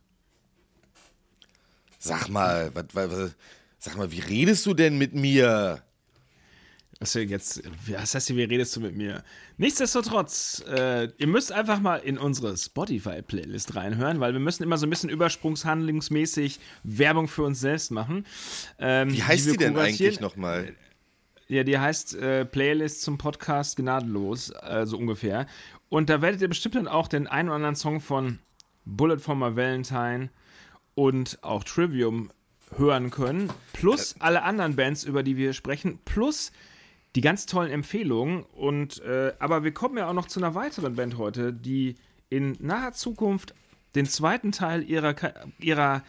Sag 2.00 2.30
mal, 2.30 2.72
was, 2.74 2.86
was, 2.94 3.32
sag 3.80 3.98
mal, 3.98 4.12
wie 4.12 4.20
redest 4.20 4.66
du 4.66 4.74
denn 4.74 4.98
mit 4.98 5.16
mir? 5.16 5.82
Was 7.00 7.14
du 7.14 7.22
jetzt, 7.22 7.64
was 7.88 8.14
heißt 8.14 8.28
hier, 8.28 8.36
wie 8.36 8.44
redest 8.44 8.76
du 8.76 8.82
mit 8.82 8.94
mir? 8.94 9.24
Nichtsdestotrotz, 9.56 10.62
äh, 10.68 11.08
ihr 11.18 11.28
müsst 11.28 11.54
einfach 11.54 11.80
mal 11.80 11.96
in 11.96 12.18
unsere 12.18 12.58
Spotify-Playlist 12.58 13.74
reinhören, 13.76 14.20
weil 14.20 14.34
wir 14.34 14.42
müssen 14.42 14.64
immer 14.64 14.78
so 14.78 14.86
ein 14.86 14.90
bisschen 14.90 15.10
übersprungshandlungsmäßig 15.10 16.60
Werbung 16.84 17.30
für 17.30 17.44
uns 17.44 17.62
selbst 17.62 17.92
machen. 17.92 18.26
Ähm, 18.80 19.14
Wie 19.14 19.24
heißt 19.24 19.46
wir 19.46 19.54
die 19.54 19.60
denn 19.60 19.78
eigentlich 19.78 20.20
nochmal? 20.20 20.76
Ja, 21.48 21.64
die 21.64 21.80
heißt 21.80 22.16
äh, 22.16 22.44
Playlist 22.44 23.02
zum 23.02 23.18
Podcast 23.18 23.78
Gnadenlos, 23.78 24.52
äh, 24.62 24.86
so 24.86 24.98
ungefähr. 24.98 25.48
Und 25.88 26.10
da 26.10 26.22
werdet 26.22 26.42
ihr 26.42 26.50
bestimmt 26.50 26.76
dann 26.76 26.90
auch 26.90 27.08
den 27.08 27.28
einen 27.28 27.48
oder 27.48 27.56
anderen 27.56 27.76
Song 27.78 28.02
von 28.02 28.40
Bullet 28.84 29.20
for 29.20 29.36
My 29.36 29.56
Valentine 29.56 30.30
und 30.96 31.42
auch 31.44 31.64
Trivium 31.64 32.30
hören 32.78 33.10
können. 33.10 33.52
Plus 33.74 34.16
alle 34.20 34.44
anderen 34.44 34.76
Bands, 34.76 35.04
über 35.04 35.24
die 35.24 35.38
wir 35.38 35.54
sprechen. 35.54 36.00
Plus 36.06 36.52
die 37.16 37.22
ganz 37.22 37.46
tollen 37.46 37.72
Empfehlungen. 37.72 38.44
Und, 38.44 39.02
äh, 39.04 39.34
aber 39.40 39.64
wir 39.64 39.74
kommen 39.74 39.98
ja 39.98 40.08
auch 40.08 40.14
noch 40.14 40.28
zu 40.28 40.40
einer 40.40 40.56
weiteren 40.56 40.96
Band 40.96 41.18
heute, 41.18 41.54
die 41.54 41.96
in 42.30 42.56
naher 42.60 42.94
Zukunft 42.94 43.54
den 43.96 44.06
zweiten 44.06 44.52
Teil 44.52 44.84
ihrer, 44.84 45.16
ihrer, 45.60 46.04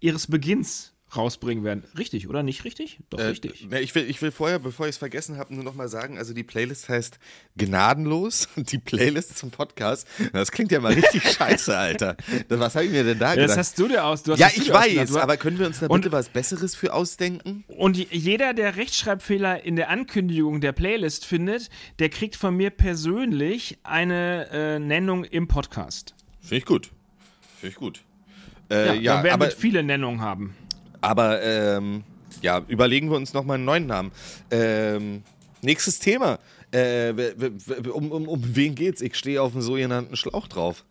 ihres 0.00 0.26
Beginns 0.26 0.95
rausbringen 1.16 1.64
werden. 1.64 1.84
Richtig, 1.96 2.28
oder 2.28 2.42
nicht 2.42 2.64
richtig? 2.64 2.98
Doch, 3.10 3.18
Äh, 3.18 3.24
richtig. 3.26 3.68
ne, 3.68 3.80
ich, 3.80 3.94
will, 3.94 4.08
ich 4.08 4.20
will 4.22 4.30
vorher, 4.30 4.58
bevor 4.58 4.86
ich 4.86 4.90
es 4.90 4.96
vergessen 4.98 5.36
habe, 5.38 5.54
nur 5.54 5.64
noch 5.64 5.74
mal 5.74 5.88
sagen, 5.88 6.18
also 6.18 6.34
die 6.34 6.42
Playlist 6.42 6.88
heißt 6.88 7.18
Gnadenlos 7.56 8.48
und 8.56 8.70
die 8.72 8.78
Playlist 8.78 9.36
zum 9.38 9.50
Podcast. 9.50 10.06
Das 10.32 10.52
klingt 10.52 10.72
ja 10.72 10.80
mal 10.80 10.92
richtig 10.92 11.22
scheiße, 11.32 11.76
Alter. 11.76 12.16
Was 12.48 12.74
habe 12.74 12.84
ich 12.86 12.90
mir 12.92 13.04
denn 13.04 13.18
da 13.18 13.30
Ja, 13.30 13.36
das 13.36 13.42
gedacht? 13.44 13.58
hast 13.58 13.78
du 13.78 13.88
dir 13.88 14.04
aus. 14.04 14.22
Du 14.22 14.32
ja, 14.32 14.46
das 14.48 14.56
ich 14.56 14.72
weiß, 14.72 15.16
aber 15.16 15.36
können 15.36 15.58
wir 15.58 15.66
uns 15.66 15.80
da 15.80 15.86
Und- 15.86 16.02
bitte 16.02 16.12
was 16.12 16.28
Besseres 16.28 16.74
für 16.74 16.92
ausdenken? 16.94 17.64
Und 17.68 17.96
je- 17.96 18.06
jeder, 18.10 18.54
der 18.54 18.76
Rechtschreibfehler 18.76 19.64
in 19.64 19.76
der 19.76 19.90
Ankündigung 19.90 20.60
der 20.60 20.72
Playlist 20.72 21.24
findet, 21.24 21.68
der 21.98 22.08
kriegt 22.10 22.36
von 22.36 22.56
mir 22.56 22.70
persönlich 22.70 23.78
eine 23.82 24.48
äh, 24.50 24.78
Nennung 24.78 25.24
im 25.24 25.48
Podcast. 25.48 26.14
Finde 26.40 26.56
ich 26.56 26.64
gut. 26.66 26.90
Finde 27.60 27.72
ich 27.72 27.74
gut. 27.76 28.00
Äh, 28.70 28.98
ja, 28.98 29.14
dann 29.14 29.24
werden 29.24 29.34
aber, 29.34 29.46
wir 29.46 29.52
viele 29.52 29.82
Nennungen 29.82 30.20
haben. 30.20 30.54
Aber 31.00 31.42
ähm, 31.42 32.04
ja, 32.42 32.62
überlegen 32.68 33.10
wir 33.10 33.16
uns 33.16 33.32
noch 33.32 33.44
mal 33.44 33.54
einen 33.54 33.64
neuen 33.64 33.86
Namen. 33.86 34.12
Ähm, 34.50 35.22
nächstes 35.62 35.98
Thema. 35.98 36.38
Äh, 36.72 37.12
um, 37.92 38.12
um, 38.12 38.28
um 38.28 38.56
wen 38.56 38.74
geht's? 38.74 39.00
Ich 39.00 39.16
stehe 39.16 39.40
auf 39.40 39.52
dem 39.52 39.62
sogenannten 39.62 40.16
Schlauch 40.16 40.48
drauf. 40.48 40.84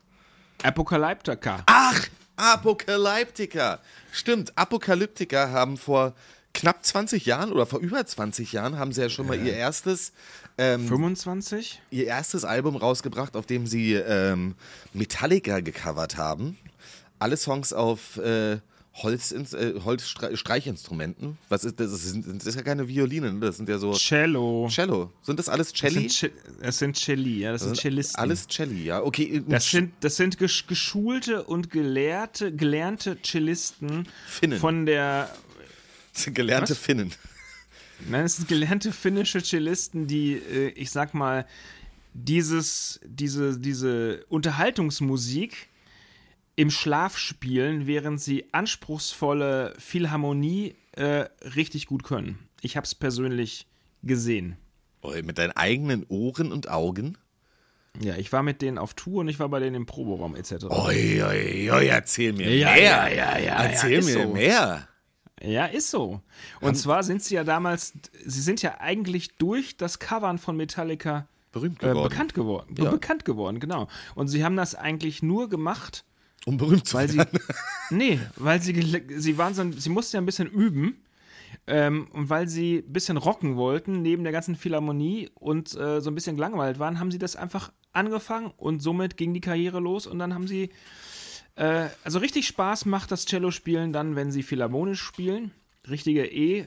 Apokalyptika. 0.64 1.64
Ach, 1.66 2.08
Apokalyptiker. 2.36 3.80
Stimmt, 4.12 4.58
Apokalyptiker 4.58 5.52
haben 5.52 5.78
vor 5.78 6.14
knapp 6.54 6.86
20 6.86 7.26
Jahren 7.26 7.52
oder 7.52 7.66
vor 7.66 7.80
über 7.80 8.06
20 8.06 8.54
Jahren 8.54 8.78
haben 8.78 8.94
sie 8.94 9.02
ja 9.02 9.10
schon 9.10 9.28
mal 9.28 9.40
ihr 9.40 9.54
erstes 9.54 10.14
ähm, 10.58 10.88
25? 10.88 11.82
ihr 11.92 12.06
erstes 12.06 12.46
Album 12.46 12.78
rausgebracht, 12.78 13.36
auf 13.36 13.46
dem 13.46 13.68
sie 13.68 13.94
ähm, 13.94 14.56
Metallica 14.94 15.60
gecovert 15.60 16.18
haben. 16.18 16.58
Alle 17.20 17.38
Songs 17.38 17.74
auf 17.74 18.18
äh, 18.18 18.58
Holz, 18.98 19.32
äh, 19.34 19.74
Holzstreichinstrumenten. 19.84 21.38
Was 21.50 21.66
ist 21.66 21.80
das? 21.80 21.92
Das, 21.92 22.04
sind, 22.04 22.26
das 22.28 22.46
ist 22.48 22.56
ja 22.56 22.62
keine 22.62 22.88
Violine, 22.88 23.34
ne? 23.34 23.40
das 23.42 23.58
sind 23.58 23.68
ja 23.68 23.78
so 23.78 23.94
Cello. 23.94 24.68
Cello. 24.72 25.12
Sind 25.22 25.38
das 25.38 25.50
alles 25.50 25.72
Das 25.74 25.80
Celli? 25.82 26.08
sind, 26.08 26.12
Ce- 26.12 26.32
das 26.62 26.78
sind 26.78 26.96
Celli, 26.98 27.40
ja, 27.40 27.52
das, 27.52 27.64
sind 27.64 27.76
Cellisten. 27.78 28.20
Alles 28.22 28.48
Celli, 28.48 28.86
ja. 28.86 29.02
Okay, 29.04 29.44
Das 29.48 29.70
sind, 29.70 29.92
das 30.00 30.16
sind 30.16 30.38
gesch 30.38 30.66
geschulte 30.68 31.44
und 31.44 31.72
gelehrte, 31.72 32.56
gelernte 32.56 33.18
Cellisten 33.22 34.08
Finnen. 34.28 34.60
von 34.60 34.86
der. 34.86 35.30
gelernte 36.34 36.72
Was? 36.72 36.78
Finnen. 36.78 37.12
Nein, 38.10 38.26
es 38.26 38.38
sind 38.38 38.48
gelernte 38.48 38.92
finnische 38.94 39.42
Cellisten, 39.44 40.08
die, 40.08 40.34
äh, 40.36 40.70
ich 40.70 40.92
sag 40.92 41.14
mal, 41.14 41.46
dieses, 42.14 43.00
diese, 43.06 43.60
diese 43.60 44.26
Unterhaltungsmusik 44.30 45.68
im 46.56 46.70
Schlaf 46.72 47.18
spielen, 47.18 47.86
während 47.88 48.22
sie 48.22 48.46
anspruchsvolle 48.54 49.74
Philharmonie 49.78 50.76
äh, 50.94 51.26
richtig 51.56 51.86
gut 51.88 52.04
können. 52.04 52.40
Ich 52.62 52.78
habe 52.78 52.86
es 52.86 52.96
persönlich 52.96 53.68
gesehen. 54.04 54.58
Mit 55.24 55.38
deinen 55.38 55.52
eigenen 55.52 56.04
Ohren 56.08 56.52
und 56.52 56.70
Augen? 56.70 57.18
Ja, 58.00 58.16
ich 58.16 58.32
war 58.34 58.42
mit 58.44 58.62
denen 58.62 58.78
auf 58.78 58.94
Tour 58.96 59.22
und 59.22 59.28
ich 59.30 59.40
war 59.40 59.50
bei 59.50 59.60
denen 59.60 59.76
im 59.76 59.86
Proberaum 59.86 60.36
etc. 60.36 60.66
Oi, 60.70 61.24
oi, 61.24 61.72
oi, 61.72 61.86
erzähl 61.88 62.34
mir 62.34 62.54
Ja, 62.56 62.72
mehr. 62.74 62.84
ja, 62.84 63.08
ja, 63.10 63.38
ja, 63.38 63.64
Erzähl 63.64 64.00
ja, 64.00 64.06
mir 64.06 64.24
so. 64.26 64.34
mehr. 64.34 64.88
Ja, 65.42 65.66
ist 65.66 65.92
so. 65.92 66.22
Und 66.62 66.76
zwar 66.76 67.04
sind 67.04 67.22
sie 67.22 67.36
ja 67.36 67.44
damals, 67.44 67.94
sie 68.26 68.42
sind 68.42 68.62
ja 68.62 68.80
eigentlich 68.80 69.36
durch 69.38 69.78
das 69.78 70.00
Covern 70.00 70.38
von 70.40 70.58
Metallica 70.58 71.28
Berühmt 71.52 71.84
äh, 71.84 71.88
geworden. 71.90 72.10
bekannt 72.10 72.34
geworden. 72.34 72.76
Ja. 72.78 72.90
Bekannt 72.90 73.26
geworden, 73.26 73.60
genau. 73.60 73.88
Und 74.16 74.28
sie 74.28 74.44
haben 74.44 74.56
das 74.58 74.76
eigentlich 74.76 75.22
nur 75.22 75.50
gemacht, 75.50 76.04
Um 76.46 76.58
berühmt 76.58 76.88
zu 76.88 76.96
weil 76.98 77.10
sie. 77.10 77.18
werden. 77.18 77.40
nee, 77.90 78.20
weil 78.36 78.62
sie, 78.62 79.04
sie 79.18 79.38
waren 79.38 79.54
so, 79.54 79.62
ein- 79.62 79.74
sie 79.74 79.90
mussten 79.90 80.16
ja 80.16 80.22
ein 80.22 80.26
bisschen 80.26 80.48
üben. 80.48 81.02
Ähm, 81.68 82.08
und 82.12 82.30
weil 82.30 82.48
sie 82.48 82.84
ein 82.88 82.94
bisschen 82.94 83.18
rocken 83.18 83.56
wollten, 83.56 84.02
neben 84.04 84.24
der 84.24 84.32
ganzen 84.34 84.56
Philharmonie 84.56 85.32
und 85.34 85.74
äh, 85.76 86.00
so 86.02 86.12
ein 86.12 86.16
bisschen 86.16 86.36
gelangweilt 86.36 86.78
waren, 86.78 87.00
haben 87.00 87.10
sie 87.12 87.18
das 87.18 87.36
einfach 87.36 87.72
angefangen 87.92 88.52
und 88.58 88.82
somit 88.82 89.18
ging 89.18 89.34
die 89.34 89.42
Karriere 89.42 89.80
los 89.80 90.06
und 90.06 90.20
dann 90.20 90.34
haben 90.34 90.48
sie. 90.48 90.70
Äh, 91.56 91.88
also 92.04 92.20
richtig 92.20 92.46
Spaß 92.48 92.86
macht 92.86 93.12
das 93.12 93.26
Cello-Spielen 93.26 93.94
dann, 93.94 94.16
wenn 94.16 94.32
sie 94.32 94.44
philharmonisch 94.44 95.02
spielen. 95.02 95.52
Richtige 95.90 96.26
E- 96.26 96.66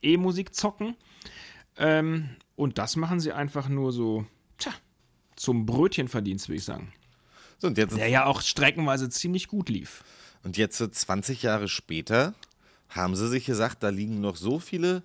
E-Musik 0.00 0.54
zocken. 0.54 0.94
Ähm, 1.76 2.30
und 2.56 2.78
das 2.78 2.96
machen 2.96 3.20
sie 3.20 3.32
einfach 3.32 3.68
nur 3.68 3.92
so, 3.92 4.24
tja, 4.56 4.72
zum 5.36 5.66
Brötchenverdienst, 5.66 6.48
würde 6.48 6.58
ich 6.58 6.64
sagen. 6.64 6.92
So, 7.58 7.66
und, 7.66 7.78
jetzt, 7.78 7.96
Der 7.96 8.08
ja 8.08 8.26
auch 8.26 8.40
streckenweise 8.40 9.08
ziemlich 9.08 9.48
gut 9.48 9.68
lief. 9.68 10.04
und 10.44 10.56
jetzt, 10.56 10.78
so 10.78 10.86
20 10.86 11.42
Jahre 11.42 11.68
später, 11.68 12.34
haben 12.88 13.16
sie 13.16 13.28
sich 13.28 13.44
gesagt, 13.44 13.82
da 13.82 13.88
liegen 13.88 14.20
noch 14.20 14.36
so 14.36 14.58
viele 14.58 15.02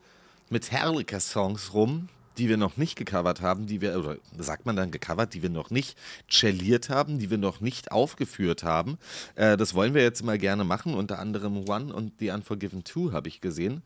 Metallica-Songs 0.49 1.73
rum, 1.73 2.09
die 2.37 2.49
wir 2.49 2.57
noch 2.57 2.77
nicht 2.77 2.95
gecovert 2.95 3.41
haben, 3.41 3.67
die 3.67 3.81
wir, 3.81 3.97
oder 3.97 4.17
sagt 4.37 4.65
man 4.65 4.75
dann 4.75 4.91
gecovert, 4.91 5.33
die 5.33 5.41
wir 5.41 5.49
noch 5.49 5.69
nicht 5.69 5.97
celliert 6.29 6.89
haben, 6.89 7.19
die 7.19 7.29
wir 7.29 7.37
noch 7.37 7.59
nicht 7.61 7.91
aufgeführt 7.91 8.63
haben. 8.63 8.97
Äh, 9.35 9.57
das 9.57 9.73
wollen 9.73 9.93
wir 9.93 10.01
jetzt 10.01 10.23
mal 10.23 10.37
gerne 10.37 10.63
machen, 10.63 10.93
unter 10.95 11.19
anderem 11.19 11.67
One 11.69 11.93
und 11.93 12.13
The 12.19 12.31
Unforgiven 12.31 12.85
2 12.85 13.11
habe 13.11 13.27
ich 13.27 13.41
gesehen. 13.41 13.83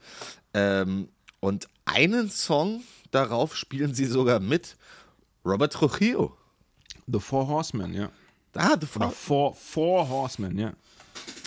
Ähm, 0.54 1.10
und 1.40 1.68
einen 1.86 2.30
Song 2.30 2.84
darauf 3.12 3.56
spielen 3.56 3.94
sie 3.94 4.06
sogar 4.06 4.40
mit 4.40 4.78
Robert 5.46 5.74
Trujillo. 5.74 6.36
The 7.08 7.20
Four 7.20 7.48
Horsemen, 7.48 7.94
ja. 7.94 8.10
Ah, 8.58 8.78
The 8.80 8.88
Oder 8.96 9.10
Four, 9.12 9.56
Four 9.56 10.10
Horsemen, 10.10 10.58
ja. 10.58 10.74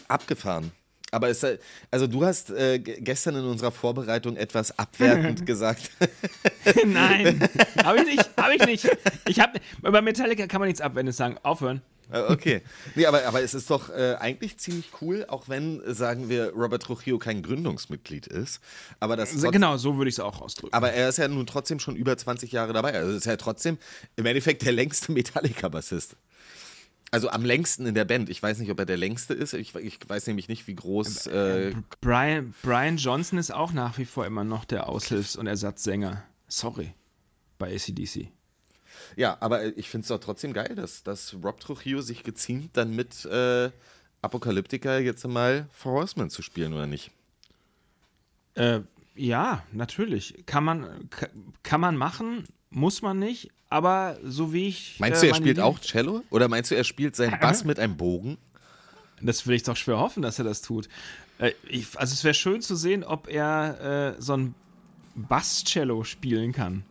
Abgefahren. 0.08 0.72
Aber 1.12 1.28
es, 1.28 1.44
also 1.90 2.06
du 2.06 2.24
hast 2.24 2.50
äh, 2.50 2.78
ge- 2.78 3.00
gestern 3.00 3.34
in 3.34 3.44
unserer 3.44 3.72
Vorbereitung 3.72 4.36
etwas 4.36 4.78
abwertend 4.78 5.44
gesagt. 5.46 5.90
Nein, 6.86 7.40
habe 7.84 7.98
ich 8.00 8.04
nicht, 8.06 8.30
habe 8.36 8.54
ich 8.54 8.64
nicht. 8.64 8.88
Ich 9.26 9.40
hab, 9.40 9.58
über 9.84 10.02
Metallica 10.02 10.46
kann 10.46 10.60
man 10.60 10.68
nichts 10.68 10.80
Abwendendes 10.80 11.16
sagen. 11.16 11.36
Aufhören. 11.42 11.82
Äh, 12.12 12.20
okay. 12.32 12.62
Nee, 12.94 13.06
aber, 13.06 13.24
aber 13.24 13.42
es 13.42 13.54
ist 13.54 13.70
doch 13.70 13.88
äh, 13.90 14.16
eigentlich 14.20 14.58
ziemlich 14.58 14.90
cool, 15.00 15.24
auch 15.28 15.48
wenn, 15.48 15.80
sagen 15.94 16.28
wir, 16.28 16.52
Robert 16.54 16.82
Trujillo 16.84 17.18
kein 17.18 17.42
Gründungsmitglied 17.42 18.26
ist. 18.28 18.60
Aber 19.00 19.16
das 19.16 19.32
trotz- 19.32 19.50
Genau, 19.52 19.76
so 19.78 19.96
würde 19.96 20.08
ich 20.10 20.14
es 20.16 20.20
auch 20.20 20.40
ausdrücken. 20.40 20.74
Aber 20.74 20.92
er 20.92 21.08
ist 21.08 21.18
ja 21.18 21.26
nun 21.28 21.46
trotzdem 21.46 21.78
schon 21.80 21.96
über 21.96 22.16
20 22.16 22.52
Jahre 22.52 22.72
dabei. 22.72 22.94
Also 22.94 23.16
ist 23.16 23.26
ja 23.26 23.36
trotzdem 23.36 23.78
im 24.16 24.26
Endeffekt 24.26 24.62
der 24.62 24.72
längste 24.72 25.10
Metallica-Bassist. 25.12 26.14
Also 27.12 27.28
am 27.30 27.44
längsten 27.44 27.86
in 27.86 27.94
der 27.94 28.04
Band. 28.04 28.30
Ich 28.30 28.40
weiß 28.42 28.58
nicht, 28.58 28.70
ob 28.70 28.78
er 28.78 28.86
der 28.86 28.96
längste 28.96 29.34
ist. 29.34 29.52
Ich, 29.54 29.74
ich 29.74 29.98
weiß 30.08 30.28
nämlich 30.28 30.48
nicht, 30.48 30.66
wie 30.68 30.74
groß. 30.76 31.26
Äh, 31.26 31.74
Brian, 32.00 32.54
Brian 32.62 32.96
Johnson 32.98 33.38
ist 33.38 33.50
auch 33.52 33.72
nach 33.72 33.98
wie 33.98 34.04
vor 34.04 34.26
immer 34.26 34.44
noch 34.44 34.64
der 34.64 34.88
Aushilfs- 34.88 35.36
und 35.36 35.46
Ersatzsänger. 35.48 36.22
Sorry. 36.46 36.94
Bei 37.58 37.74
ACDC. 37.74 38.28
Ja, 39.16 39.36
aber 39.40 39.76
ich 39.76 39.88
finde 39.88 40.02
es 40.04 40.08
doch 40.08 40.20
trotzdem 40.20 40.52
geil, 40.52 40.74
dass, 40.76 41.02
dass 41.02 41.34
Rob 41.42 41.58
Trujillo 41.58 42.00
sich 42.00 42.22
geziemt 42.22 42.76
dann 42.76 42.94
mit 42.94 43.24
äh, 43.24 43.70
Apokalyptika 44.22 44.98
jetzt 44.98 45.26
mal 45.26 45.68
For 45.72 45.92
Horsemen 45.92 46.30
zu 46.30 46.42
spielen, 46.42 46.74
oder 46.74 46.86
nicht? 46.86 47.10
Äh, 48.54 48.80
ja, 49.16 49.64
natürlich. 49.72 50.44
Kann 50.46 50.64
man, 50.64 51.10
ka- 51.10 51.28
kann 51.62 51.80
man 51.80 51.96
machen, 51.96 52.44
muss 52.70 53.02
man 53.02 53.18
nicht. 53.18 53.50
Aber 53.68 54.18
so 54.24 54.52
wie 54.52 54.66
ich. 54.66 54.96
Meinst 54.98 55.22
äh, 55.22 55.26
du, 55.26 55.32
er 55.32 55.36
spielt 55.36 55.60
auch 55.60 55.78
Cello? 55.78 56.22
Oder 56.30 56.48
meinst 56.48 56.70
du, 56.70 56.76
er 56.76 56.84
spielt 56.84 57.14
seinen 57.14 57.38
Bass 57.38 57.64
mit 57.64 57.78
einem 57.78 57.96
Bogen? 57.96 58.36
Das 59.22 59.46
will 59.46 59.54
ich 59.54 59.62
doch 59.62 59.76
schwer 59.76 59.98
hoffen, 59.98 60.22
dass 60.22 60.38
er 60.38 60.44
das 60.44 60.62
tut. 60.62 60.88
Äh, 61.38 61.52
ich, 61.68 61.98
also 61.98 62.12
es 62.12 62.24
wäre 62.24 62.34
schön 62.34 62.62
zu 62.62 62.74
sehen, 62.74 63.04
ob 63.04 63.28
er 63.28 64.16
äh, 64.18 64.20
so 64.20 64.36
ein 64.36 64.54
Bass-Cello 65.14 66.04
spielen 66.04 66.52
kann. 66.52 66.84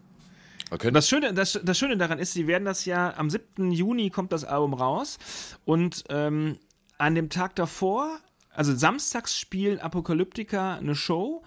Okay. 0.72 0.92
Das 0.92 1.10
Schöne, 1.10 1.34
das, 1.34 1.60
das 1.64 1.78
Schöne 1.78 1.98
daran 1.98 2.20
ist, 2.20 2.34
sie 2.34 2.46
werden 2.48 2.66
das 2.66 2.86
ja, 2.86 3.16
am 3.18 3.30
7. 3.30 3.72
Juni 3.72 4.12
kommt 4.12 4.32
das 4.32 4.46
Album 4.46 4.74
raus 4.74 5.18
und 5.66 6.04
ähm, 6.10 6.60
an 7.00 7.16
dem 7.16 7.30
Tag 7.30 7.56
davor, 7.56 8.20
also 8.54 8.76
samstags 8.76 9.38
spielen 9.38 9.80
Apokalyptika 9.80 10.76
eine 10.76 10.96
Show 10.96 11.44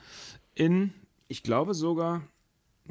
in, 0.54 0.92
ich 1.28 1.44
glaube 1.44 1.74
sogar, 1.74 2.22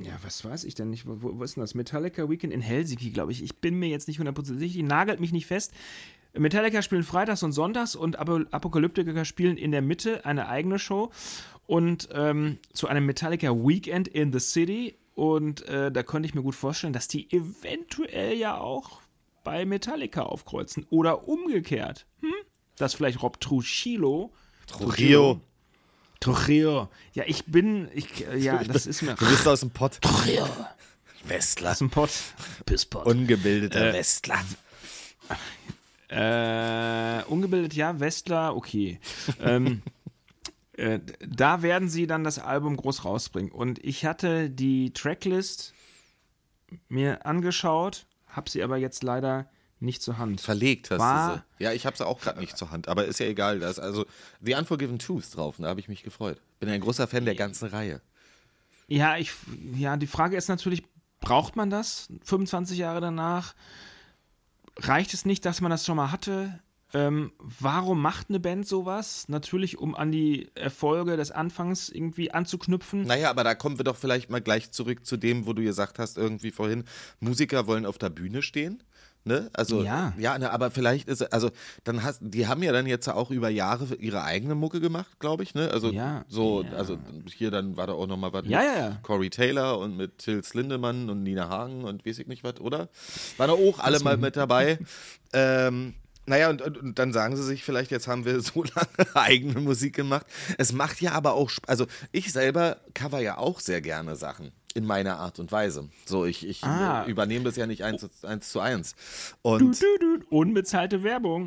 ja, 0.04 0.18
was 0.24 0.43
weiß 0.43 0.64
ich 0.64 0.76
denn 0.76 0.89
nicht, 0.89 1.06
wo, 1.08 1.18
wo 1.22 1.43
ist 1.43 1.56
denn 1.56 1.62
das? 1.62 1.76
Metallica 1.76 2.30
Weekend 2.30 2.54
in 2.54 2.62
Helsinki, 2.62 3.12
glaube 3.12 3.32
ich. 3.32 3.43
Ich 3.43 3.58
bin 3.58 3.80
mir 3.80 3.89
jetzt 3.89 4.08
nicht 4.08 4.20
hundertprozentig 4.20 4.74
sicher, 4.74 4.86
nagelt 4.86 5.20
mich 5.20 5.32
nicht 5.32 5.45
fest. 5.45 5.74
Metallica 6.34 6.82
spielen 6.82 7.04
freitags 7.04 7.43
und 7.43 7.52
sonntags 7.52 7.95
und 7.95 8.20
Apo- 8.20 8.45
Apokalyptiker 8.52 9.26
spielen 9.26 9.58
in 9.58 9.72
der 9.72 9.82
Mitte 9.82 10.26
eine 10.26 10.47
eigene 10.47 10.80
Show 10.80 11.12
und 11.68 12.10
ähm, 12.14 12.58
zu 12.74 12.88
einem 12.88 13.06
Metallica 13.06 13.52
Weekend 13.52 14.08
in 14.08 14.32
the 14.32 14.39
City. 14.39 14.95
Und 15.14 15.68
äh, 15.68 15.91
da 15.91 16.04
könnte 16.04 16.28
ich 16.28 16.36
mir 16.36 16.41
gut 16.41 16.56
vorstellen, 16.56 16.93
dass 16.93 17.10
die 17.10 17.30
eventuell 17.32 18.38
ja 18.38 18.58
auch 18.58 19.02
bei 19.43 19.66
Metallica 19.66 20.24
aufkreuzen. 20.24 20.86
Oder 20.89 21.28
umgekehrt. 21.28 22.06
Hm? 22.22 22.32
Dass 22.78 22.93
vielleicht 22.93 23.22
Rob 23.22 23.39
Trujillo. 23.41 24.32
Trujillo. 24.68 25.41
Trujillo. 26.22 26.90
Ja, 27.14 27.26
ich 27.28 27.46
bin. 27.46 27.90
Ich, 27.94 28.20
ja, 28.38 28.64
das 28.64 28.86
ist 28.86 29.02
mir. 29.02 29.16
Du 29.16 29.26
bist 29.28 29.46
aus 29.46 29.60
dem 29.60 29.72
Pott. 29.72 30.00
Trujillo. 30.02 30.48
Westler. 31.26 31.72
Aus 31.72 31.80
dem 31.80 31.90
Pott. 31.90 32.12
Pisspott. 32.66 33.06
Ungebildeter 33.06 33.90
Äh, 33.90 33.94
Westler. 33.94 34.40
Äh, 36.08 37.24
ungebildet, 37.26 37.74
ja, 37.74 38.00
Westler, 38.00 38.56
okay. 38.56 39.00
ähm, 39.42 39.82
Äh, 40.82 41.00
da 41.20 41.62
werden 41.62 41.90
sie 41.90 42.08
dann 42.08 42.24
das 42.24 42.40
Album 42.40 42.78
groß 42.78 43.06
rausbringen. 43.06 43.52
Und 43.52 43.84
ich 43.84 44.06
hatte 44.06 44.50
die 44.50 44.94
Tracklist 44.94 45.74
mir 46.88 47.26
angeschaut, 47.26 48.08
habe 48.28 48.50
sie 48.50 48.64
aber 48.64 48.78
jetzt 48.78 49.04
leider 49.04 49.50
nicht 49.82 50.02
zur 50.02 50.18
Hand. 50.18 50.42
Verlegt 50.42 50.92
hast 50.92 51.00
War- 51.00 51.30
du 51.38 51.44
sie. 51.58 51.64
Ja, 51.64 51.72
ich 51.74 51.86
habe 51.86 51.98
sie 51.98 52.06
auch 52.06 52.20
gerade 52.22 52.40
nicht 52.40 52.58
zur 52.58 52.72
Hand, 52.72 52.88
aber 52.88 53.06
ist 53.06 53.20
ja 53.20 53.26
egal. 53.28 53.60
Da 53.60 53.70
ist 53.70 53.80
also 53.80 54.06
The 54.42 54.56
Unforgiven 54.56 55.00
Truth 55.00 55.36
drauf, 55.36 55.58
und 55.60 55.64
da 55.64 55.70
habe 55.70 55.80
ich 55.80 55.88
mich 55.90 56.04
gefreut. 56.04 56.40
Bin 56.60 56.70
ein 56.70 56.82
großer 56.82 57.08
Fan 57.08 57.26
der 57.26 57.36
ganzen 57.36 57.68
Reihe. 57.70 58.02
Ja, 58.88 59.18
ich, 59.18 59.32
ja, 59.76 59.98
die 59.98 60.08
Frage 60.08 60.36
ist 60.38 60.50
natürlich, 60.50 60.84
braucht 61.20 61.56
man 61.56 61.70
das 61.70 62.10
25 62.24 62.78
Jahre 62.78 63.00
danach? 63.02 63.54
Reicht 64.78 65.14
es 65.14 65.26
nicht, 65.26 65.46
dass 65.46 65.62
man 65.62 65.70
das 65.72 65.86
schon 65.86 65.98
mal 65.98 66.12
hatte? 66.12 66.60
Ähm, 66.94 67.32
warum 67.38 68.02
macht 68.02 68.28
eine 68.30 68.40
Band 68.42 68.68
sowas? 68.68 69.30
Natürlich, 69.30 69.78
um 69.78 69.96
an 69.96 70.12
die 70.12 70.50
Erfolge 70.56 71.16
des 71.16 71.32
Anfangs 71.32 71.88
irgendwie 71.90 72.32
anzuknüpfen. 72.32 73.04
Naja, 73.04 73.30
aber 73.30 73.46
da 73.46 73.56
kommen 73.56 73.80
wir 73.80 73.86
doch 73.86 73.96
vielleicht 73.96 74.30
mal 74.30 74.42
gleich 74.42 74.72
zurück 74.72 75.06
zu 75.06 75.16
dem, 75.16 75.46
wo 75.46 75.54
du 75.54 75.62
gesagt 75.64 76.00
hast, 76.00 76.18
irgendwie 76.18 76.52
vorhin, 76.52 76.84
Musiker 77.22 77.66
wollen 77.68 77.86
auf 77.86 77.98
der 77.98 78.10
Bühne 78.10 78.42
stehen. 78.42 78.84
Ne? 79.24 79.52
Also, 79.54 79.84
Ja. 79.84 80.14
ja, 80.18 80.38
ne, 80.40 80.52
aber 80.52 80.72
vielleicht 80.72 81.08
ist, 81.08 81.22
also, 81.32 81.52
dann 81.84 82.02
hast, 82.04 82.20
die 82.24 82.48
haben 82.48 82.64
ja 82.64 82.72
dann 82.72 82.88
jetzt 82.88 83.08
auch 83.08 83.30
über 83.30 83.50
Jahre 83.50 83.94
ihre 83.96 84.24
eigene 84.24 84.56
Mucke 84.56 84.80
gemacht, 84.82 85.20
glaube 85.20 85.44
ich, 85.44 85.54
ne? 85.54 85.70
Also, 85.70 85.92
Ja, 85.92 86.26
so, 86.28 86.64
ja. 86.64 86.72
also, 86.72 86.98
hier 87.36 87.52
dann 87.52 87.78
war 87.78 87.86
da 87.86 87.94
auch 87.94 88.08
nochmal 88.08 88.34
was 88.34 88.48
Ja, 88.48 88.60
mit 88.60 88.68
ja. 88.78 89.00
Corey 89.04 89.30
Taylor 89.30 89.78
und 89.78 89.96
mit 89.96 90.18
Tils 90.18 90.56
Lindemann 90.56 91.10
und 91.10 91.22
Nina 91.22 91.50
Hagen 91.50 91.84
und 91.84 92.04
weiß 92.04 92.18
ich 92.18 92.28
nicht 92.28 92.44
was, 92.44 92.60
oder? 92.60 92.90
Waren 93.38 93.50
da 93.50 93.54
auch 93.54 93.78
alle 93.80 94.00
mal 94.00 94.18
mit 94.18 94.36
dabei. 94.36 94.80
ähm, 95.34 95.94
naja, 96.26 96.50
und, 96.50 96.62
und, 96.62 96.78
und 96.78 97.00
dann 97.00 97.14
sagen 97.14 97.36
sie 97.36 97.44
sich 97.44 97.64
vielleicht, 97.64 97.92
jetzt 97.92 98.08
haben 98.08 98.26
wir 98.26 98.42
so 98.42 98.64
lange 98.76 99.16
eigene 99.16 99.60
Musik 99.60 99.96
gemacht. 99.96 100.26
Es 100.58 100.72
macht 100.72 101.02
ja 101.02 101.12
aber 101.12 101.34
auch, 101.34 101.52
also 101.68 101.86
ich 102.12 102.32
selber 102.32 102.78
cover 102.94 103.20
ja 103.20 103.38
auch 103.38 103.60
sehr 103.60 103.82
gerne 103.82 104.16
Sachen 104.16 104.52
in 104.76 104.86
meiner 104.86 105.18
Art 105.20 105.40
und 105.40 105.52
Weise. 105.52 105.90
So, 106.06 106.26
ich, 106.26 106.48
ich 106.48 106.64
Ah. 106.64 107.06
übernehme 107.06 107.46
das 107.46 107.56
ja 107.56 107.66
nicht 107.68 107.84
eins, 107.84 108.02
zu- 108.02 108.28
eins 108.28 108.50
zu 108.50 108.60
eins. 108.60 108.96
Du, 109.44 109.50
Und 109.50 109.82
du, 109.82 109.86
du, 110.00 110.26
unbezahlte 110.30 111.04
Werbung. 111.04 111.46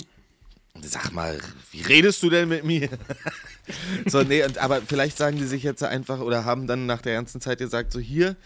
sag 0.82 1.12
mal, 1.12 1.38
wie 1.70 1.82
redest 1.82 2.22
du 2.22 2.30
denn 2.30 2.48
mit 2.48 2.64
mir? 2.64 2.88
so, 4.06 4.22
nee, 4.22 4.42
und, 4.44 4.58
aber 4.58 4.82
vielleicht 4.82 5.16
sagen 5.16 5.36
die 5.38 5.44
sich 5.46 5.62
jetzt 5.62 5.82
einfach 5.82 6.20
oder 6.20 6.44
haben 6.44 6.66
dann 6.66 6.86
nach 6.86 7.00
der 7.00 7.14
ganzen 7.14 7.40
Zeit 7.40 7.58
gesagt, 7.58 7.92
so 7.92 8.00
hier, 8.00 8.36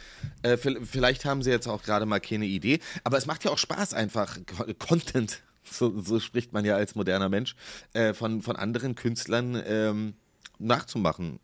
äh, 0.43 0.57
vi- 0.57 0.85
vielleicht 0.85 1.25
haben 1.25 1.43
sie 1.43 1.51
jetzt 1.51 1.67
auch 1.67 1.83
gerade 1.83 2.07
mal 2.07 2.21
keine 2.21 2.45
Idee, 2.47 2.81
aber 3.05 3.17
es 3.19 3.27
macht 3.27 3.45
ja 3.45 3.51
auch 3.51 3.59
Spaß 3.59 3.95
einfach, 3.95 4.39
Co- 4.47 4.67
Content, 4.79 5.41
so, 5.71 6.01
so 6.01 6.21
spricht 6.21 6.53
man 6.53 6.65
ja 6.65 6.77
als 6.77 6.95
moderner 6.95 7.29
Mensch, 7.29 7.57
äh, 7.95 8.13
von, 8.15 8.43
von 8.43 8.57
anderen 8.57 8.95
Künstlern 8.95 9.61
ähm, 9.67 10.15
nachzumachen. 10.59 11.41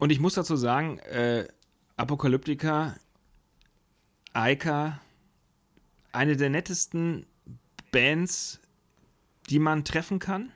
Und 0.00 0.10
ich 0.10 0.18
muss 0.18 0.32
dazu 0.32 0.56
sagen, 0.56 0.98
äh, 1.00 1.46
Apokalyptika, 1.98 2.96
Aika, 4.32 4.98
eine 6.10 6.38
der 6.38 6.48
nettesten 6.48 7.26
Bands, 7.92 8.60
die 9.50 9.58
man 9.58 9.84
treffen 9.84 10.18
kann. 10.18 10.52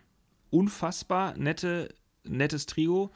Unfassbar 0.48 1.36
nette, 1.36 1.94
nettes 2.24 2.64
Trio. 2.64 3.10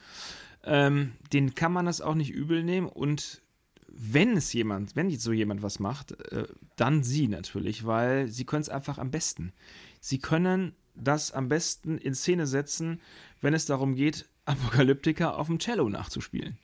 Ähm, 0.65 1.13
den 1.33 1.55
kann 1.55 1.73
man 1.73 1.87
das 1.87 2.03
auch 2.03 2.15
nicht 2.15 2.31
übel 2.31 2.63
nehmen. 2.63 2.89
Und 2.89 3.41
wenn 3.87 4.37
es 4.37 4.53
jemand, 4.53 4.97
wenn 4.97 5.11
so 5.19 5.33
jemand 5.33 5.63
was 5.63 5.79
macht, 5.79 6.13
äh, 6.31 6.47
dann 6.77 7.03
sie 7.03 7.27
natürlich, 7.27 7.87
weil 7.87 8.29
sie 8.29 8.45
können 8.45 8.61
es 8.61 8.69
einfach 8.69 8.99
am 8.99 9.11
besten. 9.11 9.55
Sie 10.01 10.19
können 10.19 10.75
das 10.95 11.33
am 11.33 11.49
besten 11.49 11.97
in 11.97 12.15
Szene 12.15 12.47
setzen, 12.47 13.01
wenn 13.41 13.55
es 13.55 13.65
darum 13.65 13.95
geht, 13.95 14.29
Apokalyptika 14.49 15.31
auf 15.31 15.47
dem 15.47 15.59
Cello 15.59 15.89
nachzuspielen. 15.89 16.59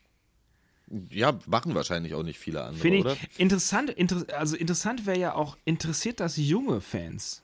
Ja, 1.11 1.39
machen 1.47 1.75
wahrscheinlich 1.75 2.15
auch 2.15 2.23
nicht 2.23 2.39
viele 2.39 2.63
andere, 2.63 2.81
Finde 2.81 3.01
oder? 3.01 3.13
ich 3.15 3.41
interessant, 3.41 3.91
inter, 3.91 4.25
also 4.37 4.57
interessant 4.57 5.07
wäre 5.07 5.19
ja 5.19 5.35
auch, 5.35 5.57
interessiert 5.65 6.21
das 6.21 6.37
junge 6.37 6.81
Fans? 6.81 7.43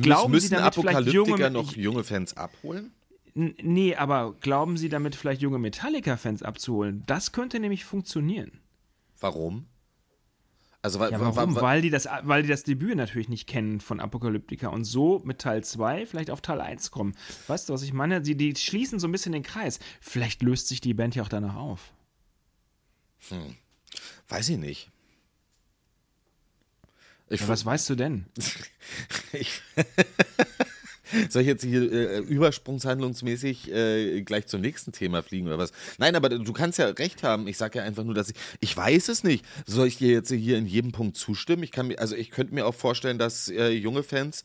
Glauben 0.00 0.32
Müssen 0.32 0.48
Sie 0.48 0.54
damit 0.54 0.74
vielleicht 0.74 0.96
Apokalyptiker 0.96 1.38
junge, 1.38 1.50
noch 1.50 1.76
junge 1.76 2.04
Fans 2.04 2.36
abholen? 2.36 2.92
Nee, 3.34 3.94
aber 3.94 4.34
glauben 4.40 4.76
Sie 4.76 4.88
damit 4.88 5.14
vielleicht 5.14 5.42
junge 5.42 5.58
Metallica-Fans 5.58 6.42
abzuholen? 6.42 7.04
Das 7.06 7.32
könnte 7.32 7.60
nämlich 7.60 7.84
funktionieren. 7.84 8.60
Warum? 9.20 9.66
Also, 10.82 10.98
wa- 10.98 11.10
Ja, 11.10 11.20
wa- 11.20 11.36
warum? 11.36 11.54
wa- 11.56 11.60
Weil 11.62 11.82
die, 11.82 11.90
das, 11.90 12.08
weil 12.22 12.42
die 12.42 12.48
das 12.48 12.62
Debüt 12.64 12.96
natürlich 12.96 13.28
nicht 13.28 13.46
kennen 13.46 13.80
von 13.80 14.00
Apokalyptika 14.00 14.68
und 14.68 14.84
so 14.84 15.20
mit 15.24 15.38
Teil 15.38 15.62
2 15.62 16.06
vielleicht 16.06 16.30
auf 16.30 16.40
Teil 16.40 16.60
1 16.60 16.90
kommen. 16.90 17.14
Weißt 17.48 17.68
du, 17.68 17.74
was 17.74 17.82
ich 17.82 17.92
meine? 17.92 18.22
Die, 18.22 18.34
die 18.34 18.56
schließen 18.56 18.98
so 18.98 19.06
ein 19.06 19.12
bisschen 19.12 19.32
den 19.32 19.42
Kreis. 19.42 19.78
Vielleicht 20.00 20.42
löst 20.42 20.68
sich 20.68 20.80
die 20.80 20.94
Band 20.94 21.14
ja 21.14 21.22
auch 21.22 21.28
danach 21.28 21.56
auf. 21.56 21.92
weiß 24.28 24.48
ich 24.48 24.56
nicht. 24.56 24.90
Ich, 27.28 27.42
Ja, 27.42 27.48
was 27.48 27.64
weißt 27.66 27.88
du 27.90 27.94
denn? 27.94 28.26
ich 29.32 29.60
Soll 31.28 31.42
ich 31.42 31.48
jetzt 31.48 31.64
hier 31.64 31.90
äh, 31.92 32.18
übersprungshandlungsmäßig 32.18 33.70
äh, 33.72 34.22
gleich 34.22 34.46
zum 34.46 34.60
nächsten 34.60 34.92
Thema 34.92 35.22
fliegen 35.22 35.46
oder 35.46 35.58
was? 35.58 35.72
Nein, 35.98 36.16
aber 36.16 36.28
du 36.28 36.52
kannst 36.52 36.78
ja 36.78 36.86
recht 36.86 37.22
haben. 37.22 37.48
Ich 37.48 37.56
sage 37.56 37.78
ja 37.78 37.84
einfach 37.84 38.04
nur, 38.04 38.14
dass 38.14 38.30
ich. 38.30 38.36
Ich 38.60 38.76
weiß 38.76 39.08
es 39.08 39.24
nicht. 39.24 39.44
Soll 39.66 39.88
ich 39.88 39.98
dir 39.98 40.10
jetzt 40.10 40.30
hier 40.30 40.58
in 40.58 40.66
jedem 40.66 40.92
Punkt 40.92 41.16
zustimmen? 41.16 41.62
Ich 41.62 41.72
kann 41.72 41.88
mir, 41.88 41.98
also 41.98 42.16
ich 42.16 42.30
könnte 42.30 42.54
mir 42.54 42.66
auch 42.66 42.74
vorstellen, 42.74 43.18
dass 43.18 43.48
äh, 43.48 43.70
junge 43.70 44.02
Fans 44.02 44.44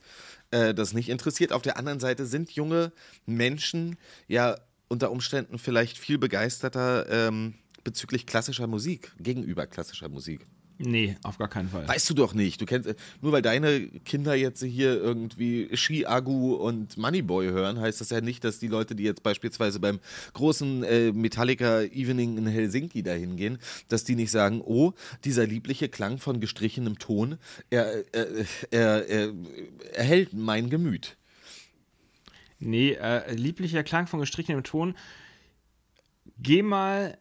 äh, 0.51 0.73
das 0.73 0.93
nicht 0.93 1.09
interessiert. 1.09 1.51
Auf 1.51 1.61
der 1.61 1.77
anderen 1.77 1.99
Seite 1.99 2.25
sind 2.25 2.51
junge 2.51 2.91
Menschen 3.25 3.97
ja 4.27 4.55
unter 4.87 5.11
Umständen 5.11 5.57
vielleicht 5.57 5.97
viel 5.97 6.17
begeisterter 6.17 7.07
ähm, 7.09 7.55
bezüglich 7.83 8.25
klassischer 8.25 8.67
Musik, 8.67 9.13
gegenüber 9.19 9.67
klassischer 9.67 10.09
Musik. 10.09 10.45
Nee, 10.77 11.15
auf 11.23 11.37
gar 11.37 11.47
keinen 11.47 11.69
Fall. 11.69 11.87
Weißt 11.87 12.09
du 12.09 12.13
doch 12.13 12.33
nicht. 12.33 12.59
Du 12.59 12.65
kennst, 12.65 12.93
nur 13.21 13.31
weil 13.31 13.41
deine 13.41 13.87
Kinder 14.03 14.35
jetzt 14.35 14.61
hier 14.61 14.93
irgendwie 14.95 15.69
Ski-Agu 15.73 16.55
und 16.55 16.97
Moneyboy 16.97 17.47
hören, 17.47 17.79
heißt 17.79 18.01
das 18.01 18.09
ja 18.09 18.19
nicht, 18.19 18.43
dass 18.43 18.59
die 18.59 18.67
Leute, 18.67 18.93
die 18.93 19.03
jetzt 19.03 19.23
beispielsweise 19.23 19.79
beim 19.79 19.99
großen 20.33 20.83
äh, 20.83 21.11
Metallica 21.13 21.81
Evening 21.81 22.37
in 22.37 22.47
Helsinki 22.47 23.03
dahin 23.03 23.37
gehen, 23.37 23.57
dass 23.87 24.03
die 24.03 24.15
nicht 24.15 24.31
sagen, 24.31 24.61
oh, 24.61 24.91
dieser 25.23 25.47
liebliche 25.47 25.87
Klang 25.87 26.17
von 26.17 26.41
gestrichenem 26.41 26.99
Ton, 26.99 27.37
er, 27.69 28.03
er, 28.13 28.27
er, 28.71 29.07
er 29.07 29.33
erhält 29.93 30.33
mein 30.33 30.69
Gemüt. 30.69 31.15
Nee, 32.59 32.93
äh, 32.93 33.33
lieblicher 33.33 33.83
Klang 33.83 34.07
von 34.07 34.19
gestrichenem 34.19 34.63
Ton. 34.63 34.95
Geh 36.37 36.63
mal 36.63 37.17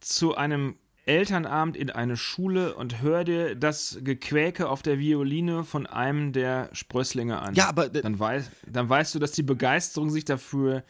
zu 0.00 0.34
einem 0.34 0.76
Elternabend 1.06 1.76
in 1.76 1.90
eine 1.90 2.16
Schule 2.16 2.74
und 2.74 3.00
hör 3.02 3.24
dir 3.24 3.54
das 3.56 3.98
Gequäke 4.02 4.68
auf 4.68 4.82
der 4.82 4.98
Violine 4.98 5.64
von 5.64 5.86
einem 5.86 6.32
der 6.32 6.68
Sprösslinge 6.72 7.40
an. 7.40 7.54
Ja, 7.54 7.68
aber- 7.68 7.88
Dann, 7.88 8.18
weiß, 8.18 8.50
dann 8.66 8.88
weißt 8.88 9.14
du, 9.14 9.18
dass 9.18 9.32
die 9.32 9.42
Begeisterung 9.42 10.10
sich 10.10 10.24
dafür, 10.24 10.84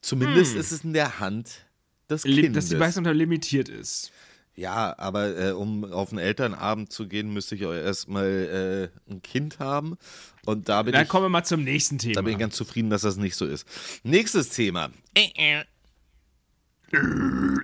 Zumindest 0.00 0.56
ist 0.56 0.72
es 0.72 0.84
in 0.84 0.92
der 0.92 1.20
Hand 1.20 1.64
des 2.10 2.24
Kindes. 2.24 2.52
dass 2.54 2.68
die 2.68 2.74
Begeisterung 2.74 3.12
limitiert 3.14 3.68
ist. 3.68 4.10
Ja, 4.54 4.94
aber 4.98 5.38
äh, 5.38 5.50
um 5.52 5.84
auf 5.84 6.10
einen 6.10 6.18
Elternabend 6.18 6.92
zu 6.92 7.08
gehen, 7.08 7.32
müsste 7.32 7.54
ich 7.54 7.62
erstmal 7.62 8.90
äh, 9.08 9.10
ein 9.10 9.22
Kind 9.22 9.58
haben. 9.60 9.96
Und 10.44 10.68
da 10.68 10.82
bin 10.82 10.92
Dann 10.92 11.04
ich. 11.04 11.08
kommen 11.08 11.24
wir 11.24 11.28
mal 11.30 11.44
zum 11.44 11.64
nächsten 11.64 11.96
Thema. 11.98 12.14
Da 12.16 12.20
bin 12.22 12.34
ich 12.34 12.38
ganz 12.38 12.54
zufrieden, 12.56 12.90
dass 12.90 13.00
das 13.02 13.16
nicht 13.16 13.34
so 13.36 13.46
ist. 13.46 13.66
Nächstes 14.02 14.50
Thema. 14.50 14.90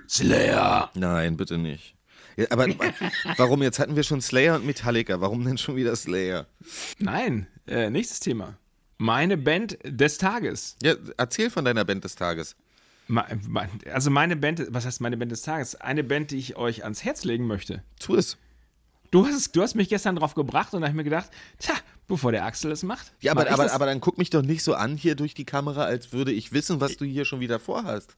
Slayer. 0.07 0.89
Nein, 0.95 1.37
bitte 1.37 1.57
nicht. 1.57 1.95
Ja, 2.37 2.45
aber 2.51 2.67
wa- 2.67 2.93
warum? 3.37 3.61
Jetzt 3.63 3.79
hatten 3.79 3.95
wir 3.95 4.03
schon 4.03 4.21
Slayer 4.21 4.55
und 4.55 4.65
Metallica. 4.65 5.19
Warum 5.21 5.43
denn 5.45 5.57
schon 5.57 5.75
wieder 5.75 5.95
Slayer? 5.95 6.47
Nein, 6.99 7.47
äh, 7.67 7.89
nächstes 7.89 8.19
Thema. 8.19 8.57
Meine 8.97 9.37
Band 9.37 9.77
des 9.83 10.17
Tages. 10.17 10.75
Ja, 10.81 10.93
erzähl 11.17 11.49
von 11.49 11.65
deiner 11.65 11.85
Band 11.85 12.03
des 12.03 12.15
Tages. 12.15 12.55
Also 13.91 14.11
meine 14.11 14.35
Band, 14.35 14.67
was 14.69 14.85
heißt 14.85 15.01
meine 15.01 15.17
Band 15.17 15.31
des 15.31 15.41
Tages? 15.41 15.75
Eine 15.75 16.03
Band, 16.03 16.31
die 16.31 16.37
ich 16.37 16.57
euch 16.57 16.83
ans 16.83 17.03
Herz 17.03 17.23
legen 17.23 17.47
möchte. 17.47 17.83
Tu 17.99 18.15
es. 18.15 18.37
Du 19.11 19.25
hast, 19.25 19.55
du 19.55 19.61
hast 19.63 19.73
mich 19.75 19.89
gestern 19.89 20.15
drauf 20.17 20.35
gebracht 20.35 20.73
und 20.73 20.81
da 20.81 20.87
habe 20.87 20.91
ich 20.93 20.97
mir 20.97 21.03
gedacht, 21.03 21.31
tja, 21.57 21.73
bevor 22.07 22.31
der 22.31 22.45
Axel 22.45 22.71
es 22.71 22.83
macht. 22.83 23.11
Ja, 23.21 23.33
mach 23.33 23.41
aber, 23.41 23.49
ich 23.49 23.53
aber, 23.59 23.71
aber 23.73 23.85
dann 23.87 23.99
guck 24.01 24.19
mich 24.19 24.29
doch 24.29 24.43
nicht 24.43 24.63
so 24.63 24.75
an 24.75 24.95
hier 24.97 25.15
durch 25.15 25.33
die 25.33 25.45
Kamera, 25.45 25.85
als 25.85 26.13
würde 26.13 26.31
ich 26.31 26.53
wissen, 26.53 26.79
was 26.79 26.95
du 26.97 27.05
hier 27.05 27.25
schon 27.25 27.39
wieder 27.39 27.59
vorhast. 27.59 28.15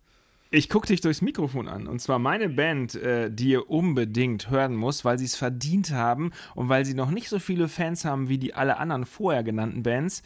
Ich 0.54 0.68
gucke 0.68 0.88
dich 0.88 1.00
durchs 1.00 1.22
Mikrofon 1.22 1.70
an. 1.70 1.88
Und 1.88 2.00
zwar 2.00 2.20
meine 2.20 2.50
Band, 2.50 2.96
äh, 2.96 3.32
die 3.32 3.52
ihr 3.52 3.70
unbedingt 3.70 4.50
hören 4.50 4.76
muss, 4.76 5.06
weil 5.06 5.18
sie 5.18 5.24
es 5.24 5.38
verdient 5.38 5.92
haben 5.92 6.32
und 6.56 6.68
weil 6.68 6.84
sie 6.84 6.94
noch 6.94 7.10
nicht 7.10 7.30
so 7.30 7.40
viele 7.40 7.70
Fans 7.70 8.04
haben 8.04 8.28
wie 8.28 8.38
die 8.38 8.54
alle 8.54 8.78
anderen 8.78 9.06
vorher 9.06 9.44
genannten 9.44 9.82
Bands, 9.82 10.24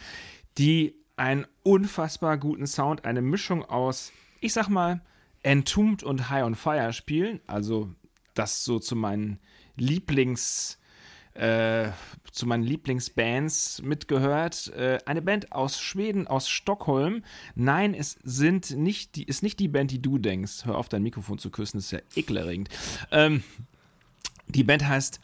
die 0.57 0.95
einen 1.15 1.45
unfassbar 1.61 2.39
guten 2.39 2.65
Sound, 2.65 3.05
eine 3.05 3.21
Mischung 3.21 3.63
aus, 3.65 4.11
ich 4.41 4.51
sag 4.51 4.67
mal, 4.67 5.01
Entombed 5.43 6.01
und 6.01 6.28
High 6.32 6.43
on 6.43 6.55
Fire 6.55 6.91
spielen. 6.91 7.39
Also 7.45 7.93
das 8.34 8.65
so 8.65 8.80
zu 8.80 8.95
meinen 8.95 9.39
Lieblings 9.76 10.80
äh, 11.36 11.89
zu 12.31 12.45
meinen 12.45 12.63
Lieblingsbands 12.63 13.81
mitgehört. 13.81 14.73
Äh, 14.75 14.99
eine 15.05 15.21
Band 15.21 15.51
aus 15.51 15.79
Schweden, 15.79 16.27
aus 16.27 16.49
Stockholm. 16.49 17.23
Nein, 17.55 17.93
es 17.93 18.17
sind 18.23 18.71
nicht 18.71 19.15
die, 19.15 19.23
ist 19.23 19.43
nicht 19.43 19.59
die 19.59 19.67
Band, 19.67 19.91
die 19.91 20.01
du 20.01 20.17
denkst. 20.17 20.65
Hör 20.65 20.77
auf, 20.77 20.89
dein 20.89 21.03
Mikrofon 21.03 21.38
zu 21.38 21.49
küssen, 21.49 21.77
das 21.77 21.86
ist 21.86 21.91
ja 21.91 21.99
ekelerregend. 22.15 22.69
Ähm, 23.11 23.43
die 24.47 24.63
Band 24.63 24.88
heißt 24.88 25.19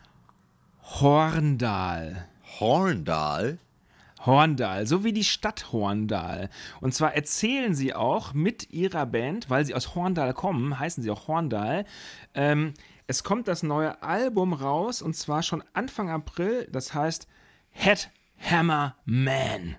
Horndal. 0.84 2.28
Horndal. 2.60 3.60
Horndal, 4.26 4.86
so 4.86 5.04
wie 5.04 5.14
die 5.14 5.24
Stadt 5.24 5.72
Horndal. 5.72 6.50
Und 6.80 6.94
zwar 6.94 7.16
erzählen 7.16 7.74
sie 7.74 7.96
auch 7.96 8.34
mit 8.34 8.72
ihrer 8.72 9.06
Band, 9.06 9.50
weil 9.50 9.66
sie 9.66 9.74
aus 9.74 9.96
Horndal 9.96 10.34
kommen, 10.34 10.78
heißen 10.78 11.04
sie 11.04 11.10
auch 11.10 11.28
Horndal. 11.28 11.86
Ähm, 12.36 12.74
es 13.12 13.24
kommt 13.26 13.48
das 13.50 13.62
neue 13.62 14.02
Album 14.02 14.54
raus 14.54 15.02
und 15.02 15.16
zwar 15.18 15.44
schon 15.44 15.62
Anfang 15.74 16.10
April, 16.10 16.68
das 16.72 16.94
heißt 16.94 17.28
Head 17.72 18.10
Hammer 18.40 18.96
Man. 19.06 19.76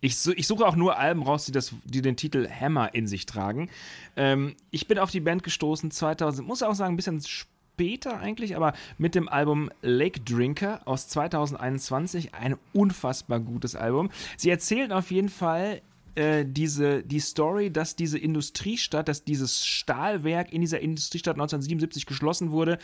Ich, 0.00 0.16
su- 0.16 0.32
ich 0.34 0.46
suche 0.46 0.66
auch 0.66 0.74
nur 0.76 0.96
Alben 0.98 1.22
raus, 1.22 1.44
die, 1.44 1.52
das, 1.52 1.74
die 1.84 2.00
den 2.00 2.16
Titel 2.16 2.48
Hammer 2.48 2.94
in 2.94 3.06
sich 3.06 3.26
tragen. 3.26 3.68
Ähm, 4.16 4.56
ich 4.70 4.88
bin 4.88 4.98
auf 4.98 5.10
die 5.10 5.20
Band 5.20 5.42
gestoßen 5.42 5.90
2000, 5.90 6.48
muss 6.48 6.62
auch 6.62 6.74
sagen, 6.74 6.94
ein 6.94 6.96
bisschen 6.96 7.20
später 7.22 8.18
eigentlich, 8.18 8.56
aber 8.56 8.72
mit 8.96 9.14
dem 9.14 9.28
Album 9.28 9.70
Lake 9.82 10.20
Drinker 10.20 10.80
aus 10.86 11.08
2021. 11.08 12.34
Ein 12.34 12.56
unfassbar 12.72 13.40
gutes 13.40 13.76
Album. 13.76 14.08
Sie 14.38 14.48
erzählen 14.48 14.90
auf 14.90 15.10
jeden 15.10 15.28
Fall 15.28 15.82
äh, 16.18 16.44
diese, 16.44 17.04
die 17.04 17.20
Story, 17.20 17.70
dass 17.70 17.94
diese 17.94 18.18
Industriestadt, 18.18 19.08
dass 19.08 19.22
dieses 19.22 19.64
Stahlwerk 19.64 20.52
in 20.52 20.60
dieser 20.60 20.80
Industriestadt 20.80 21.36
1977 21.36 22.06
geschlossen 22.06 22.50
wurde. 22.50 22.78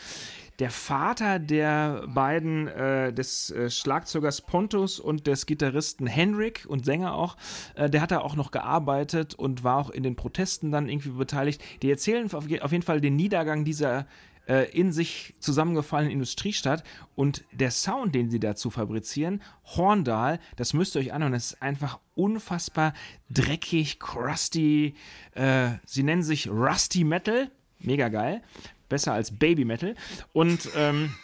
Der 0.59 0.71
Vater 0.71 1.39
der 1.39 2.05
beiden, 2.07 2.67
äh, 2.69 3.11
des 3.11 3.51
äh, 3.51 3.69
Schlagzeugers 3.69 4.41
Pontus 4.41 5.01
und 5.01 5.27
des 5.27 5.45
Gitarristen 5.45 6.07
Henrik 6.07 6.65
und 6.69 6.85
Sänger 6.85 7.13
auch, 7.13 7.35
äh, 7.75 7.89
der 7.89 8.01
hat 8.01 8.11
da 8.11 8.19
auch 8.19 8.37
noch 8.37 8.51
gearbeitet 8.51 9.35
und 9.35 9.65
war 9.65 9.77
auch 9.77 9.89
in 9.89 10.03
den 10.03 10.15
Protesten 10.15 10.71
dann 10.71 10.87
irgendwie 10.87 11.09
beteiligt. 11.09 11.61
Die 11.81 11.91
erzählen 11.91 12.25
auf, 12.27 12.33
auf 12.35 12.71
jeden 12.71 12.83
Fall 12.83 13.01
den 13.01 13.17
Niedergang 13.17 13.65
dieser 13.65 14.07
äh, 14.47 14.69
in 14.71 14.91
sich 14.91 15.33
zusammengefallenen 15.39 16.11
Industriestadt 16.11 16.83
und 17.15 17.43
der 17.51 17.71
Sound, 17.71 18.15
den 18.15 18.29
sie 18.29 18.39
dazu 18.39 18.69
fabrizieren, 18.69 19.41
Horndal, 19.75 20.39
das 20.55 20.73
müsst 20.73 20.95
ihr 20.95 21.01
euch 21.01 21.13
anhören, 21.13 21.33
das 21.33 21.53
ist 21.53 21.61
einfach 21.61 21.99
unfassbar 22.15 22.93
dreckig, 23.29 23.99
crusty, 23.99 24.95
äh, 25.33 25.69
sie 25.85 26.03
nennen 26.03 26.23
sich 26.23 26.49
Rusty 26.49 27.03
Metal, 27.03 27.49
mega 27.79 28.09
geil, 28.09 28.41
besser 28.89 29.13
als 29.13 29.37
Baby 29.37 29.65
Metal 29.65 29.95
und 30.33 30.69
ähm, 30.75 31.15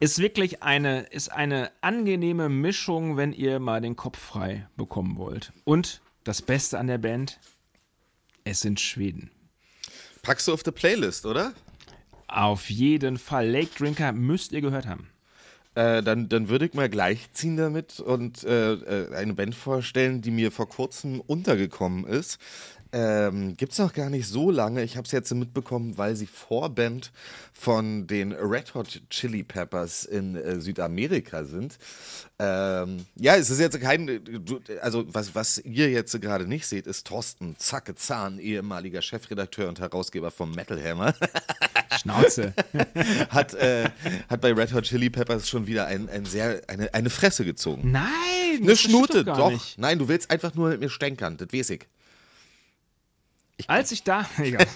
ist 0.00 0.18
wirklich 0.18 0.62
eine, 0.62 1.02
ist 1.04 1.30
eine 1.32 1.70
angenehme 1.80 2.48
Mischung, 2.48 3.16
wenn 3.16 3.32
ihr 3.32 3.58
mal 3.58 3.80
den 3.80 3.96
Kopf 3.96 4.18
frei 4.18 4.68
bekommen 4.76 5.16
wollt. 5.16 5.52
Und 5.64 6.02
das 6.24 6.42
Beste 6.42 6.78
an 6.78 6.88
der 6.88 6.98
Band, 6.98 7.38
es 8.44 8.60
sind 8.60 8.80
Schweden. 8.80 9.30
Packst 10.22 10.48
du 10.48 10.52
auf 10.52 10.62
die 10.62 10.72
Playlist, 10.72 11.26
oder? 11.26 11.54
Auf 12.28 12.70
jeden 12.70 13.18
Fall. 13.18 13.48
Lake 13.48 13.70
Drinker 13.76 14.12
müsst 14.12 14.52
ihr 14.52 14.60
gehört 14.60 14.86
haben. 14.86 15.08
Äh, 15.74 16.02
dann, 16.02 16.28
dann 16.28 16.48
würde 16.48 16.66
ich 16.66 16.74
mal 16.74 16.88
gleich 16.88 17.32
ziehen 17.32 17.56
damit 17.56 17.98
und 17.98 18.44
äh, 18.44 18.74
äh, 18.74 19.14
eine 19.14 19.34
Band 19.34 19.56
vorstellen, 19.56 20.22
die 20.22 20.30
mir 20.30 20.52
vor 20.52 20.68
kurzem 20.68 21.20
untergekommen 21.20 22.04
ist. 22.04 22.38
Ähm, 22.96 23.56
Gibt 23.56 23.72
es 23.72 23.78
noch 23.80 23.92
gar 23.92 24.08
nicht 24.08 24.28
so 24.28 24.52
lange. 24.52 24.84
Ich 24.84 24.96
habe 24.96 25.04
es 25.04 25.10
jetzt 25.10 25.34
mitbekommen, 25.34 25.98
weil 25.98 26.14
sie 26.14 26.26
Vorband 26.28 27.10
von 27.52 28.06
den 28.06 28.32
Red 28.32 28.72
Hot 28.74 29.00
Chili 29.10 29.42
Peppers 29.42 30.04
in 30.04 30.36
äh, 30.36 30.60
Südamerika 30.60 31.42
sind. 31.44 31.76
Ähm, 32.38 33.04
ja, 33.16 33.34
es 33.34 33.50
ist 33.50 33.58
jetzt 33.58 33.80
kein, 33.80 34.06
du- 34.24 34.60
also 34.80 35.04
was, 35.08 35.34
was 35.34 35.58
ihr 35.58 35.90
jetzt 35.90 36.20
gerade 36.20 36.46
nicht 36.46 36.66
seht, 36.68 36.86
ist 36.86 37.06
Thorsten 37.08 37.56
Zacke 37.58 37.96
Zahn, 37.96 38.38
ehemaliger 38.38 39.02
Chefredakteur 39.02 39.68
und 39.68 39.80
Herausgeber 39.80 40.30
vom 40.30 40.52
Metal 40.52 40.80
Hammer. 40.80 41.14
Schnauze. 42.00 42.54
hat, 43.30 43.54
äh, 43.54 43.88
hat 44.28 44.40
bei 44.40 44.52
Red 44.52 44.72
Hot 44.72 44.84
Chili 44.84 45.10
Peppers 45.10 45.48
schon 45.48 45.66
wieder 45.66 45.86
ein, 45.86 46.08
ein 46.08 46.26
sehr, 46.26 46.62
eine, 46.68 46.94
eine 46.94 47.10
Fresse 47.10 47.44
gezogen. 47.44 47.90
Nein! 47.90 48.04
Eine 48.62 48.76
Schnute, 48.76 49.24
doch. 49.24 49.50
Nicht. 49.50 49.78
Nein, 49.78 49.98
du 49.98 50.06
willst 50.06 50.30
einfach 50.30 50.54
nur 50.54 50.68
mit 50.70 50.78
mir 50.80 50.88
stänkern, 50.90 51.36
das 51.36 51.48
weiß 51.52 51.70
ich. 51.70 51.86
Als 53.66 53.92
ich 53.92 54.02
da. 54.02 54.26
Egal. 54.38 54.66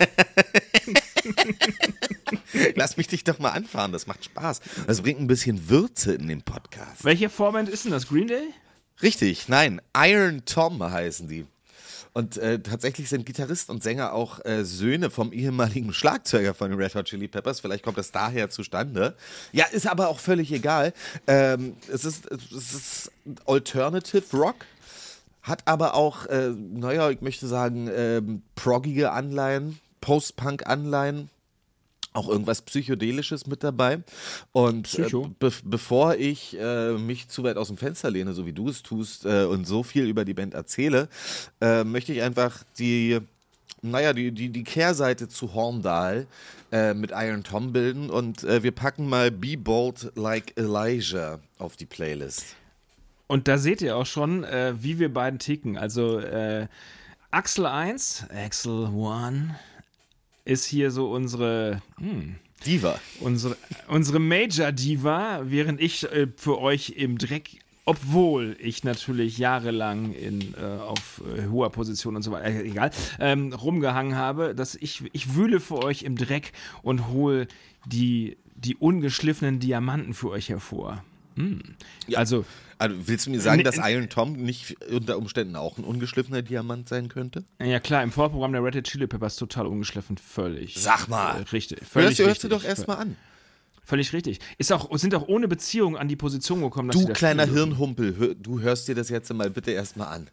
Lass 2.75 2.97
mich 2.97 3.09
dich 3.09 3.25
doch 3.25 3.39
mal 3.39 3.51
anfahren, 3.51 3.93
das 3.93 4.07
macht 4.07 4.25
Spaß. 4.25 4.61
Das 4.87 5.03
bringt 5.03 5.21
ein 5.21 5.27
bisschen 5.27 5.69
Würze 5.69 6.15
in 6.15 6.29
den 6.29 6.43
Podcast. 6.43 7.05
Welche 7.05 7.29
Vorband 7.29 7.69
ist 7.69 7.85
denn 7.85 7.93
das? 7.93 8.09
Green 8.09 8.29
Day? 8.29 8.49
Richtig, 9.03 9.49
nein, 9.49 9.81
Iron 9.97 10.45
Tom 10.45 10.83
heißen 10.83 11.29
die. 11.29 11.47
Und 12.15 12.37
äh, 12.39 12.59
tatsächlich 12.61 13.09
sind 13.09 13.27
Gitarrist 13.27 13.71
und 13.71 13.83
Sänger 13.83 14.13
auch 14.13 14.45
äh, 14.45 14.65
Söhne 14.65 15.11
vom 15.11 15.33
ehemaligen 15.33 15.93
Schlagzeuger 15.93 16.53
von 16.55 16.71
den 16.71 16.81
Red 16.81 16.95
Hot 16.97 17.05
Chili 17.05 17.29
Peppers. 17.29 17.61
Vielleicht 17.61 17.85
kommt 17.85 17.99
das 17.99 18.11
daher 18.11 18.51
zustande. 18.51 19.15
Ja, 19.53 19.67
ist 19.67 19.87
aber 19.87 20.09
auch 20.09 20.19
völlig 20.19 20.51
egal. 20.51 20.95
Ähm, 21.29 21.77
es, 21.93 22.05
ist, 22.05 22.29
es 22.31 22.51
ist 22.51 23.13
Alternative 23.47 24.37
Rock. 24.37 24.65
Hat 25.43 25.63
aber 25.67 25.95
auch, 25.95 26.27
äh, 26.27 26.51
naja, 26.51 27.11
ich 27.11 27.21
möchte 27.21 27.47
sagen, 27.47 27.89
ähm, 27.93 28.43
proggige 28.55 29.13
Anleihen, 29.13 29.79
Post-Punk-Anleihen, 30.01 31.31
auch 32.13 32.29
irgendwas 32.29 32.63
Psychedelisches 32.63 33.47
mit 33.47 33.63
dabei. 33.63 34.03
Und 34.53 34.99
äh, 34.99 35.09
be 35.39 35.53
bevor 35.65 36.17
ich 36.17 36.59
äh, 36.59 36.93
mich 36.93 37.29
zu 37.29 37.45
weit 37.45 37.57
aus 37.57 37.69
dem 37.69 37.77
Fenster 37.77 38.11
lehne, 38.11 38.35
so 38.35 38.47
wie 38.47 38.53
du 38.53 38.69
es 38.69 38.83
tust, 38.83 39.25
äh, 39.25 39.45
und 39.45 39.67
so 39.67 39.83
viel 39.83 40.07
über 40.07 40.25
die 40.25 40.35
Band 40.35 40.55
erzähle, 40.55 41.09
äh, 41.61 41.85
möchte 41.85 42.13
ich 42.13 42.23
einfach 42.23 42.65
die, 42.79 43.21
naja, 43.83 44.13
die, 44.13 44.33
die, 44.33 44.51
die 44.51 44.65
Kehrseite 44.65 45.29
zu 45.29 45.55
Horndal 45.55 46.27
äh, 46.73 46.95
mit 46.95 47.13
Iron 47.15 47.45
Tom 47.45 47.73
bilden 47.73 48.11
und 48.11 48.45
äh, 48.45 48.63
wir 48.63 48.73
packen 48.73 49.09
mal 49.09 49.31
Be 49.31 49.57
Bold 49.57 50.13
Like 50.17 50.53
Elijah 50.57 51.39
auf 51.59 51.77
die 51.77 51.87
Playlist. 51.87 52.58
Und 53.29 53.47
da 53.47 53.59
seht 53.59 53.83
ihr 53.83 53.97
auch 53.97 54.07
schon, 54.07 54.43
äh, 54.43 54.75
wie 54.81 54.99
wir 54.99 55.13
beiden 55.13 55.39
ticken. 55.39 55.77
Also 55.79 56.19
äh, 56.19 56.67
Axel 57.31 57.67
1, 57.67 58.27
Axel 58.35 58.87
1 58.87 59.51
ist 60.47 60.65
hier 60.65 60.91
so 60.91 61.13
unsere, 61.13 61.83
hm, 61.99 62.37
Diva. 62.65 62.99
unsere, 63.21 63.57
unsere 63.87 64.19
Major 64.19 64.73
Diva, 64.73 65.43
während 65.45 65.81
ich 65.81 66.11
äh, 66.11 66.27
für 66.37 66.59
euch 66.59 66.95
im 66.97 67.19
Dreck, 67.19 67.59
obwohl 67.85 68.57
ich 68.61 68.83
natürlich 68.83 69.37
jahrelang 69.37 70.15
in, 70.15 70.55
äh, 70.55 70.65
auf 70.65 71.23
äh, 71.37 71.49
hoher 71.49 71.71
Position 71.71 72.17
und 72.17 72.23
so 72.23 72.33
weiter, 72.33 72.47
äh, 72.47 72.63
egal, 72.63 72.91
ähm, 73.21 73.53
rumgehangen 73.53 74.17
habe, 74.17 74.55
dass 74.55 74.75
ich, 74.75 75.05
ich 75.13 75.35
wühle 75.35 75.61
für 75.61 75.85
euch 75.85 76.03
im 76.03 76.17
Dreck 76.17 76.53
und 76.83 77.09
hole 77.09 77.47
die, 77.85 78.39
die 78.57 78.75
ungeschliffenen 78.75 79.61
Diamanten 79.61 80.15
für 80.15 80.31
euch 80.31 80.49
hervor. 80.49 81.05
Hm. 81.37 81.61
Also, 82.15 82.47
Also 82.79 82.97
willst 83.09 83.27
du 83.27 83.31
mir 83.31 83.41
sagen, 83.41 83.59
Nee, 83.59 83.63
dass 83.65 83.79
äh, 83.79 83.93
Iron 83.93 84.09
Tom 84.09 84.33
nicht 84.35 84.77
unter 84.91 85.19
Umständen 85.19 85.57
auch 85.57 85.79
ein 85.79 85.85
ungeschliffener 85.85 86.43
Diamant 86.43 86.89
sein 86.89 87.09
könnte? 87.09 87.45
ja 87.61 87.81
klar, 87.81 88.03
im 88.03 88.13
Vorprogramm 88.13 88.53
der 88.53 88.63
Red 88.63 88.77
Hot 88.77 88.85
Chili 88.85 89.07
Peppers 89.07 89.37
total 89.37 89.67
ungeschliffen, 89.67 90.17
völlig. 90.17 90.75
Sag 90.79 91.09
mal. 91.09 91.41
Äh, 91.41 91.43
richtig, 91.51 91.81
völlig 91.85 92.11
Hörst, 92.11 92.19
hörst 92.21 92.45
du 92.45 92.47
richtig. 92.49 92.51
doch 92.51 92.65
erstmal 92.65 92.99
an. 92.99 93.17
Völlig 93.85 94.13
richtig. 94.13 94.39
Ist 94.59 94.71
auch, 94.73 94.97
sind 94.99 95.15
auch 95.15 95.27
ohne 95.29 95.49
Beziehung 95.49 95.97
an 95.97 96.09
die 96.09 96.17
Position 96.17 96.61
gekommen, 96.61 96.91
dass 96.91 97.03
Du 97.05 97.13
kleiner. 97.13 97.47
Hirnhumpel, 97.47 98.17
hör, 98.17 98.35
du 98.35 98.61
hörst 98.61 98.87
dir 98.87 98.95
das 98.95 99.09
jetzt 99.09 99.33
mal 99.33 99.49
bitte 99.51 99.71
erstmal 99.71 100.09
an. 100.09 100.31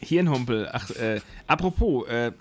Hirnhumpel. 0.00 0.68
Ach, 0.72 0.90
äh, 0.90 1.20
apropos, 1.46 2.08
äh, 2.08 2.32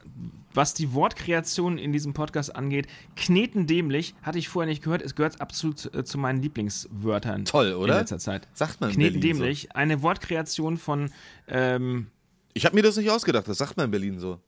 was 0.54 0.74
die 0.74 0.94
Wortkreation 0.94 1.78
in 1.78 1.92
diesem 1.94 2.14
Podcast 2.14 2.56
angeht, 2.56 2.88
knetendämlich, 3.16 4.16
hatte 4.22 4.38
ich 4.40 4.50
vorher 4.50 4.70
nicht 4.70 4.84
gehört, 4.84 5.02
es 5.02 5.16
gehört 5.16 5.42
absolut 5.42 5.94
äh, 5.94 6.04
zu 6.04 6.18
meinen 6.18 6.42
Lieblingswörtern. 6.42 7.46
Toll, 7.46 7.74
oder? 7.74 7.94
In 7.94 8.00
letzter 8.00 8.20
Zeit. 8.20 8.48
Sagt 8.54 8.82
man 8.82 8.92
in 8.92 8.98
Berlin 8.98 9.22
Knetendämlich, 9.22 9.76
eine 9.76 10.02
Wortkreation 10.02 10.78
von, 10.78 11.10
ähm, 11.48 12.08
Ich 12.54 12.66
habe 12.66 12.76
mir 12.76 12.84
das 12.84 12.98
nicht 12.98 13.10
ausgedacht, 13.10 13.48
das 13.48 13.58
sagt 13.58 13.78
man 13.78 13.86
in 13.86 13.92
Berlin 13.92 14.20
so. 14.20 14.40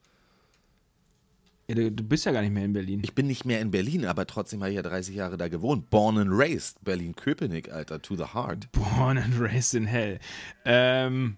ja, 1.67 1.75
du, 1.75 1.91
du 1.91 2.03
bist 2.03 2.25
ja 2.25 2.31
gar 2.31 2.41
nicht 2.41 2.51
mehr 2.53 2.65
in 2.65 2.73
Berlin. 2.73 3.01
Ich 3.03 3.15
bin 3.15 3.27
nicht 3.27 3.45
mehr 3.45 3.61
in 3.61 3.71
Berlin, 3.71 4.05
aber 4.05 4.27
trotzdem 4.27 4.59
habe 4.61 4.71
ich 4.71 4.75
ja 4.75 4.81
30 4.81 5.15
Jahre 5.15 5.37
da 5.37 5.47
gewohnt. 5.47 5.89
Born 5.89 6.17
and 6.17 6.29
raised, 6.31 6.83
Berlin-Köpenick, 6.83 7.71
Alter, 7.71 8.01
to 8.01 8.15
the 8.15 8.25
heart. 8.33 8.69
Born 8.71 9.17
and 9.17 9.39
raised 9.39 9.73
in 9.73 9.85
hell. 9.85 10.19
Ähm, 10.65 11.37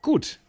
gut. 0.00 0.40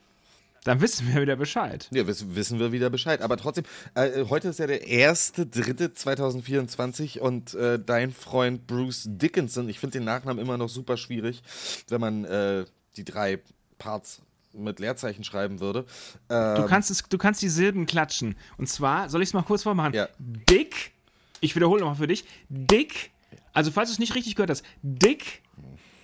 Dann 0.63 0.81
wissen 0.81 1.07
wir 1.13 1.21
wieder 1.21 1.35
Bescheid. 1.35 1.87
Ja, 1.91 2.05
wissen, 2.07 2.59
wir 2.59 2.71
wieder 2.71 2.89
Bescheid. 2.89 3.21
Aber 3.21 3.37
trotzdem, 3.37 3.65
äh, 3.95 4.25
heute 4.29 4.49
ist 4.49 4.59
ja 4.59 4.67
der 4.67 4.83
1.3.2024 4.83 7.19
und 7.19 7.53
äh, 7.53 7.79
dein 7.83 8.11
Freund 8.11 8.67
Bruce 8.67 9.03
Dickinson, 9.07 9.69
ich 9.69 9.79
finde 9.79 9.99
den 9.99 10.05
Nachnamen 10.05 10.43
immer 10.43 10.57
noch 10.57 10.69
super 10.69 10.97
schwierig, 10.97 11.41
wenn 11.89 12.01
man 12.01 12.25
äh, 12.25 12.65
die 12.97 13.05
drei 13.05 13.39
Parts 13.77 14.21
mit 14.53 14.79
Leerzeichen 14.79 15.23
schreiben 15.23 15.59
würde. 15.59 15.85
Äh, 16.27 16.55
Du 16.55 16.65
kannst, 16.65 16.89
es, 16.91 17.03
du 17.07 17.17
kannst 17.17 17.41
die 17.41 17.49
Silben 17.49 17.85
klatschen. 17.85 18.35
Und 18.57 18.67
zwar, 18.67 19.09
soll 19.09 19.21
ich 19.21 19.29
es 19.29 19.33
mal 19.33 19.43
kurz 19.43 19.63
vormachen? 19.63 19.93
Ja. 19.93 20.09
Dick, 20.17 20.91
ich 21.39 21.55
wiederhole 21.55 21.81
nochmal 21.81 21.95
für 21.97 22.07
dich, 22.07 22.25
Dick, 22.49 23.11
Also, 23.53 23.71
falls 23.71 23.89
du 23.89 23.93
es 23.93 23.99
nicht 23.99 24.15
richtig 24.15 24.35
gehört 24.35 24.49
hast, 24.49 24.63
Dick 24.81 25.41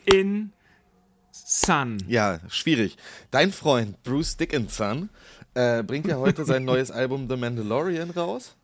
in 0.06 0.52
Sun. 1.46 1.98
Ja, 2.08 2.40
schwierig. 2.50 2.98
Dein 3.32 3.52
Freund 3.52 4.02
Bruce 4.04 4.38
Dickinson 4.38 5.10
äh, 5.54 5.84
bringt 5.84 6.08
ja 6.08 6.18
heute 6.18 6.46
sein 6.46 6.64
neues 6.66 6.92
Album 6.92 7.28
The 7.30 7.36
Mandalorian 7.36 8.12
raus. 8.12 8.56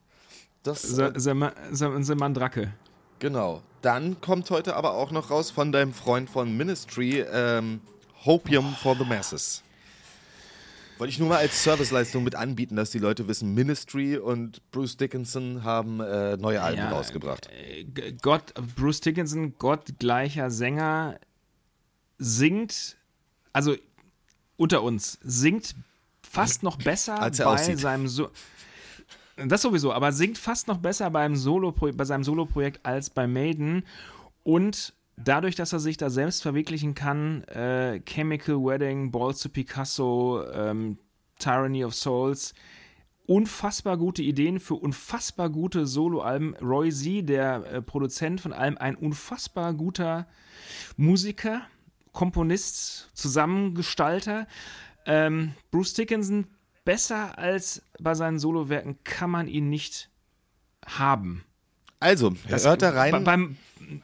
Das, 0.63 0.97
äh, 0.97 1.11
The 1.17 2.15
Mandrake. 2.15 2.73
genau. 3.19 3.61
Dann 3.81 4.21
kommt 4.21 4.49
heute 4.51 4.75
aber 4.75 4.93
auch 4.93 5.09
noch 5.09 5.31
raus 5.31 5.49
von 5.49 5.71
deinem 5.71 5.91
Freund 5.93 6.29
von 6.29 6.55
Ministry, 6.55 7.19
ähm, 7.33 7.81
Hopium 8.25 8.75
for 8.75 8.95
the 8.95 9.03
Masses. 9.03 9.63
Wollte 10.99 11.13
ich 11.13 11.17
nur 11.19 11.29
mal 11.29 11.37
als 11.39 11.63
Serviceleistung 11.63 12.23
mit 12.23 12.35
anbieten, 12.35 12.75
dass 12.75 12.91
die 12.91 12.99
Leute 12.99 13.27
wissen, 13.27 13.55
Ministry 13.55 14.17
und 14.17 14.61
Bruce 14.69 14.97
Dickinson 14.97 15.63
haben 15.63 15.99
äh, 15.99 16.37
neue 16.37 16.61
Alben 16.61 16.83
rausgebracht. 16.83 17.49
äh, 17.49 17.85
Gott, 18.21 18.53
Bruce 18.75 19.01
Dickinson, 19.01 19.55
gottgleicher 19.57 20.51
Sänger, 20.51 21.17
singt, 22.21 22.97
also 23.51 23.75
unter 24.57 24.83
uns, 24.83 25.17
singt 25.23 25.75
fast 26.21 26.61
noch 26.63 26.77
besser 26.77 27.19
Als 27.19 27.39
er 27.39 27.45
bei 27.45 27.53
aussieht. 27.53 27.79
seinem 27.79 28.07
so 28.07 28.29
das 29.47 29.63
sowieso, 29.63 29.91
aber 29.91 30.11
singt 30.11 30.37
fast 30.37 30.67
noch 30.67 30.77
besser 30.77 31.09
beim 31.09 31.35
Solo 31.35 31.71
bei 31.71 32.05
seinem 32.05 32.23
Soloprojekt 32.23 32.85
als 32.85 33.09
bei 33.09 33.25
Maiden 33.25 33.83
und 34.43 34.93
dadurch, 35.17 35.55
dass 35.55 35.73
er 35.73 35.79
sich 35.79 35.97
da 35.97 36.11
selbst 36.11 36.43
verwirklichen 36.43 36.93
kann, 36.93 37.43
äh, 37.45 38.01
Chemical 38.05 38.57
Wedding, 38.57 39.11
Balls 39.11 39.39
to 39.39 39.49
Picasso, 39.49 40.43
ähm, 40.53 40.97
Tyranny 41.39 41.83
of 41.83 41.95
Souls, 41.95 42.53
unfassbar 43.25 43.97
gute 43.97 44.21
Ideen 44.21 44.59
für 44.59 44.75
unfassbar 44.75 45.49
gute 45.49 45.87
Soloalben. 45.87 46.55
Roy 46.61 46.91
Z, 46.91 47.27
der 47.27 47.65
äh, 47.65 47.81
Produzent 47.81 48.41
von 48.41 48.53
allem, 48.53 48.77
ein 48.77 48.95
unfassbar 48.95 49.73
guter 49.73 50.27
Musiker, 50.97 51.61
Komponist, 52.11 53.09
Zusammengestalter. 53.13 54.47
Ähm, 55.05 55.53
Bruce 55.71 55.93
Dickinson, 55.93 56.47
besser 56.85 57.37
als 57.37 57.81
bei 57.99 58.13
seinen 58.13 58.39
Solowerken 58.39 59.03
kann 59.03 59.29
man 59.29 59.47
ihn 59.47 59.69
nicht 59.69 60.09
haben. 60.85 61.43
Also, 61.99 62.33
hört 62.47 62.81
da 62.81 62.89
rein. 62.89 63.11
Bei, 63.11 63.19
beim, 63.19 63.57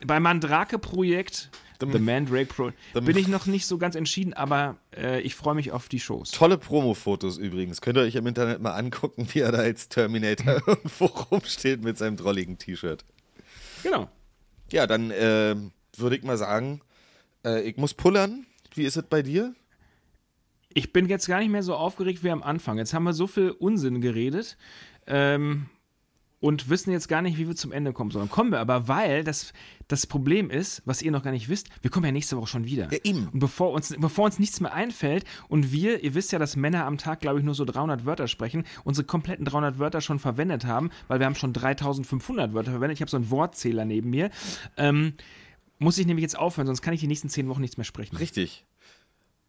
beim 0.05 0.23
Mandrake-Projekt, 0.23 1.49
The, 1.79 1.85
Mandrake 1.85 2.45
Pro, 2.45 2.71
bin 2.93 3.17
ich 3.17 3.27
noch 3.27 3.45
nicht 3.45 3.67
so 3.67 3.77
ganz 3.77 3.95
entschieden, 3.95 4.33
aber 4.33 4.77
äh, 4.95 5.21
ich 5.21 5.35
freue 5.35 5.55
mich 5.55 5.71
auf 5.71 5.89
die 5.89 5.99
Shows. 5.99 6.31
Tolle 6.31 6.57
Promo-Fotos 6.57 7.37
übrigens. 7.37 7.81
Könnt 7.81 7.97
ihr 7.97 8.01
euch 8.01 8.15
im 8.15 8.25
Internet 8.25 8.61
mal 8.61 8.73
angucken, 8.73 9.27
wie 9.31 9.39
er 9.39 9.51
da 9.51 9.59
als 9.59 9.89
Terminator 9.89 10.61
irgendwo 10.67 11.05
rumsteht 11.05 11.83
mit 11.83 11.97
seinem 11.97 12.17
drolligen 12.17 12.57
T-Shirt. 12.57 13.05
Genau. 13.83 14.09
Ja, 14.71 14.87
dann 14.87 15.11
ähm, 15.15 15.71
würde 15.95 16.17
ich 16.17 16.23
mal 16.23 16.37
sagen, 16.37 16.81
äh, 17.47 17.61
ich 17.61 17.77
muss 17.77 17.93
pullern. 17.93 18.45
Wie 18.73 18.83
ist 18.83 18.97
es 18.97 19.03
bei 19.03 19.21
dir? 19.21 19.55
Ich 20.73 20.93
bin 20.93 21.07
jetzt 21.07 21.27
gar 21.27 21.39
nicht 21.39 21.49
mehr 21.49 21.63
so 21.63 21.75
aufgeregt 21.75 22.23
wie 22.23 22.29
am 22.29 22.43
Anfang. 22.43 22.77
Jetzt 22.77 22.93
haben 22.93 23.03
wir 23.03 23.13
so 23.13 23.25
viel 23.25 23.49
Unsinn 23.49 24.01
geredet 24.01 24.57
ähm, 25.07 25.65
und 26.39 26.69
wissen 26.69 26.91
jetzt 26.91 27.07
gar 27.07 27.23
nicht, 27.23 27.39
wie 27.39 27.47
wir 27.47 27.55
zum 27.55 27.71
Ende 27.71 27.93
kommen 27.93 28.11
sollen. 28.11 28.29
Kommen 28.29 28.51
wir 28.51 28.59
aber, 28.59 28.87
weil 28.87 29.23
das, 29.23 29.53
das 29.87 30.05
Problem 30.05 30.51
ist, 30.51 30.83
was 30.85 31.01
ihr 31.01 31.09
noch 31.09 31.23
gar 31.23 31.31
nicht 31.31 31.49
wisst, 31.49 31.69
wir 31.81 31.89
kommen 31.89 32.05
ja 32.05 32.11
nächste 32.11 32.37
Woche 32.37 32.45
schon 32.45 32.65
wieder. 32.65 32.91
Ja, 32.91 32.99
eben. 33.03 33.27
Und 33.29 33.39
bevor 33.39 33.71
uns, 33.71 33.95
bevor 33.97 34.25
uns 34.25 34.37
nichts 34.37 34.59
mehr 34.59 34.73
einfällt 34.73 35.23
und 35.47 35.71
wir, 35.71 36.03
ihr 36.03 36.13
wisst 36.13 36.31
ja, 36.31 36.37
dass 36.37 36.55
Männer 36.55 36.85
am 36.85 36.99
Tag, 36.99 37.21
glaube 37.21 37.39
ich, 37.39 37.45
nur 37.45 37.55
so 37.55 37.65
300 37.65 38.05
Wörter 38.05 38.27
sprechen, 38.27 38.65
unsere 38.83 39.07
kompletten 39.07 39.45
300 39.45 39.79
Wörter 39.79 40.01
schon 40.01 40.19
verwendet 40.19 40.65
haben, 40.65 40.91
weil 41.07 41.17
wir 41.17 41.25
haben 41.25 41.35
schon 41.35 41.53
3500 41.53 42.53
Wörter 42.53 42.71
verwendet. 42.71 42.97
Ich 42.97 43.01
habe 43.01 43.09
so 43.09 43.17
einen 43.17 43.31
Wortzähler 43.31 43.85
neben 43.85 44.11
mir. 44.11 44.29
Ähm, 44.75 45.13
muss 45.79 45.97
ich 45.97 46.05
nämlich 46.05 46.23
jetzt 46.23 46.37
aufhören, 46.37 46.67
sonst 46.67 46.81
kann 46.81 46.93
ich 46.93 46.99
die 46.99 47.07
nächsten 47.07 47.29
zehn 47.29 47.47
Wochen 47.49 47.61
nichts 47.61 47.77
mehr 47.77 47.83
sprechen. 47.83 48.17
Richtig. 48.17 48.65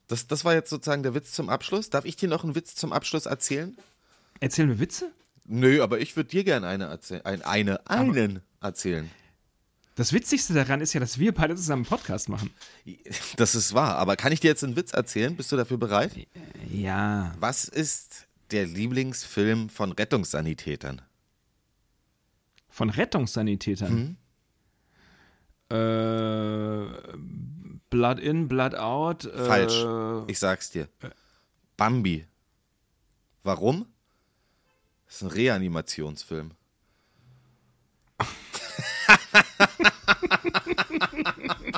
Das, 0.09 0.27
das 0.27 0.45
war 0.45 0.55
jetzt 0.55 0.71
sozusagen 0.71 1.03
der 1.03 1.15
Witz 1.15 1.33
zum 1.33 1.49
Abschluss. 1.49 1.91
Darf 1.91 2.05
ich 2.05 2.17
dir 2.17 2.29
noch 2.29 2.45
einen 2.45 2.55
Witz 2.55 2.75
zum 2.75 2.93
Abschluss 2.93 3.27
erzählen? 3.27 3.77
Erzählen 4.41 4.69
wir 4.69 4.81
Witze? 4.81 5.13
Nö, 5.45 5.83
aber 5.83 6.01
ich 6.01 6.17
würde 6.17 6.31
dir 6.31 6.45
gerne 6.45 6.67
eine 6.67 6.85
erzählen. 6.85 7.25
Ein, 7.25 7.43
eine, 7.43 7.87
einen 7.89 8.41
erzählen. 8.61 9.11
Das 9.95 10.13
Witzigste 10.13 10.55
daran 10.55 10.81
ist 10.81 10.93
ja, 10.93 11.01
dass 11.01 11.19
wir 11.19 11.35
beide 11.35 11.57
zusammen 11.57 11.83
einen 11.85 11.89
Podcast 11.89 12.29
machen. 12.29 12.51
Das 13.37 13.55
ist 13.55 13.75
wahr. 13.75 13.97
Aber 13.97 14.17
kann 14.17 14.33
ich 14.33 14.41
dir 14.41 14.49
jetzt 14.49 14.63
einen 14.63 14.77
Witz 14.77 14.93
erzählen? 14.93 15.35
Bist 15.35 15.51
du 15.51 15.57
dafür 15.57 15.77
bereit? 15.77 16.13
Ja. 16.71 17.35
Was 17.41 17.65
ist 17.65 18.29
der 18.51 18.67
Lieblingsfilm 18.67 19.69
von 19.69 19.93
Rettungssanitätern? 19.93 21.03
Von 22.69 22.91
Rettungssanitätern. 22.91 24.17
Äh, 25.71 26.87
Blood 27.91 28.21
in, 28.21 28.49
Blood 28.49 28.75
out. 28.75 29.25
Äh, 29.25 29.45
Falsch. 29.45 29.85
Ich 30.29 30.39
sag's 30.39 30.71
dir. 30.71 30.89
Bambi. 31.77 32.27
Warum? 33.43 33.87
Das 35.07 35.17
ist 35.17 35.23
ein 35.23 35.29
Reanimationsfilm. 35.29 36.53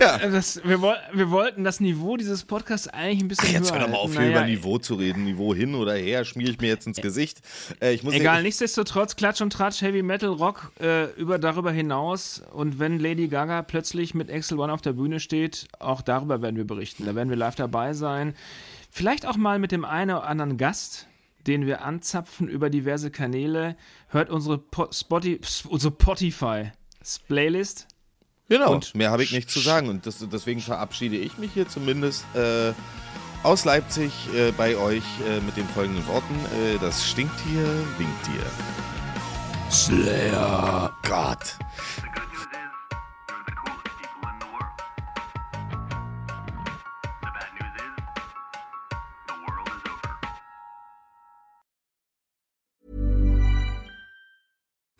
ja. 0.00 0.16
äh, 0.16 0.30
Das, 0.30 0.60
wir, 0.64 0.80
wir 0.80 1.30
wollten 1.30 1.64
das 1.64 1.80
Niveau 1.80 2.16
dieses 2.16 2.44
Podcasts 2.44 2.88
eigentlich 2.88 3.22
ein 3.22 3.28
bisschen 3.28 3.52
Jetzt 3.52 3.70
höher 3.70 3.80
hör 3.80 3.86
doch 3.86 3.92
mal 3.92 3.98
auf, 3.98 4.12
hier 4.12 4.20
Naja, 4.20 4.38
über 4.38 4.46
Niveau 4.46 4.78
zu 4.78 4.94
reden. 4.94 5.24
Niveau 5.24 5.54
hin 5.54 5.74
oder 5.74 5.94
her, 5.94 6.24
schmier 6.24 6.48
ich 6.48 6.60
mir 6.60 6.68
jetzt 6.68 6.86
ins 6.86 7.00
Gesicht. 7.00 7.40
Äh, 7.80 7.92
ich 7.92 8.02
muss 8.02 8.14
Egal, 8.14 8.42
nichtsdestotrotz, 8.42 9.16
Klatsch 9.16 9.40
und 9.40 9.52
Tratsch, 9.52 9.82
Heavy 9.82 10.02
Metal, 10.02 10.30
Rock, 10.30 10.72
äh, 10.80 11.10
über 11.12 11.38
darüber 11.38 11.70
hinaus. 11.72 12.42
Und 12.52 12.78
wenn 12.78 12.98
Lady 12.98 13.28
Gaga 13.28 13.62
plötzlich 13.62 14.14
mit 14.14 14.30
Excel 14.30 14.58
One 14.58 14.72
auf 14.72 14.82
der 14.82 14.92
Bühne 14.92 15.20
steht, 15.20 15.68
auch 15.78 16.02
darüber 16.02 16.42
werden 16.42 16.56
wir 16.56 16.66
berichten. 16.66 17.06
Da 17.06 17.14
werden 17.14 17.28
wir 17.28 17.36
live 17.36 17.54
dabei 17.54 17.92
sein. 17.92 18.34
Vielleicht 18.90 19.26
auch 19.26 19.36
mal 19.36 19.58
mit 19.58 19.72
dem 19.72 19.84
einen 19.84 20.10
oder 20.10 20.26
anderen 20.26 20.56
Gast, 20.56 21.06
den 21.46 21.66
wir 21.66 21.82
anzapfen 21.84 22.48
über 22.48 22.70
diverse 22.70 23.10
Kanäle. 23.10 23.76
Hört 24.08 24.30
unsere, 24.30 24.58
po 24.58 24.88
Spotify, 24.92 25.68
unsere 25.68 25.92
Spotify 25.92 26.72
Playlist. 27.28 27.86
Genau, 28.50 28.72
Und- 28.72 28.94
mehr 28.96 29.12
habe 29.12 29.22
ich 29.22 29.30
nicht 29.32 29.48
zu 29.48 29.60
sagen. 29.60 29.88
Und 29.88 30.04
das, 30.06 30.16
deswegen 30.30 30.60
verabschiede 30.60 31.16
ich 31.16 31.38
mich 31.38 31.52
hier 31.54 31.68
zumindest 31.68 32.24
äh, 32.34 32.72
aus 33.44 33.64
Leipzig 33.64 34.12
äh, 34.34 34.50
bei 34.50 34.76
euch 34.76 35.04
äh, 35.26 35.40
mit 35.40 35.56
den 35.56 35.68
folgenden 35.68 36.04
Worten. 36.08 36.34
Äh, 36.74 36.78
das 36.80 37.08
stinkt 37.08 37.38
hier, 37.48 37.64
winkt 37.96 38.26
hier. 38.26 39.70
Slayer. 39.70 40.92
Gott. 41.08 41.56